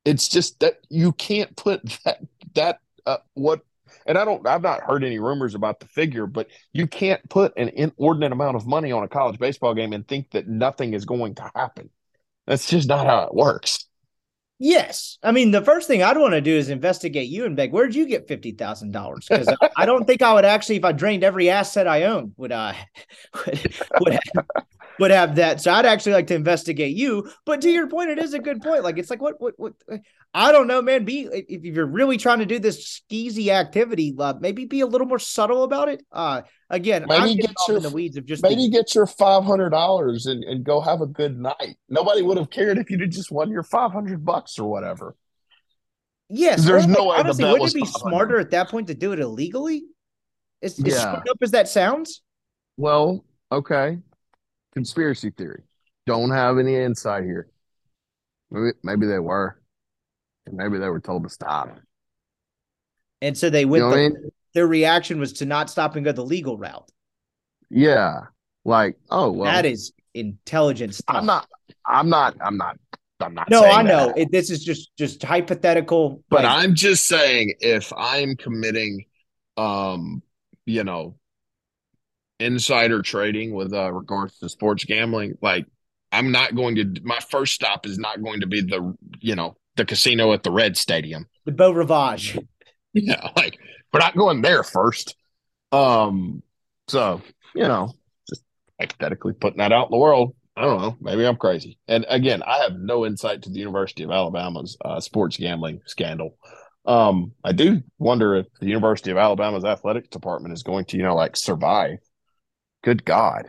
[0.05, 2.21] It's just that you can't put that,
[2.55, 3.63] that, uh, what
[4.07, 7.57] and I don't I've not heard any rumors about the figure, but you can't put
[7.57, 11.05] an inordinate amount of money on a college baseball game and think that nothing is
[11.05, 11.91] going to happen.
[12.47, 13.87] That's just not how it works.
[14.63, 17.73] Yes, I mean the first thing I'd want to do is investigate you and beg.
[17.73, 19.27] Where'd you get fifty thousand dollars?
[19.27, 22.53] Because I don't think I would actually, if I drained every asset I own, would
[22.53, 22.77] I
[23.47, 24.19] would, would
[25.01, 25.61] would have that.
[25.61, 27.31] So I'd actually like to investigate you.
[27.45, 28.85] But to your point, it is a good point.
[28.85, 29.73] Like it's like what what what
[30.33, 31.05] I don't know, man.
[31.05, 35.07] Be if you're really trying to do this skeezy activity, uh, maybe be a little
[35.07, 36.05] more subtle about it.
[36.13, 39.07] Uh, again, maybe I'm get your, in the weeds of just maybe the, get your
[39.07, 41.77] five hundred dollars and, and go have a good night.
[41.89, 45.17] Nobody would have cared if you'd just won your five hundred bucks or whatever.
[46.29, 47.17] Yes, there's no way.
[47.17, 49.85] Honestly, wouldn't it be smarter at that point to do it illegally?
[50.63, 50.95] As, yeah.
[50.95, 52.23] as up as that sounds.
[52.77, 53.99] Well, okay.
[54.75, 55.63] Conspiracy theory.
[56.07, 57.49] Don't have any insight here.
[58.51, 59.61] Maybe, maybe they were.
[60.51, 61.79] Maybe they were told to stop.
[63.23, 63.85] And so they went.
[63.85, 64.31] You know the, I mean?
[64.55, 66.91] Their reaction was to not stop and go the legal route.
[67.71, 68.23] Yeah.
[68.65, 69.51] Like, oh well.
[69.51, 71.17] that is intelligent stuff.
[71.17, 71.49] I'm not.
[71.87, 72.37] I'm not.
[72.41, 72.79] I'm not.
[73.21, 73.51] I'm not.
[73.51, 74.13] no, I know.
[74.17, 76.23] It, this is just just hypothetical.
[76.29, 79.05] But like, I'm just saying, if I'm committing,
[79.57, 80.23] um,
[80.67, 81.17] you know,
[82.41, 85.67] insider trading with uh, regards to sports gambling, like
[86.13, 87.01] I'm not going to.
[87.03, 90.51] My first stop is not going to be the, you know, the casino at the
[90.51, 91.27] Red Stadium.
[91.45, 92.39] the Beau Rivage.
[92.93, 93.57] Yeah, like
[93.93, 95.15] we're not going there first.
[95.71, 96.43] Um,
[96.89, 97.23] so
[97.55, 97.93] you know,
[98.29, 98.43] just
[98.81, 100.35] hypothetically putting that out in the world.
[100.57, 100.97] I don't know.
[101.01, 101.79] Maybe I'm crazy.
[101.87, 106.37] And again, I have no insight to the University of Alabama's uh, sports gambling scandal.
[106.85, 111.03] Um, I do wonder if the University of Alabama's athletics department is going to, you
[111.03, 111.99] know, like survive.
[112.83, 113.47] Good God.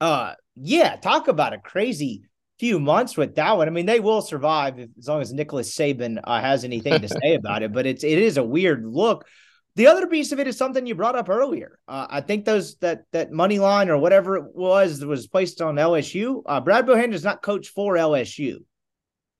[0.00, 2.24] Uh, yeah, talk about a crazy
[2.58, 3.68] few months with that one.
[3.68, 7.08] I mean, they will survive if, as long as Nicholas Saban uh, has anything to
[7.08, 7.72] say about it.
[7.72, 9.26] But it's it is a weird look.
[9.76, 11.78] The other piece of it is something you brought up earlier.
[11.88, 15.60] Uh, I think those that that money line or whatever it was that was placed
[15.60, 16.42] on LSU.
[16.46, 18.58] Uh, Brad Bohannon does not coach for LSU.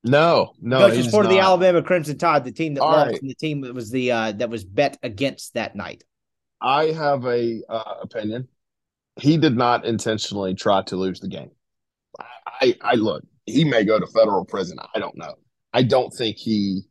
[0.03, 1.39] No, no, coaches he's for the.
[1.39, 3.21] Alabama Crimson Tide, the team that All lost right.
[3.21, 6.03] and the team that was the uh, that was bet against that night.
[6.61, 8.47] I have a uh, opinion.
[9.19, 11.51] He did not intentionally try to lose the game.
[12.19, 12.25] I,
[12.61, 13.23] I, I look.
[13.45, 14.77] He may go to federal prison.
[14.93, 15.35] I don't know.
[15.73, 16.83] I don't think he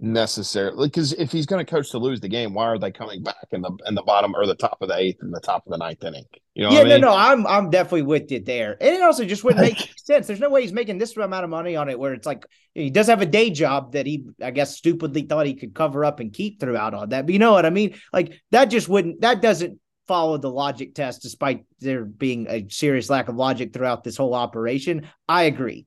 [0.00, 3.22] necessarily because if he's going to coach to lose the game, why are they coming
[3.22, 5.66] back in the in the bottom or the top of the eighth and the top
[5.66, 6.24] of the ninth inning?
[6.54, 7.00] You know, yeah, I mean?
[7.00, 8.76] no, no, I'm I'm definitely with you there.
[8.80, 10.26] And it also just wouldn't make sense.
[10.26, 12.90] There's no way he's making this amount of money on it where it's like he
[12.90, 16.20] does have a day job that he I guess stupidly thought he could cover up
[16.20, 17.26] and keep throughout all that.
[17.26, 17.98] But you know what I mean?
[18.12, 23.10] Like that just wouldn't that doesn't follow the logic test despite there being a serious
[23.10, 25.08] lack of logic throughout this whole operation.
[25.28, 25.86] I agree.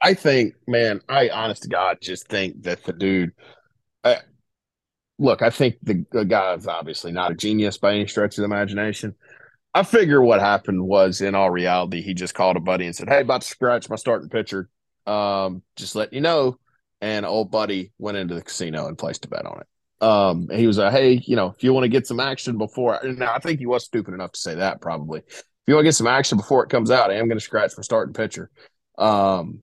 [0.00, 3.32] I think, man, I honest to God just think that the dude.
[4.04, 4.18] I,
[5.18, 8.42] look, I think the, the guy is obviously not a genius by any stretch of
[8.42, 9.14] the imagination.
[9.74, 13.08] I figure what happened was, in all reality, he just called a buddy and said,
[13.08, 14.68] "Hey, about to scratch my starting pitcher.
[15.06, 16.58] Um, just letting you know."
[17.00, 19.66] And old buddy went into the casino and placed a bet on it.
[20.00, 23.00] Um, he was like, "Hey, you know, if you want to get some action before,"
[23.04, 24.80] now I think he was stupid enough to say that.
[24.80, 27.38] Probably, if you want to get some action before it comes out, I am going
[27.38, 28.50] to scratch for starting pitcher.
[28.96, 29.62] Um,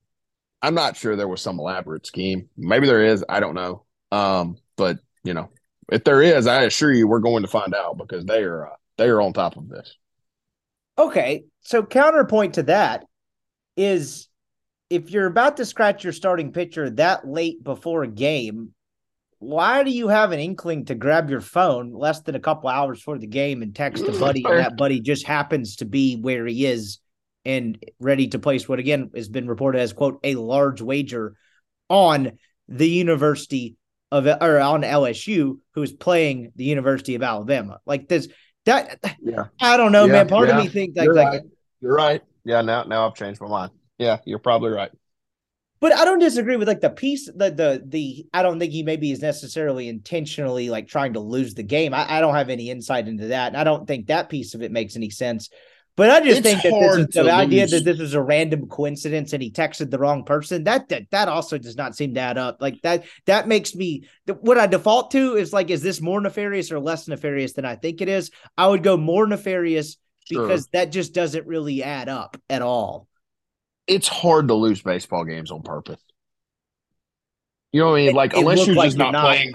[0.62, 2.48] I'm not sure there was some elaborate scheme.
[2.56, 3.24] Maybe there is.
[3.28, 3.84] I don't know.
[4.12, 5.48] Um, but you know,
[5.90, 8.76] if there is, I assure you, we're going to find out because they are uh,
[8.98, 9.96] they are on top of this.
[10.98, 11.44] Okay.
[11.60, 13.04] So counterpoint to that
[13.76, 14.28] is
[14.88, 18.72] if you're about to scratch your starting pitcher that late before a game,
[19.46, 22.98] why do you have an inkling to grab your phone less than a couple hours
[22.98, 26.44] before the game and text a buddy and that buddy just happens to be where
[26.46, 26.98] he is
[27.44, 31.36] and ready to place what again has been reported as quote a large wager
[31.88, 32.32] on
[32.68, 33.76] the University
[34.10, 37.78] of or on LSU who is playing the University of Alabama.
[37.86, 38.26] Like this
[38.64, 40.28] that Yeah, I don't know, Yeah, man.
[40.28, 41.42] Part yeah, of me thinks like you're like right.
[41.80, 42.22] you're right.
[42.44, 43.70] Yeah, now now I've changed my mind.
[43.96, 44.90] Yeah, you're probably right.
[45.86, 48.82] But I don't disagree with like the piece the the the I don't think he
[48.82, 51.94] maybe is necessarily intentionally like trying to lose the game.
[51.94, 53.46] I, I don't have any insight into that.
[53.52, 55.48] And I don't think that piece of it makes any sense.
[55.94, 59.32] But I just It's think that the to idea that this was a random coincidence
[59.32, 62.36] and he texted the wrong person, that that that also does not seem to add
[62.36, 62.56] up.
[62.60, 64.08] Like that that makes me
[64.40, 67.76] what I default to is like, is this more nefarious or less nefarious than I
[67.76, 68.32] think it is?
[68.58, 70.42] I would go more nefarious Sure.
[70.42, 73.06] because that just doesn't really add up at all.
[73.86, 76.00] It's hard to lose baseball games on purpose.
[77.72, 78.08] You know what I mean?
[78.10, 79.22] It- Like it unless you're like just you're not, not.
[79.26, 79.54] playing.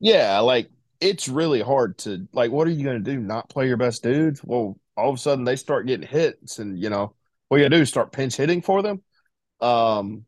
[0.00, 0.70] Yeah, like
[1.00, 2.50] it's really hard to like.
[2.50, 3.18] What are you going to do?
[3.20, 4.42] Not play your best dudes?
[4.44, 7.14] Well, all of a sudden they start getting hits, and you know
[7.48, 9.02] what you got to do is start pinch hitting for them.
[9.60, 10.24] Um,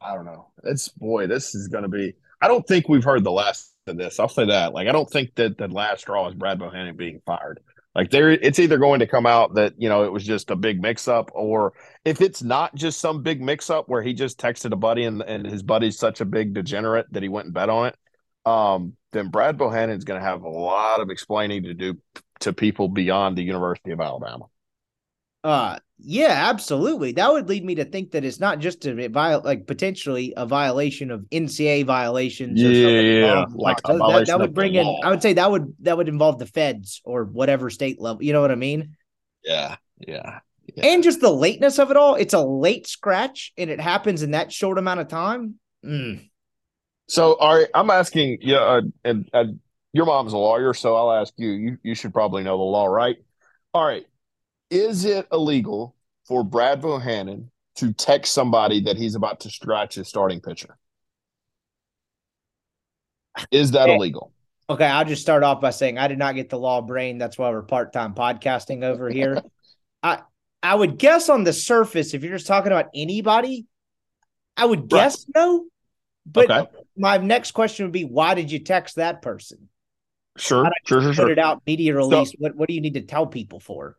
[0.00, 0.50] I don't know.
[0.64, 2.14] It's boy, this is going to be.
[2.40, 4.18] I don't think we've heard the last of this.
[4.18, 4.72] I'll say that.
[4.72, 7.60] Like, I don't think that the last straw is Brad Bohannon being fired.
[7.94, 10.56] Like, there, it's either going to come out that you know it was just a
[10.56, 11.72] big mix-up, or
[12.04, 15.44] if it's not just some big mix-up where he just texted a buddy and and
[15.46, 17.96] his buddy's such a big degenerate that he went and bet on it,
[18.46, 21.98] um, then Brad Bohannon's going to have a lot of explaining to do
[22.40, 24.46] to people beyond the University of Alabama.
[25.42, 27.12] Uh yeah, absolutely.
[27.12, 30.46] That would lead me to think that it's not just a viol like potentially a
[30.46, 32.60] violation of NCAA violations.
[32.62, 34.86] or something Yeah, like that, that, that would bring in.
[34.86, 35.00] law.
[35.02, 38.22] I would say that would that would involve the feds or whatever state level.
[38.22, 38.96] You know what I mean?
[39.44, 40.40] Yeah, yeah,
[40.74, 40.86] yeah.
[40.86, 42.14] And just the lateness of it all.
[42.14, 45.56] It's a late scratch, and it happens in that short amount of time.
[45.84, 46.28] Mm.
[47.08, 49.60] So, all right, I'm asking you, uh, and, and
[49.92, 51.50] your mom's a lawyer, so I'll ask you.
[51.50, 53.16] You you should probably know the law, right?
[53.74, 54.06] All right,
[54.70, 55.94] is it illegal
[56.26, 60.76] for Brad Bohannon to text somebody that he's about to scratch his starting pitcher?
[63.50, 63.94] Is that Eh.
[63.94, 64.32] illegal?
[64.68, 67.18] Okay, I'll just start off by saying I did not get the law brain.
[67.18, 69.42] That's why we're part time podcasting over here.
[70.02, 70.20] I
[70.62, 73.66] I would guess on the surface, if you're just talking about anybody,
[74.56, 75.42] I would guess right.
[75.42, 75.64] no.
[76.26, 76.70] But okay.
[76.96, 79.68] my next question would be, why did you text that person?
[80.36, 81.30] Sure, sure, sure, put sure.
[81.30, 82.30] it out media release.
[82.30, 83.96] So, what what do you need to tell people for?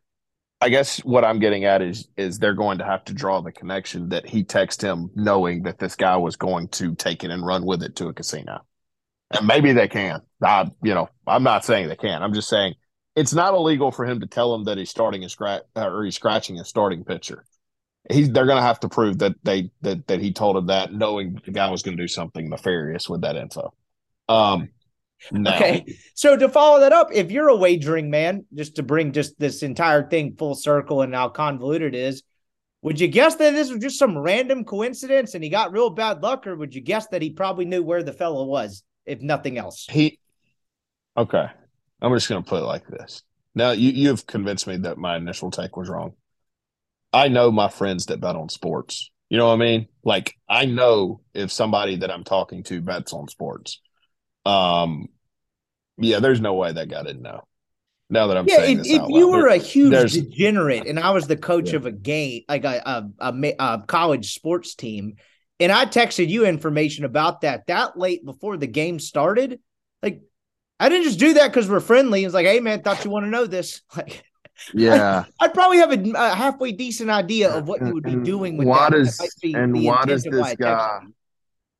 [0.62, 3.52] I guess what I'm getting at is is they're going to have to draw the
[3.52, 7.44] connection that he texted him knowing that this guy was going to take it and
[7.44, 8.64] run with it to a casino.
[9.32, 10.22] And maybe they can.
[10.44, 12.22] I, you know, I'm not saying they can.
[12.22, 12.76] I'm just saying
[13.16, 16.16] it's not illegal for him to tell him that he's starting a scratch or he's
[16.16, 17.44] scratching a starting pitcher.
[18.12, 20.94] He's they're going to have to prove that they that that he told him that,
[20.94, 23.74] knowing the guy was going to do something nefarious with that info.
[24.30, 24.70] Um,
[25.32, 25.52] no.
[25.54, 29.40] Okay, so to follow that up, if you're a wagering man, just to bring just
[29.40, 32.24] this entire thing full circle and how convoluted it is,
[32.82, 36.24] would you guess that this was just some random coincidence and he got real bad
[36.24, 38.84] luck, or would you guess that he probably knew where the fellow was?
[39.06, 39.88] if nothing else.
[39.90, 40.20] He
[41.18, 41.48] okay.
[42.02, 43.24] I'm just gonna put it like this.
[43.56, 46.14] Now you you've convinced me that my initial take was wrong.
[47.14, 49.12] I know my friends that bet on sports.
[49.30, 49.88] You know what I mean?
[50.04, 53.82] Like I know if somebody that I'm talking to bets on sports.
[54.46, 55.10] Um
[55.98, 57.44] yeah, there's no way that guy didn't know.
[58.10, 61.28] Now that I'm yeah, saying if, if you were a huge degenerate and I was
[61.28, 61.78] the coach yeah.
[61.78, 65.16] of a game, like a, a, a, a college sports team,
[65.62, 69.62] and I texted you information about that that late before the game started.
[70.04, 70.22] Like,
[70.78, 72.26] I didn't just do that because we're friendly.
[72.26, 73.82] It's like, hey man, thought you want to know this.
[73.96, 74.24] Like,
[74.74, 78.16] yeah, I'd, I'd probably have a, a, halfway decent idea of what you would be
[78.16, 78.98] doing with why that.
[78.98, 81.00] Does, and why does this guy?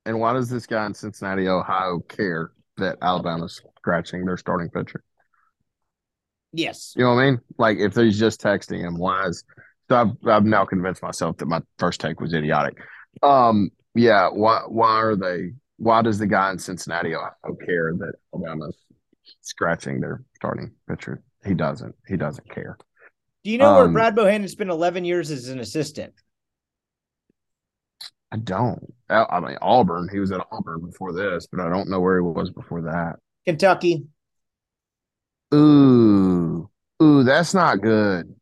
[0.06, 5.04] And why does this guy in Cincinnati, Ohio, care that Alabama's scratching their starting pitcher?
[6.54, 7.40] Yes, you know what I mean.
[7.58, 9.44] Like if he's just texting him, why is
[9.90, 9.96] so?
[9.96, 12.78] I've I've now convinced myself that my first take was idiotic.
[13.24, 14.30] Um, yeah.
[14.30, 14.62] Why?
[14.68, 15.52] Why are they?
[15.78, 18.76] Why does the guy in Cincinnati Ohio care that Alabama's
[19.42, 21.24] scratching their starting pitcher?
[21.46, 21.96] He doesn't.
[22.08, 22.78] He doesn't care.
[23.44, 26.14] Do you know um, where Brad Bohannon spent 11 years as an assistant?
[28.32, 28.94] I don't.
[29.10, 30.10] I mean, Auburn.
[30.12, 33.18] He was at Auburn before this, but I don't know where he was before that.
[33.46, 34.06] Kentucky.
[35.54, 36.70] Ooh,
[37.04, 38.34] ooh, that's not good.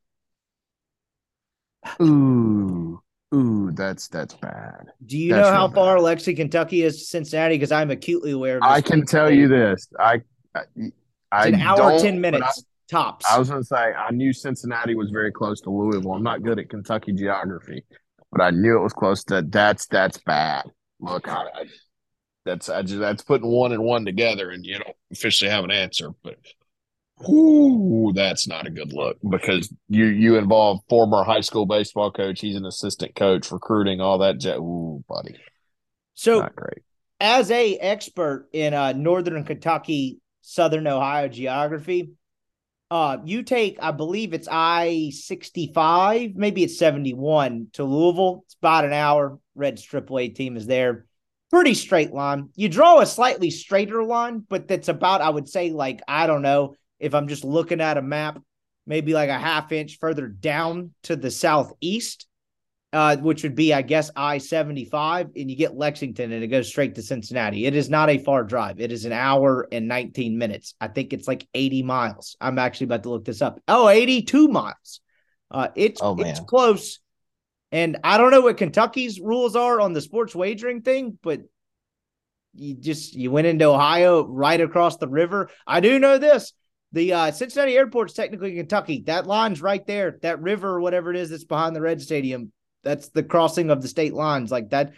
[2.02, 3.02] Ooh,
[3.34, 4.88] Ooh, that's that's bad.
[5.06, 6.04] Do you that's know how far bad.
[6.04, 7.56] Lexington, Kentucky is to Cincinnati?
[7.56, 8.64] Because I'm acutely aware of.
[8.64, 9.88] I can tell you this.
[10.00, 10.22] I,
[10.56, 10.62] I,
[11.32, 13.26] I an hour ten minutes I, tops.
[13.30, 16.14] I was going to say I knew Cincinnati was very close to Louisville.
[16.14, 17.84] I'm not good at Kentucky geography,
[18.32, 19.42] but I knew it was close to.
[19.42, 20.66] That's that's bad.
[21.00, 21.66] Look, I, I
[22.46, 25.72] that's I just that's putting one and one together, and you don't officially have an
[25.72, 26.38] answer, but
[27.28, 32.40] Ooh, that's not a good look because you you involve former high school baseball coach.
[32.40, 34.46] He's an assistant coach, recruiting, all that.
[34.58, 35.36] Ooh, buddy.
[36.14, 36.80] So not great.
[37.20, 42.12] As a expert in uh, northern Kentucky, southern Ohio geography,
[42.92, 48.44] uh, you take, I believe it's I sixty five, maybe it's seventy one to Louisville.
[48.46, 49.40] It's about an hour.
[49.56, 51.06] Reds AAA team is there.
[51.52, 52.50] Pretty straight line.
[52.56, 56.42] You draw a slightly straighter line, but that's about, I would say, like I don't
[56.42, 58.40] know if I'm just looking at a map,
[58.86, 62.28] maybe like a half inch further down to the southeast,
[62.92, 66.68] uh, which would be, I guess, I 75, and you get Lexington and it goes
[66.68, 67.66] straight to Cincinnati.
[67.66, 68.80] It is not a far drive.
[68.80, 70.74] It is an hour and 19 minutes.
[70.82, 72.36] I think it's like 80 miles.
[72.42, 73.60] I'm actually about to look this up.
[73.68, 75.02] Oh, 82 miles.
[75.52, 77.00] Uh, it's, oh, it's close.
[77.72, 81.42] And I don't know what Kentucky's rules are on the sports wagering thing, but
[82.56, 85.50] you just you went into Ohio right across the river.
[85.68, 86.54] I do know this.
[86.92, 89.04] The uh, Cincinnati Airport's technically Kentucky.
[89.06, 90.18] That line's right there.
[90.24, 92.52] That river or whatever it is that's behind the Red Stadium.
[92.84, 94.52] That's the crossing of the state lines.
[94.52, 94.94] Like that.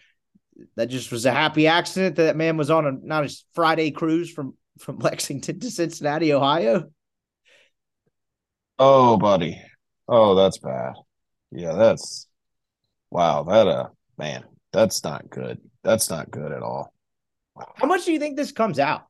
[0.76, 3.90] That just was a happy accident that, that man was on a not a Friday
[3.90, 6.92] cruise from from Lexington to Cincinnati, Ohio.
[8.78, 9.62] Oh, buddy.
[10.08, 10.94] Oh, that's bad.
[11.52, 12.28] Yeah, that's
[13.10, 13.44] wow.
[13.44, 13.88] That uh,
[14.18, 14.44] man,
[14.74, 15.60] that's not good.
[15.84, 16.94] That's not good at all.
[17.56, 17.74] Wow.
[17.76, 19.06] How much do you think this comes out?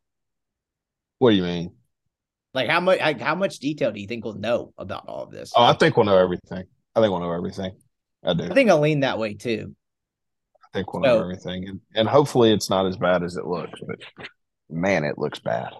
[1.19, 1.73] What do you mean?
[2.53, 5.31] Like how much like, how much detail do you think we'll know about all of
[5.31, 5.53] this?
[5.55, 6.63] Oh, I think we'll know everything.
[6.95, 7.71] I think we'll know everything.
[8.23, 8.43] I do.
[8.45, 9.75] I think I'll lean that way too.
[10.63, 13.45] I think we'll so, know everything, and and hopefully it's not as bad as it
[13.45, 13.79] looks.
[13.85, 13.99] But
[14.69, 15.73] man, it looks bad.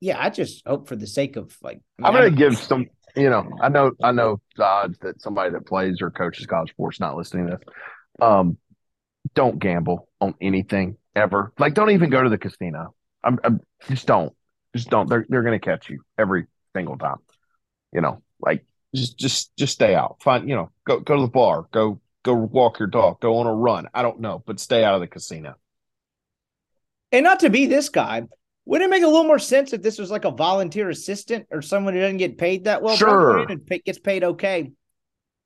[0.00, 1.80] Yeah, I just hope for the sake of like.
[2.02, 2.86] I am going to give some.
[3.16, 6.70] You know, I know, I know the odds that somebody that plays or coaches college
[6.70, 7.74] sports not listening to this.
[8.20, 8.58] Um,
[9.34, 11.52] don't gamble on anything ever.
[11.58, 12.94] Like, don't even go to the casino.
[13.24, 14.32] I'm, I'm just don't.
[14.76, 15.08] Just don't.
[15.08, 16.46] They're they're gonna catch you every
[16.76, 17.16] single time.
[17.92, 18.64] You know, like
[18.94, 20.16] just just just stay out.
[20.22, 23.46] Find you know, go go to the bar, go go walk your dog, go on
[23.46, 23.88] a run.
[23.94, 25.54] I don't know, but stay out of the casino.
[27.12, 28.22] And not to be this guy,
[28.66, 31.62] Wouldn't it make a little more sense if this was like a volunteer assistant or
[31.62, 32.96] someone who doesn't get paid that well?
[32.96, 33.38] Sure.
[33.38, 34.72] And gets paid okay.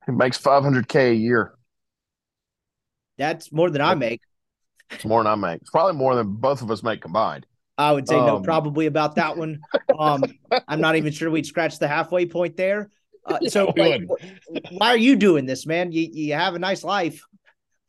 [0.07, 1.55] He makes 500K a year.
[3.19, 4.21] That's more than I make.
[4.91, 5.61] It's more than I make.
[5.61, 7.47] It's probably more than both of us make combined.
[7.79, 9.61] I would say no, Um, probably about that one.
[9.99, 10.25] Um,
[10.67, 12.91] I'm not even sure we'd scratch the halfway point there.
[13.27, 15.93] Uh, so, like, wh- why are you doing this, man?
[15.93, 17.23] You you have a nice life.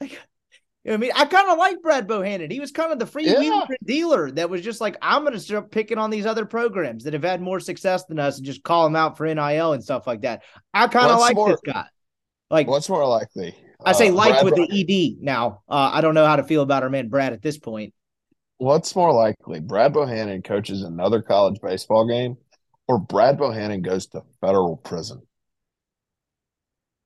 [0.01, 2.51] Like, you know I mean, I kind of like Brad Bohannon.
[2.51, 3.61] He was kind of the free Yeah.
[3.85, 7.13] dealer that was just like, I'm going to start picking on these other programs that
[7.13, 10.05] have had more success than us and just call them out for NIL and stuff
[10.07, 10.43] like that.
[10.73, 11.85] I kind of like more- this guy.
[12.49, 13.55] Like, What's more likely?
[13.85, 15.61] I say Uh, like Brad with Bo- the ED now.
[15.69, 17.93] Uh, I don't know how to feel about our man Brad at this point.
[18.57, 19.59] What's more likely?
[19.61, 22.37] Brad Bohannon coaches another college baseball game,
[22.87, 25.21] or Brad Bohannon goes to federal prison.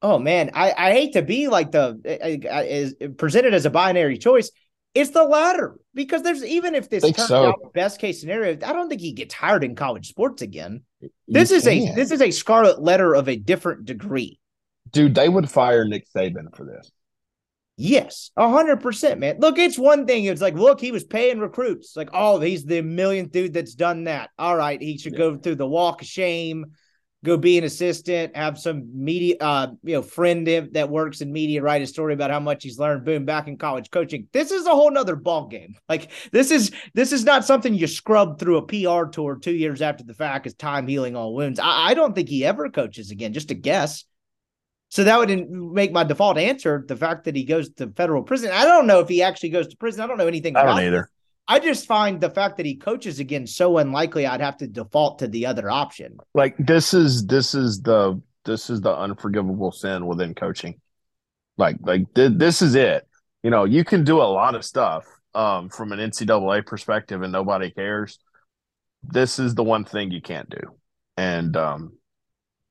[0.02, 4.18] Oh man, I, I hate to be like the uh, is presented as a binary
[4.18, 4.52] choice.
[4.94, 7.48] It's the latter because there's even if this turns so.
[7.48, 10.84] out best case scenario, I don't think he gets hired in college sports again.
[11.02, 14.40] You This is a this is a scarlet letter of a different degree.
[14.92, 15.16] dude.
[15.16, 16.92] They would fire Nick Saban for this.
[17.80, 19.38] Yes, a hundred percent, man.
[19.40, 20.26] Look, it's one thing.
[20.26, 21.96] It's like, look, he was paying recruits.
[21.96, 24.32] Like, oh, he's the millionth dude that's done that.
[24.40, 26.72] All right, he should go through the walk of shame,
[27.24, 31.62] go be an assistant, have some media, uh, you know, friend that works in media,
[31.62, 33.06] write a story about how much he's learned.
[33.06, 34.28] Boom, back in college coaching.
[34.34, 35.76] This is a whole nother ball game.
[35.88, 39.84] Like, this is this is not something you scrub through a PR tour two years
[39.84, 41.60] after the fact Is time healing all wounds.
[41.60, 43.34] I, I don't think he ever coaches again.
[43.34, 44.04] Just a guess.
[44.90, 48.52] So that would make my default answer the fact that he goes to federal prison.
[48.54, 50.02] I don't know if he actually goes to prison.
[50.02, 50.88] I don't know anything I about don't this.
[50.88, 51.10] either.
[51.50, 54.26] I just find the fact that he coaches again so unlikely.
[54.26, 56.18] I'd have to default to the other option.
[56.34, 60.80] Like this is this is the this is the unforgivable sin within coaching.
[61.58, 63.08] Like like th- this is it.
[63.44, 65.06] You know, you can do a lot of stuff
[65.36, 68.20] um, from an NCAA perspective, and nobody cares.
[69.04, 70.60] This is the one thing you can't do,
[71.16, 71.94] and um,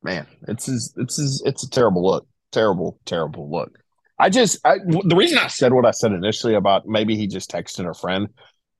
[0.07, 3.79] man, it's is it's is it's a terrible look, terrible, terrible look.
[4.19, 7.51] I just I, the reason I said what I said initially about maybe he just
[7.51, 8.29] texted a friend.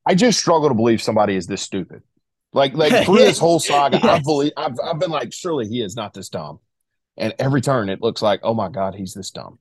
[0.07, 2.03] I just struggle to believe somebody is this stupid.
[2.53, 5.97] Like like through this whole saga, I believe I've I've been like, surely he is
[5.97, 6.61] not this dumb.
[7.19, 9.59] And every turn it looks like, oh my God, he's this dumb.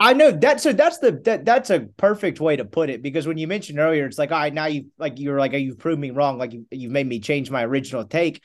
[0.00, 0.60] I know that.
[0.60, 3.78] So that's the that that's a perfect way to put it because when you mentioned
[3.78, 6.38] earlier, it's like, all right, now you like you're like, you've proved me wrong.
[6.38, 8.40] Like you you've made me change my original take.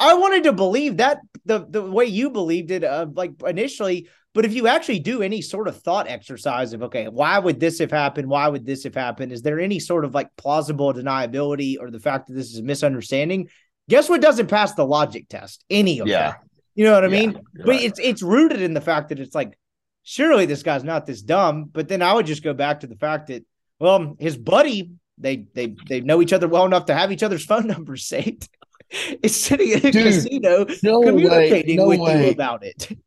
[0.00, 4.08] I wanted to believe that the the way you believed it, uh, like initially.
[4.34, 7.78] But if you actually do any sort of thought exercise of okay, why would this
[7.80, 8.28] have happened?
[8.28, 9.32] Why would this have happened?
[9.32, 12.62] Is there any sort of like plausible deniability or the fact that this is a
[12.62, 13.48] misunderstanding?
[13.88, 15.64] Guess what doesn't pass the logic test?
[15.70, 16.18] Any of Yeah.
[16.30, 16.36] that.
[16.74, 17.32] You know what I Yeah, mean?
[17.54, 17.82] But right.
[17.82, 19.58] it's it's rooted in the fact that it's like,
[20.04, 21.64] surely this guy's not this dumb.
[21.72, 23.44] But then I would just go back to the fact that,
[23.80, 27.44] well, his buddy, they they they know each other well enough to have each other's
[27.44, 28.48] phone numbers saved.
[29.22, 32.88] is sitting in a Dude, casino No communicating no with you about it.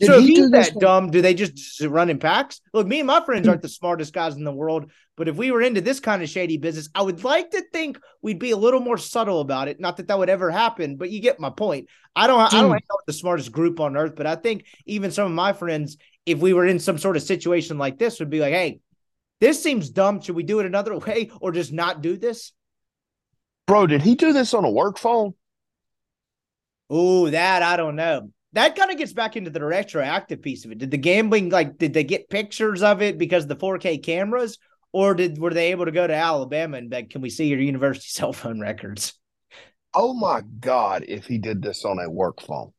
[0.00, 2.60] Did so if he he's that dumb, do they just, run in packs?
[2.72, 3.50] Look, me and my friends hmm.
[3.50, 6.28] aren't the smartest guys in the world, but if we were into this kind of
[6.28, 9.78] shady business, I would like to think we'd be a little more subtle about it.
[9.78, 11.88] Not that that would ever happen, but you get my point.
[12.16, 12.72] I don't, I don't Dude.
[12.72, 15.52] hang out with the smartest group on earth, but I think even some of my
[15.52, 15.96] friends,
[16.26, 18.80] if we were in some sort of situation like this, would be like, "Hey,
[19.40, 20.20] this seems dumb.
[20.20, 22.52] Should we do it another way, or just not do this?"
[23.68, 25.34] Bro, did he do this on a work phone?
[26.90, 28.30] Oh, that I don't know.
[28.54, 30.78] That kind of gets back into the retroactive piece of it.
[30.78, 34.58] Did the gambling like did they get pictures of it because of the 4K cameras,
[34.92, 37.60] or did were they able to go to Alabama and like, can we see your
[37.60, 39.14] university cell phone records?
[39.92, 41.04] Oh my God!
[41.08, 42.72] If he did this on a work phone,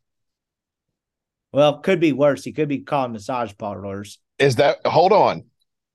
[1.52, 2.44] Well, could be worse.
[2.44, 4.20] He could be calling massage parlors.
[4.38, 4.78] is that?
[4.86, 5.44] Hold on,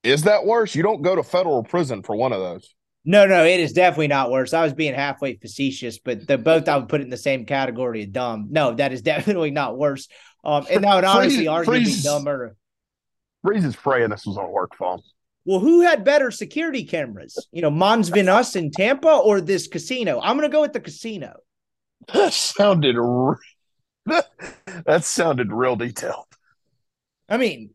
[0.03, 0.75] is that worse?
[0.75, 2.75] You don't go to federal prison for one of those.
[3.05, 4.55] No, no, it is definitely not worse.
[4.55, 7.45] I was being halfway facetious, but the both I would put it in the same
[7.45, 8.49] category of dumb.
[8.51, 10.09] No, that is definitely not worse.
[10.43, 12.57] Um, and I would honestly argue be dumber.
[13.43, 15.01] Reese is praying this was on work phone.
[15.45, 17.47] Well, who had better security cameras?
[17.53, 20.19] You know, Mons Venus in Tampa or this casino?
[20.23, 21.35] I'm going to go with the casino.
[22.13, 23.37] That sounded re-
[24.87, 26.27] that sounded real detailed.
[27.29, 27.71] I mean,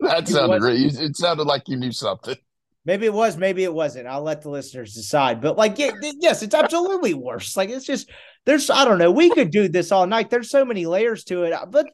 [0.00, 0.62] That sounded.
[0.62, 2.36] Re- it sounded like you knew something.
[2.86, 4.06] Maybe it was, maybe it wasn't.
[4.06, 5.40] I'll let the listeners decide.
[5.40, 5.90] But like, yeah,
[6.20, 7.56] yes, it's absolutely worse.
[7.56, 8.08] Like, it's just
[8.46, 9.10] there's, I don't know.
[9.10, 10.30] We could do this all night.
[10.30, 11.54] There's so many layers to it.
[11.68, 11.88] But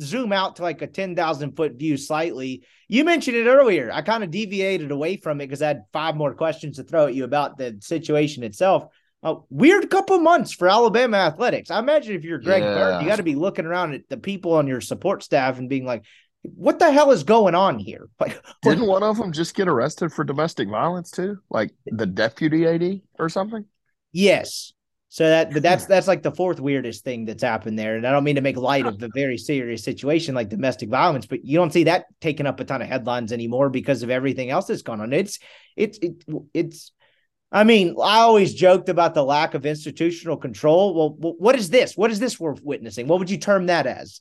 [0.00, 2.64] zoom out to like a ten thousand foot view slightly.
[2.88, 3.90] You mentioned it earlier.
[3.92, 7.06] I kind of deviated away from it because I had five more questions to throw
[7.06, 8.86] at you about the situation itself.
[9.22, 11.70] A weird couple months for Alabama athletics.
[11.70, 14.54] I imagine if you're Greg Byrne, you got to be looking around at the people
[14.54, 16.04] on your support staff and being like,
[16.42, 18.08] what the hell is going on here?
[18.20, 21.38] Like, Didn't one of them just get arrested for domestic violence too?
[21.50, 23.64] Like the deputy AD or something?
[24.12, 24.72] yes.
[25.12, 25.90] So that, that's hmm.
[25.90, 27.96] that's like the fourth weirdest thing that's happened there.
[27.96, 31.26] And I don't mean to make light of the very serious situation like domestic violence,
[31.26, 34.50] but you don't see that taking up a ton of headlines anymore because of everything
[34.50, 35.12] else that's gone on.
[35.12, 35.40] It's
[35.76, 36.92] it's it, it's.
[37.52, 40.94] I mean, I always joked about the lack of institutional control.
[40.94, 41.96] Well, what is this?
[41.96, 43.08] What is this we're witnessing?
[43.08, 44.20] What would you term that as?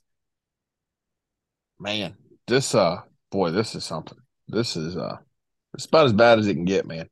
[1.80, 2.16] Man,
[2.48, 3.02] this uh
[3.32, 4.18] boy, this is something.
[4.48, 5.18] This is uh
[5.74, 7.08] it's about as bad as it can get, man.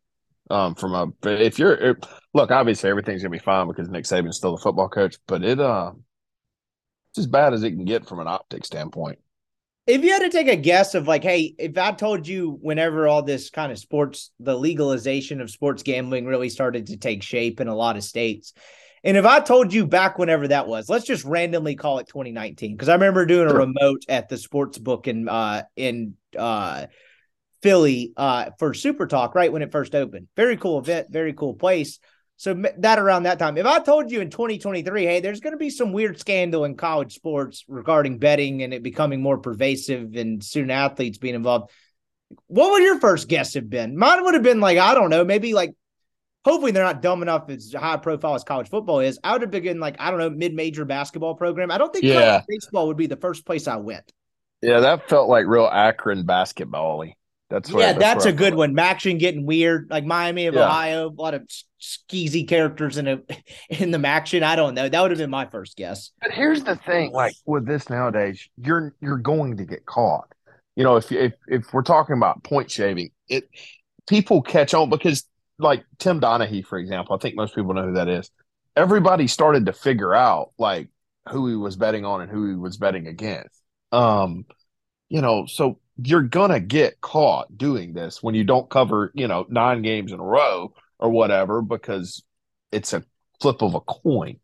[0.50, 1.98] Um, from a if you're
[2.34, 5.60] look, obviously everything's gonna be fine because Nick Saban's still the football coach, but it
[5.60, 5.92] uh
[7.12, 9.20] it's as bad as it can get from an optic standpoint.
[9.88, 13.08] If you had to take a guess of like, hey, if I told you whenever
[13.08, 17.62] all this kind of sports, the legalization of sports gambling really started to take shape
[17.62, 18.54] in a lot of states,
[19.04, 22.74] and if I told you back whenever that was, let's just randomly call it 2019
[22.74, 26.88] because I remember doing a remote at the sports book in uh in uh
[27.62, 30.28] Philly uh for Super Talk right when it first opened.
[30.36, 32.00] Very cool event, very cool place.
[32.40, 35.58] So that around that time, if I told you in 2023, hey, there's going to
[35.58, 40.44] be some weird scandal in college sports regarding betting and it becoming more pervasive and
[40.44, 41.72] student athletes being involved,
[42.46, 43.98] what would your first guess have been?
[43.98, 45.74] Mine would have been like, I don't know, maybe like
[46.48, 49.20] hopefully they're not dumb enough as high profile as college football is.
[49.24, 51.72] I would have been like, I don't know, mid major basketball program.
[51.72, 52.22] I don't think Yeah.
[52.22, 54.12] college baseball would be the first place I went.
[54.62, 57.16] Yeah, that felt like real Akron basketball-y.
[57.50, 58.74] That's what yeah, that's what a I good one.
[58.76, 60.66] MACtion getting weird, like Miami of Yeah.
[60.66, 61.48] Ohio, a lot of
[61.82, 63.22] skeezy characters in a
[63.70, 64.44] in the MACtion.
[64.44, 64.90] I don't know.
[64.90, 66.12] That would have been my first guess.
[66.22, 70.34] But here's the thing, like with this nowadays, you're you're going to get caught.
[70.76, 73.50] You know, if if if we're talking about point shaving, it
[74.08, 75.26] people catch on because
[75.60, 78.30] like Tim Donaghy, for example, I think most people know who that is.
[78.76, 80.90] Everybody started to figure out like
[81.30, 83.62] who he was betting on and who he was betting against.
[83.92, 84.46] Um,
[85.10, 89.46] you know, so you're gonna get caught doing this when you don't cover, you know,
[89.50, 92.24] nine games in a row or whatever, because
[92.72, 93.04] it's a
[93.42, 94.40] flip of a coin.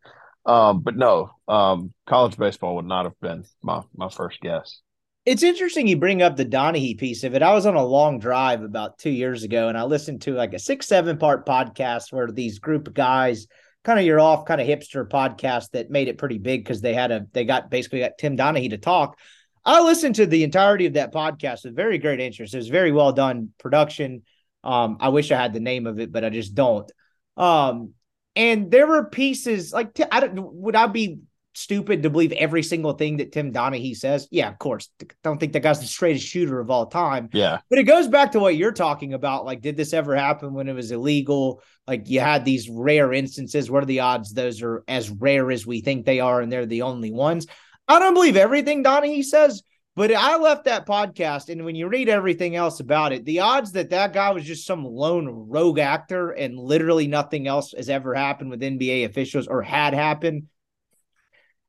[0.46, 4.82] Um, but no, um, college baseball would not have been my my first guess.
[5.26, 7.42] It's interesting you bring up the Donaghy piece of it.
[7.42, 10.54] I was on a long drive about two years ago and I listened to like
[10.54, 13.48] a six, seven part podcast where these group of guys,
[13.86, 16.94] kind of your off kind of hipster podcast that made it pretty big because they
[16.94, 19.18] had a they got basically got Tim Donaghy to talk.
[19.64, 22.54] I listened to the entirety of that podcast with very great interest.
[22.54, 24.24] It was very well done production.
[24.62, 26.92] Um, I wish I had the name of it, but I just don't.
[27.38, 27.94] Um,
[28.36, 31.20] and there were pieces like I don't would I be
[31.54, 34.28] stupid to believe every single thing that Tim Donaghy says?
[34.32, 34.90] Yeah, of course.
[35.24, 37.30] Don't think that guy's the straightest shooter of all time.
[37.32, 39.46] Yeah, But it goes back to what you're talking about.
[39.46, 41.62] Like, did this ever happen when it was illegal?
[41.88, 43.70] Like, you had these rare instances.
[43.70, 46.66] What are the odds those are as rare as we think they are and they're
[46.66, 47.48] the only ones?
[47.88, 49.62] I don't believe everything Donaghy says,
[49.96, 51.50] but I left that podcast.
[51.50, 54.66] And when you read everything else about it, the odds that that guy was just
[54.66, 59.62] some lone rogue actor and literally nothing else has ever happened with NBA officials or
[59.62, 60.48] had happened,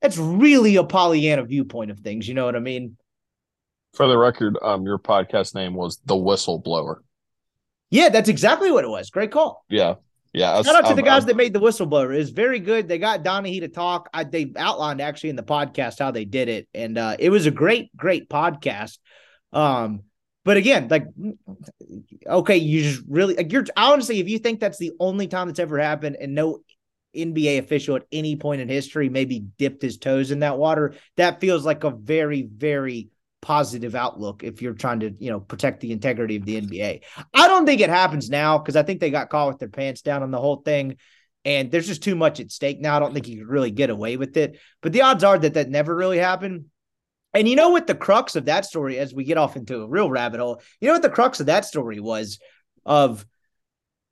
[0.05, 2.29] that's really a Pollyanna viewpoint of things.
[2.29, 2.97] You know what I mean?
[3.95, 6.97] for the record, um, your podcast name was the Whistleblower.
[7.91, 9.09] Yeah, that's exactly what it was.
[9.09, 9.65] Great call.
[9.69, 9.95] Yeah,
[10.33, 10.61] yeah.
[10.63, 12.13] Shout out to the I'm- guys I'm- that made the whistleblower.
[12.13, 12.89] It was very good.
[12.89, 14.11] They got Donaghy to talk.
[14.13, 17.47] I, they outlined actually in the podcast how they did it, and uh, it was
[17.47, 18.99] a great, great podcast.
[19.53, 20.03] Um,
[20.45, 21.07] but again, like,
[22.27, 25.61] okay, you just really like you're honestly, if you think that's the only time that's
[25.61, 26.59] ever happened, and no
[27.15, 31.41] NBA official at any point in history maybe dipped his toes in that water, that
[31.41, 33.09] feels like a very, very
[33.41, 37.03] positive outlook if you're trying to, you know, protect the integrity of the NBA.
[37.35, 40.01] I don't think it happens now because I think they got caught with their pants
[40.03, 40.97] down on the whole thing.
[41.45, 42.97] And there's just too much at stake now.
[42.97, 44.59] I don't think you could really get away with it.
[44.81, 46.67] But the odds are that that never really happened.
[47.35, 49.89] And you know what the crux of that story, as we get off into a
[49.89, 52.39] real rabbit hole, you know what the crux of that story was
[52.87, 53.27] of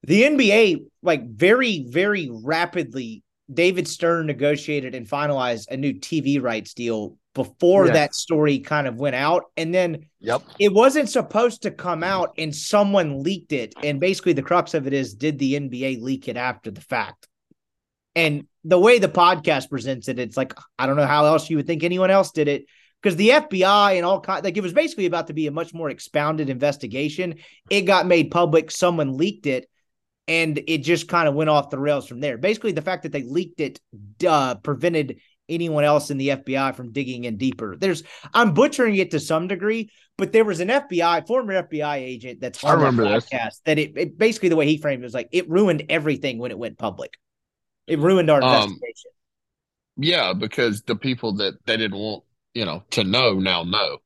[0.05, 3.23] the NBA, like very, very rapidly,
[3.53, 7.93] David Stern negotiated and finalized a new TV rights deal before Yeah.
[7.95, 9.45] that story kind of went out.
[9.57, 10.43] And then Yep.
[10.59, 13.75] it wasn't supposed to come out and someone leaked it.
[13.83, 17.29] And basically, the crux of it is did the NBA leak it after the fact?
[18.15, 21.57] And the way the podcast presents it, it's like, I don't know how else you
[21.57, 22.67] would think anyone else did it
[23.03, 25.73] because the FBI and all kind like it was basically about to be a much
[25.73, 27.37] more expounded investigation.
[27.71, 29.69] It got made public, someone leaked it,
[30.33, 32.39] and it just kind of went off the rails from there.
[32.39, 33.81] Basically, the fact that they leaked it
[34.27, 37.77] uh, prevented anyone else in the FBI from digging in deeper.
[37.77, 38.03] There's
[38.33, 42.65] I'm butchering it to some degree, but there was an FBI former FBI agent that's
[42.65, 43.61] I remember that this.
[43.67, 46.51] that it, it basically the way he framed it was like it ruined everything when
[46.51, 47.19] it went public.
[47.87, 49.11] It ruined our Um, investigation.
[49.99, 53.99] Yeah, because the people that they didn't want, you know, to know now know.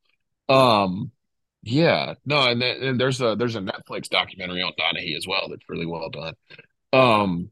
[0.49, 1.13] Um,
[1.67, 5.49] yeah, no, and, then, and there's a there's a Netflix documentary on Donaghy as well
[5.51, 6.35] that's really well done.
[6.93, 7.51] Um,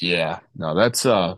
[0.00, 1.36] yeah, no, that's uh,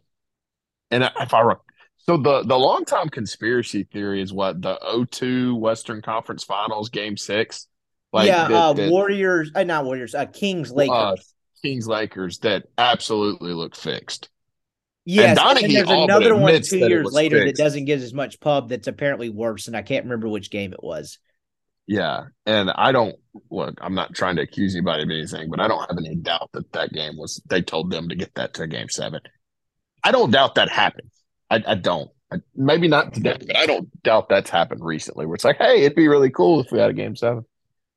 [0.90, 1.54] and if I
[1.98, 7.18] so the the long time conspiracy theory is what the 02 Western Conference Finals Game
[7.18, 7.66] Six,
[8.10, 11.16] like yeah, that, uh, that, Warriors, uh, not Warriors, uh, Kings Lakers, uh,
[11.60, 14.30] Kings Lakers that absolutely look fixed.
[15.04, 17.58] Yes, and, and there's another one two years later fixed.
[17.58, 18.70] that doesn't get as much pub.
[18.70, 21.18] That's apparently worse, and I can't remember which game it was.
[21.86, 23.16] Yeah, and I don't
[23.50, 23.78] look.
[23.80, 26.72] I'm not trying to accuse anybody of anything, but I don't have any doubt that
[26.72, 27.42] that game was.
[27.48, 29.20] They told them to get that to game seven.
[30.04, 31.10] I don't doubt that happened.
[31.50, 32.10] I, I don't.
[32.32, 35.26] I, maybe not today, but I don't doubt that's happened recently.
[35.26, 37.44] Where it's like, hey, it'd be really cool if we had a game seven.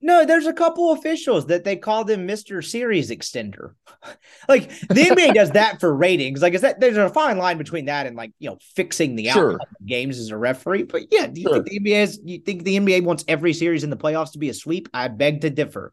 [0.05, 2.63] No, there's a couple officials that they call them Mr.
[2.63, 3.73] Series Extender.
[4.47, 6.43] like the NBA does that for ratings.
[6.43, 9.29] Like, is that there's a fine line between that and like you know fixing the
[9.29, 9.53] sure.
[9.53, 10.83] outcome of games as a referee.
[10.83, 11.63] But yeah, do you sure.
[11.63, 14.37] think the NBA is, you think the NBA wants every series in the playoffs to
[14.37, 14.89] be a sweep?
[14.93, 15.91] I beg to differ.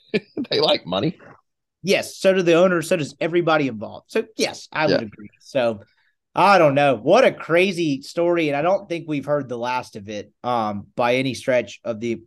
[0.50, 1.18] they like money.
[1.82, 4.10] Yes, so do the owners, so does everybody involved.
[4.10, 4.92] So yes, I yeah.
[4.92, 5.28] would agree.
[5.40, 5.80] So
[6.34, 6.96] I don't know.
[6.96, 8.48] What a crazy story.
[8.48, 12.00] And I don't think we've heard the last of it um by any stretch of
[12.00, 12.22] the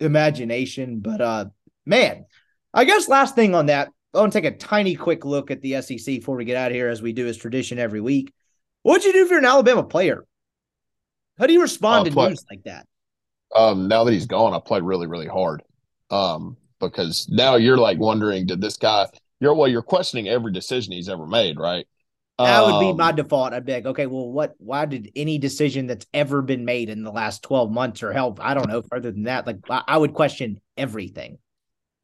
[0.00, 1.00] imagination.
[1.00, 1.44] But uh
[1.84, 2.26] man,
[2.74, 5.60] I guess last thing on that, I want to take a tiny quick look at
[5.60, 8.32] the SEC before we get out of here, as we do as tradition every week.
[8.82, 10.24] What'd you do if you're an Alabama player?
[11.38, 12.86] How do you respond uh, to play, news like that?
[13.54, 15.62] Um, now that he's gone, I played really, really hard.
[16.10, 19.06] Um, because now you're like wondering, did this guy
[19.40, 21.86] you're well, you're questioning every decision he's ever made, right?
[22.38, 23.54] That would be my um, default.
[23.54, 24.54] I'd be like, okay, well, what?
[24.58, 28.40] Why did any decision that's ever been made in the last twelve months or help?
[28.42, 29.46] I don't know further than that.
[29.46, 31.38] Like, I would question everything.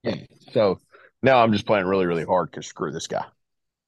[0.02, 0.16] Yeah.
[0.52, 0.80] So
[1.22, 3.26] now I'm just playing really, really hard because screw this guy.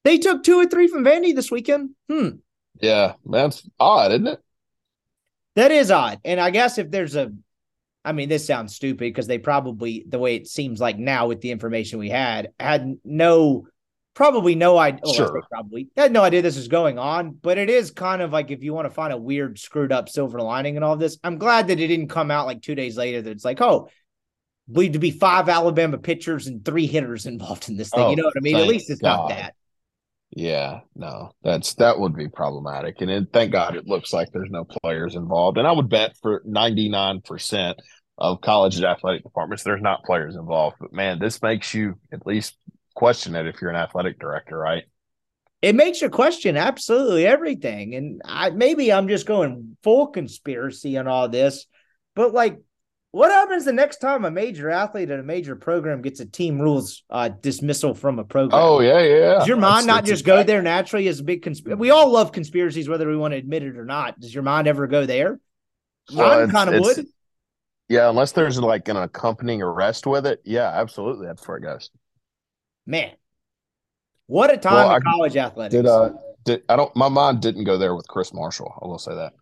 [0.03, 1.91] They took two or three from Vandy this weekend.
[2.09, 2.29] Hmm.
[2.79, 4.39] Yeah, that's odd, isn't it?
[5.55, 6.19] That is odd.
[6.23, 7.31] And I guess if there's a,
[8.03, 11.41] I mean, this sounds stupid because they probably, the way it seems like now with
[11.41, 13.67] the information we had, had no
[14.15, 15.01] probably no idea.
[15.03, 15.43] Oh, sure.
[15.51, 18.63] probably had no idea this was going on, but it is kind of like if
[18.63, 21.19] you want to find a weird, screwed up silver lining in all this.
[21.23, 23.89] I'm glad that it didn't come out like two days later that it's like, oh,
[24.71, 28.03] believed to be five Alabama pitchers and three hitters involved in this thing.
[28.03, 28.55] Oh, you know what I mean?
[28.55, 29.17] At least it's God.
[29.17, 29.55] not that.
[30.31, 32.99] Yeah, no, that's that would be problematic.
[32.99, 35.57] And it, thank God it looks like there's no players involved.
[35.57, 37.75] And I would bet for 99%
[38.17, 40.77] of college athletic departments, there's not players involved.
[40.79, 42.57] But man, this makes you at least
[42.95, 44.85] question it if you're an athletic director, right?
[45.61, 47.95] It makes you question absolutely everything.
[47.95, 51.65] And I maybe I'm just going full conspiracy on all this,
[52.15, 52.59] but like
[53.11, 56.59] what happens the next time a major athlete at a major program gets a team
[56.59, 58.61] rules uh, dismissal from a program?
[58.61, 59.33] Oh yeah, yeah.
[59.35, 61.79] Does your mind that's, not just go there naturally as a big conspiracy?
[61.79, 64.19] We all love conspiracies, whether we want to admit it or not.
[64.19, 65.39] Does your mind ever go there?
[66.11, 67.05] Mine kind of would.
[67.87, 70.41] Yeah, unless there's like an accompanying arrest with it.
[70.43, 71.27] Yeah, absolutely.
[71.27, 71.89] That's where it goes
[72.85, 73.11] man,
[74.27, 75.75] what a time well, in I, college athletics.
[75.75, 76.11] Did uh
[76.43, 78.73] did I don't my mind didn't go there with Chris Marshall.
[78.81, 79.33] I will say that.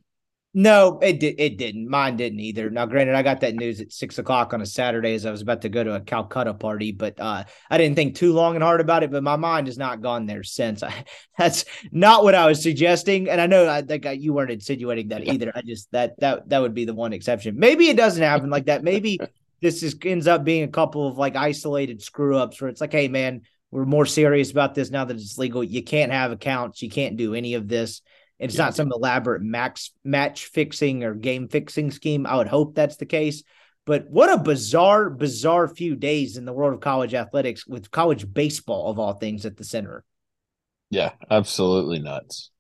[0.56, 1.40] No, it did.
[1.40, 1.90] It didn't.
[1.90, 2.70] Mine didn't either.
[2.70, 5.42] Now, granted, I got that news at six o'clock on a Saturday as I was
[5.42, 8.64] about to go to a Calcutta party, but uh, I didn't think too long and
[8.64, 9.10] hard about it.
[9.10, 10.84] But my mind has not gone there since.
[10.84, 11.06] I,
[11.40, 15.28] that's not what I was suggesting, and I know I think you weren't insinuating that
[15.28, 15.52] either.
[15.56, 17.58] I just that that that would be the one exception.
[17.58, 18.84] Maybe it doesn't happen like that.
[18.84, 19.20] Maybe
[19.64, 22.92] this is ends up being a couple of like isolated screw ups where it's like,
[22.92, 23.42] hey, man,
[23.72, 25.64] we're more serious about this now that it's legal.
[25.64, 26.82] You can't have accounts.
[26.82, 28.02] You can't do any of this.
[28.40, 28.66] It's yeah.
[28.66, 32.28] not some elaborate max match fixing or game fixing scheme.
[32.28, 33.44] I would hope that's the case.
[33.86, 38.32] But what a bizarre, bizarre few days in the world of college athletics with college
[38.32, 40.04] baseball of all things at the center.
[40.90, 42.52] Yeah, absolutely nuts.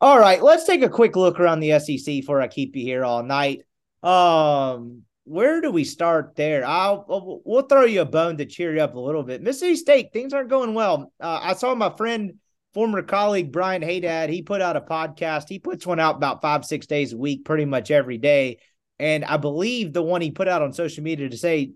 [0.00, 3.04] All right, let's take a quick look around the SEC before I keep you here
[3.04, 3.62] all night.
[4.02, 6.66] Um, where do we start there?
[6.66, 9.42] I'll we'll throw you a bone to cheer you up a little bit.
[9.42, 11.12] Mississippi State, things aren't going well.
[11.18, 12.34] Uh, I saw my friend,
[12.74, 14.28] former colleague Brian Haydad.
[14.28, 15.48] He put out a podcast.
[15.48, 18.58] He puts one out about five six days a week, pretty much every day.
[18.98, 21.72] And I believe the one he put out on social media to say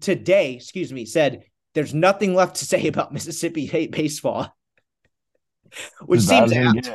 [0.00, 4.56] today, excuse me, said there's nothing left to say about Mississippi hate baseball,
[6.06, 6.90] which seems apt.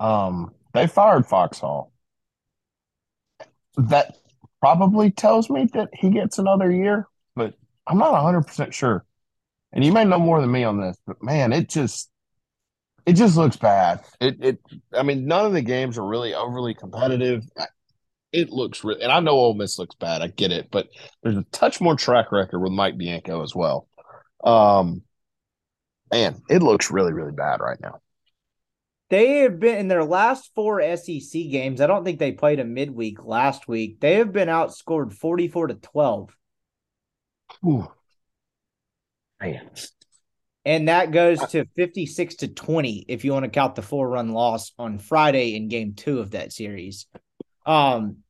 [0.00, 1.92] Um, they fired Foxhall.
[3.76, 4.18] That
[4.62, 7.54] probably tells me that he gets another year, but
[7.86, 9.04] I'm not 100% sure.
[9.72, 12.10] And you may know more than me on this, but man, it just
[13.04, 14.04] it just looks bad.
[14.20, 14.58] It it
[14.94, 17.42] I mean, none of the games are really overly competitive.
[18.32, 20.22] It looks really, and I know Ole Miss looks bad.
[20.22, 20.88] I get it, but
[21.22, 23.88] there's a touch more track record with Mike Bianco as well.
[24.44, 25.02] Um,
[26.12, 28.01] man, it looks really, really bad right now.
[29.12, 31.82] They have been in their last four SEC games.
[31.82, 34.00] I don't think they played a midweek last week.
[34.00, 36.34] They have been outscored 44 to 12.
[37.66, 37.92] Ooh.
[39.38, 39.68] Man.
[40.64, 44.32] And that goes to 56 to 20 if you want to count the four run
[44.32, 47.04] loss on Friday in game two of that series.
[47.66, 48.22] Um,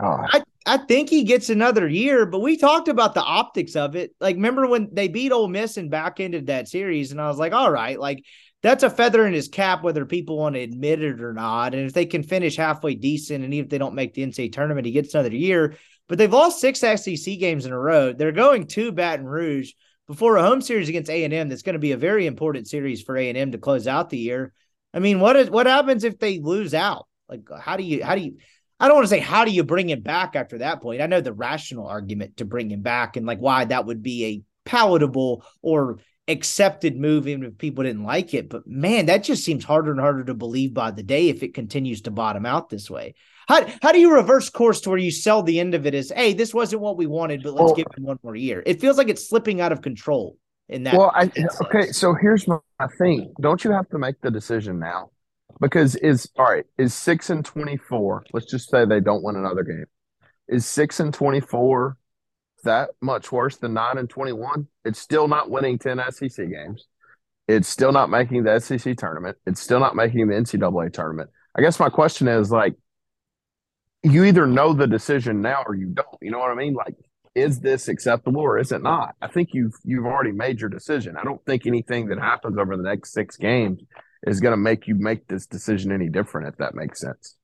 [0.00, 0.30] God.
[0.32, 4.16] I, I think he gets another year, but we talked about the optics of it.
[4.18, 7.12] Like, remember when they beat Ole Miss and back ended that series?
[7.12, 8.24] And I was like, all right, like
[8.64, 11.74] that's a feather in his cap, whether people want to admit it or not.
[11.74, 14.54] And if they can finish halfway decent, and even if they don't make the NCAA
[14.54, 15.76] tournament, he gets another year.
[16.08, 18.14] But they've lost six SEC games in a row.
[18.14, 19.72] They're going to Baton Rouge
[20.08, 21.50] before a home series against A and M.
[21.50, 24.08] That's going to be a very important series for A and M to close out
[24.08, 24.54] the year.
[24.94, 27.06] I mean, what is what happens if they lose out?
[27.28, 28.38] Like, how do you how do you?
[28.80, 31.02] I don't want to say how do you bring him back after that point.
[31.02, 34.24] I know the rational argument to bring him back and like why that would be
[34.24, 38.48] a palatable or accepted move, even if people didn't like it.
[38.48, 41.54] But man, that just seems harder and harder to believe by the day if it
[41.54, 43.14] continues to bottom out this way.
[43.46, 46.10] How how do you reverse course to where you sell the end of it as,
[46.10, 48.62] hey, this wasn't what we wanted, but let's Well- give him one more year?
[48.64, 50.38] It feels like it's slipping out of control
[50.68, 50.96] in that.
[50.96, 51.30] Well, I
[51.66, 51.92] okay.
[51.92, 52.58] So here's my
[52.98, 53.34] thing.
[53.40, 55.10] Don't you have to make the decision now?
[55.60, 56.64] Because is all right.
[56.78, 58.24] Is six and twenty four?
[58.32, 59.84] Let's just say they don't win another game.
[60.48, 61.98] Is six and twenty four
[62.64, 64.68] that much worse than nine and twenty one?
[64.84, 66.86] It's still not winning ten SEC games.
[67.46, 69.36] It's still not making the SEC tournament.
[69.46, 71.30] It's still not making the NCAA tournament.
[71.54, 72.74] I guess my question is like,
[74.02, 76.06] you either know the decision now or you don't.
[76.20, 76.74] You know what I mean?
[76.74, 76.96] Like,
[77.34, 79.14] is this acceptable or is it not?
[79.20, 81.16] I think you've you've already made your decision.
[81.16, 83.82] I don't think anything that happens over the next six games
[84.26, 86.48] is going to make you make this decision any different.
[86.48, 87.36] If that makes sense.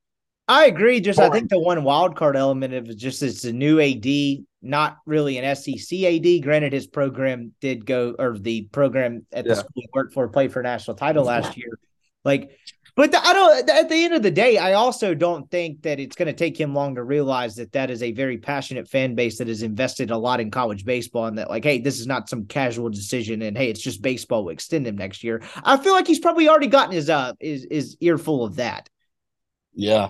[0.48, 1.00] I agree.
[1.00, 4.98] Just I think the one wild card element of just it's a new AD, not
[5.06, 6.42] really an SEC AD.
[6.42, 10.52] Granted, his program did go or the program at the school he worked for played
[10.52, 11.78] for a national title last year.
[12.24, 12.50] Like,
[12.96, 13.70] but the, I don't.
[13.70, 16.60] At the end of the day, I also don't think that it's going to take
[16.60, 20.10] him long to realize that that is a very passionate fan base that has invested
[20.10, 23.42] a lot in college baseball, and that like, hey, this is not some casual decision,
[23.42, 24.44] and hey, it's just baseball.
[24.44, 25.40] will extend him next year.
[25.64, 28.90] I feel like he's probably already gotten his uh his, his earful of that.
[29.72, 30.08] Yeah,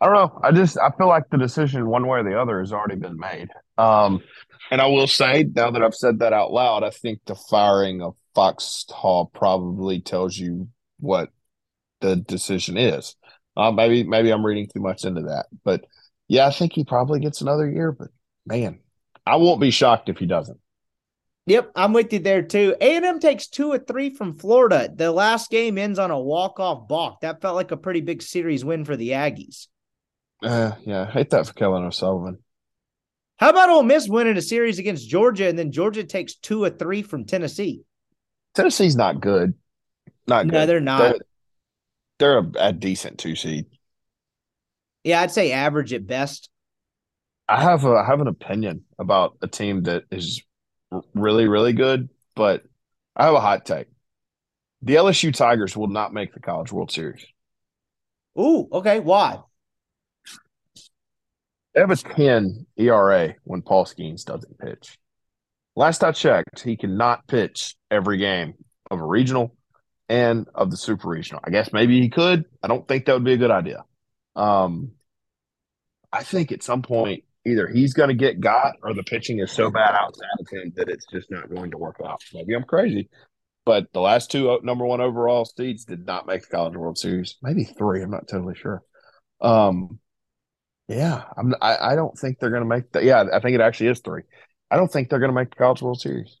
[0.00, 0.40] I don't know.
[0.42, 3.18] I just I feel like the decision one way or the other has already been
[3.18, 3.50] made.
[3.78, 4.22] Um,
[4.70, 8.02] and I will say now that I've said that out loud, I think the firing
[8.02, 10.68] of Foxhall probably tells you
[10.98, 11.30] what
[12.00, 13.16] the decision is.
[13.56, 15.84] Uh, maybe maybe I'm reading too much into that, but
[16.26, 17.92] yeah, I think he probably gets another year.
[17.92, 18.08] But
[18.46, 18.80] man,
[19.26, 20.58] I won't be shocked if he doesn't.
[21.46, 22.76] Yep, I'm with you there too.
[22.80, 24.88] A&M takes two or three from Florida.
[24.94, 27.20] The last game ends on a walk-off balk.
[27.22, 29.66] That felt like a pretty big series win for the Aggies.
[30.42, 32.38] Uh, yeah, I hate that for Kevin O'Sullivan.
[33.38, 36.70] How about Ole Miss winning a series against Georgia and then Georgia takes two or
[36.70, 37.82] three from Tennessee?
[38.54, 39.54] Tennessee's not good.
[40.26, 40.68] Not No, good.
[40.68, 41.14] they're not.
[41.14, 41.18] They're,
[42.18, 43.66] they're a, a decent two seed.
[45.04, 46.48] Yeah, I'd say average at best.
[47.48, 50.42] I have a I have an opinion about a team that is
[51.14, 52.62] really really good, but
[53.16, 53.88] I have a hot take.
[54.82, 57.24] The LSU Tigers will not make the College World Series.
[58.38, 59.00] Ooh, okay.
[59.00, 59.40] Why?
[61.74, 64.98] They have a 10 ERA when Paul Skenes doesn't pitch.
[65.74, 68.54] Last I checked, he cannot pitch every game
[68.90, 69.56] of a regional
[70.08, 71.40] and of the super regional.
[71.42, 72.44] I guess maybe he could.
[72.62, 73.84] I don't think that would be a good idea.
[74.36, 74.92] Um,
[76.12, 79.50] I think at some point either he's going to get got or the pitching is
[79.50, 82.22] so bad outside of him that it's just not going to work out.
[82.34, 83.08] Maybe I'm crazy,
[83.64, 87.36] but the last two number one overall seeds did not make the College World Series.
[87.42, 88.02] Maybe three.
[88.02, 88.82] I'm not totally sure.
[89.40, 89.98] Um,
[90.92, 91.54] yeah, I'm.
[91.60, 93.04] I, I don't think they're going to make that.
[93.04, 94.22] Yeah, I think it actually is three.
[94.70, 96.38] I don't think they're going to make the College World Series.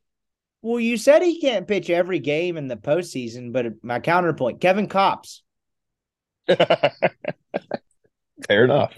[0.62, 4.86] Well, you said he can't pitch every game in the postseason, but my counterpoint, Kevin
[4.86, 5.40] Kopps.
[8.46, 8.94] Fair enough.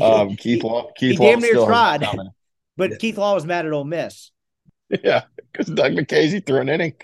[0.00, 0.90] Um, Keith Law.
[0.96, 2.04] Keith he Law damn near still tried.
[2.76, 4.30] but Keith Law was mad at Ole Miss.
[5.02, 6.94] Yeah, because Doug Nikhazy threw an inning.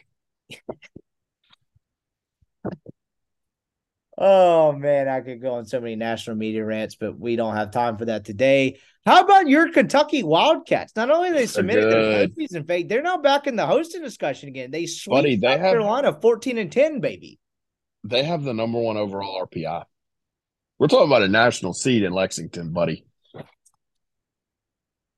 [4.25, 7.73] Oh man, I could go on so many national media rants, but we don't have
[7.73, 8.79] time for that today.
[9.05, 10.95] How about your Kentucky Wildcats?
[10.95, 14.71] Not only they submitted their postseason fate, they're now back in the hosting discussion again.
[14.71, 17.41] They sweep Buddy, they South have- Carolina fourteen and ten, baby.
[18.05, 19.85] They have the number one overall RPI.
[20.79, 23.05] We're talking about a national seed in Lexington, buddy.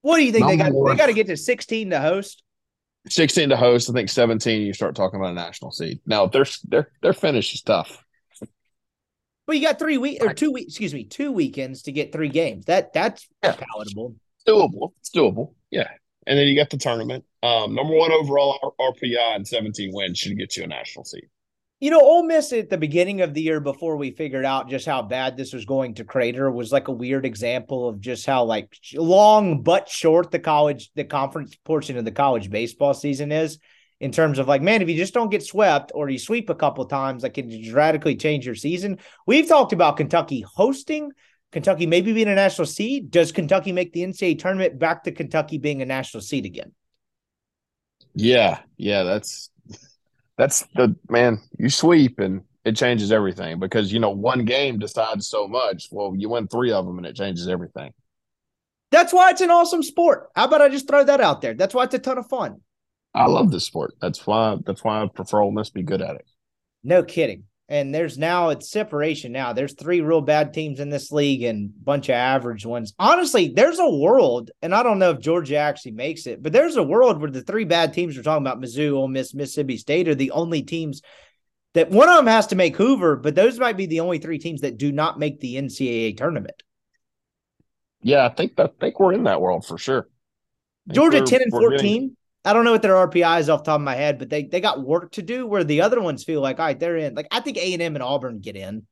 [0.00, 0.72] What do you think they got?
[0.72, 2.42] Number They got to get to sixteen to host.
[3.06, 3.90] 16 to host.
[3.90, 4.62] I think 17.
[4.62, 6.00] You start talking about a national seed.
[6.06, 8.03] Now their their their finish is tough.
[9.46, 12.28] But you got three week or two weeks, excuse me, two weekends to get three
[12.30, 12.64] games.
[12.66, 13.56] That that's Yeah.
[13.56, 14.14] palatable.
[14.36, 14.92] It's doable.
[15.00, 15.54] It's doable.
[15.70, 15.88] Yeah.
[16.26, 17.24] And then you got the tournament.
[17.42, 21.28] Um, number one overall RPI and 17 wins should get you a national seed.
[21.80, 24.86] You know, Ole Miss at the beginning of the year before we figured out just
[24.86, 28.44] how bad this was going to crater was like a weird example of just how
[28.44, 33.58] like long but short the college, the conference portion of the college baseball season is
[34.04, 36.54] in terms of like, man, if you just don't get swept or you sweep a
[36.54, 38.98] couple times, like it can radically change your season.
[39.26, 41.10] We've talked about Kentucky hosting,
[41.52, 43.10] Kentucky maybe being a national seed.
[43.10, 46.72] Does Kentucky make the NCAA tournament back to Kentucky being a national seed again?
[48.14, 49.48] Yeah, yeah, that's
[50.36, 51.40] that's the man.
[51.58, 55.88] You sweep and it changes everything because you know one game decides so much.
[55.90, 57.94] Well, you win three of them and it changes everything.
[58.90, 60.28] That's why it's an awesome sport.
[60.36, 61.54] How about I just throw that out there?
[61.54, 62.60] That's why it's a ton of fun.
[63.14, 63.94] I love this sport.
[64.00, 66.26] That's why that's why I prefer Ole Miss be good at it.
[66.82, 67.44] No kidding.
[67.68, 69.54] And there's now it's separation now.
[69.54, 72.92] There's three real bad teams in this league and a bunch of average ones.
[72.98, 76.76] Honestly, there's a world, and I don't know if Georgia actually makes it, but there's
[76.76, 80.08] a world where the three bad teams we're talking about, Mizzou, Ole Miss, Mississippi State,
[80.08, 81.00] are the only teams
[81.72, 84.38] that one of them has to make Hoover, but those might be the only three
[84.38, 86.62] teams that do not make the NCAA tournament.
[88.02, 90.08] Yeah, I think that I think we're in that world for sure.
[90.92, 91.78] Georgia 10 and 14.
[91.78, 94.28] Getting, I don't know what their RPI is off the top of my head, but
[94.28, 96.96] they they got work to do where the other ones feel like, all right, they're
[96.96, 97.14] in.
[97.14, 98.86] Like I think A and M and Auburn get in.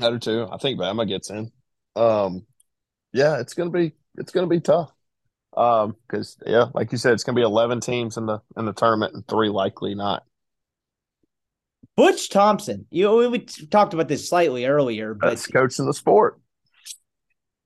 [0.00, 0.48] I do too.
[0.50, 1.50] I think Bama gets in.
[1.96, 2.46] Um,
[3.12, 4.90] yeah, it's gonna be it's gonna be tough.
[5.54, 8.72] Um, because yeah, like you said, it's gonna be eleven teams in the in the
[8.72, 10.24] tournament and three likely not.
[11.94, 16.40] Butch Thompson, you know, we talked about this slightly earlier, but That's coaching the sport.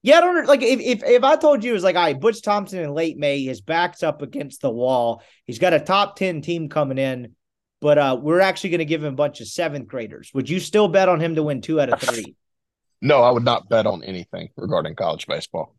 [0.06, 2.20] Yeah, I don't like if, if if I told you it was like, all right,
[2.20, 5.20] Butch Thompson in late May, his back's up against the wall.
[5.46, 7.34] He's got a top 10 team coming in,
[7.80, 10.30] but uh we're actually going to give him a bunch of seventh graders.
[10.32, 12.36] Would you still bet on him to win two out of three?
[13.02, 15.74] no, I would not bet on anything regarding college baseball.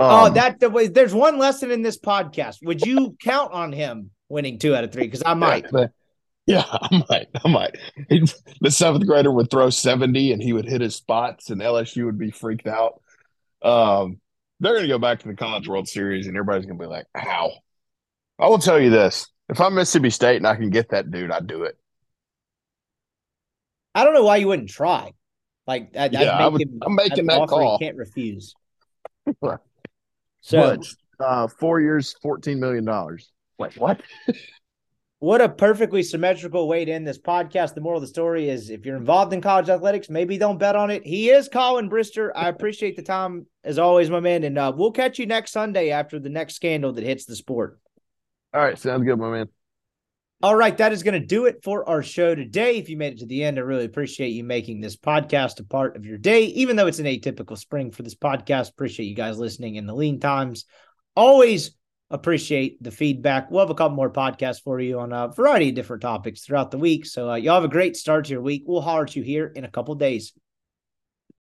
[0.00, 2.56] Oh, um, oh, that the way there's one lesson in this podcast.
[2.64, 5.04] Would you count on him winning two out of three?
[5.04, 5.66] Because I might.
[6.46, 7.28] Yeah, I might.
[7.44, 7.76] I might.
[8.60, 12.18] the seventh grader would throw 70 and he would hit his spots, and LSU would
[12.18, 13.00] be freaked out.
[13.62, 14.20] Um,
[14.60, 16.88] they're going to go back to the College World Series, and everybody's going to be
[16.88, 17.52] like, "How?"
[18.38, 21.30] I will tell you this: if I'm Mississippi State and I can get that dude,
[21.30, 21.76] I'd do it.
[23.94, 25.12] I don't know why you wouldn't try.
[25.66, 27.76] Like, I'd, yeah, I'd I would, him, I'm making that call.
[27.76, 28.54] I can't refuse.
[29.42, 29.58] so,
[30.52, 30.86] but,
[31.18, 33.30] uh, four years, fourteen million dollars.
[33.58, 34.00] Like what?
[35.20, 37.74] what a perfectly symmetrical way to end this podcast.
[37.74, 40.76] The moral of the story is if you're involved in college athletics, maybe don't bet
[40.76, 41.06] on it.
[41.06, 42.30] He is Collin Brister.
[42.34, 44.44] I appreciate the time as always, my man.
[44.44, 47.78] And uh, we'll catch you next Sunday after the next scandal that hits the sport.
[48.54, 48.78] All right.
[48.78, 49.48] Sounds good, my man.
[50.42, 50.76] All right.
[50.78, 52.78] That is going to do it for our show today.
[52.78, 55.64] If you made it to the end, I really appreciate you making this podcast a
[55.64, 58.70] part of your day, even though it's an atypical spring for this podcast.
[58.70, 60.64] Appreciate you guys listening in the lean times.
[61.14, 61.72] Always
[62.10, 63.50] appreciate the feedback.
[63.50, 66.70] We'll have a couple more podcasts for you on a variety of different topics throughout
[66.70, 67.06] the week.
[67.06, 68.64] So uh, y'all have a great start to your week.
[68.66, 70.32] We'll holler at you here in a couple days.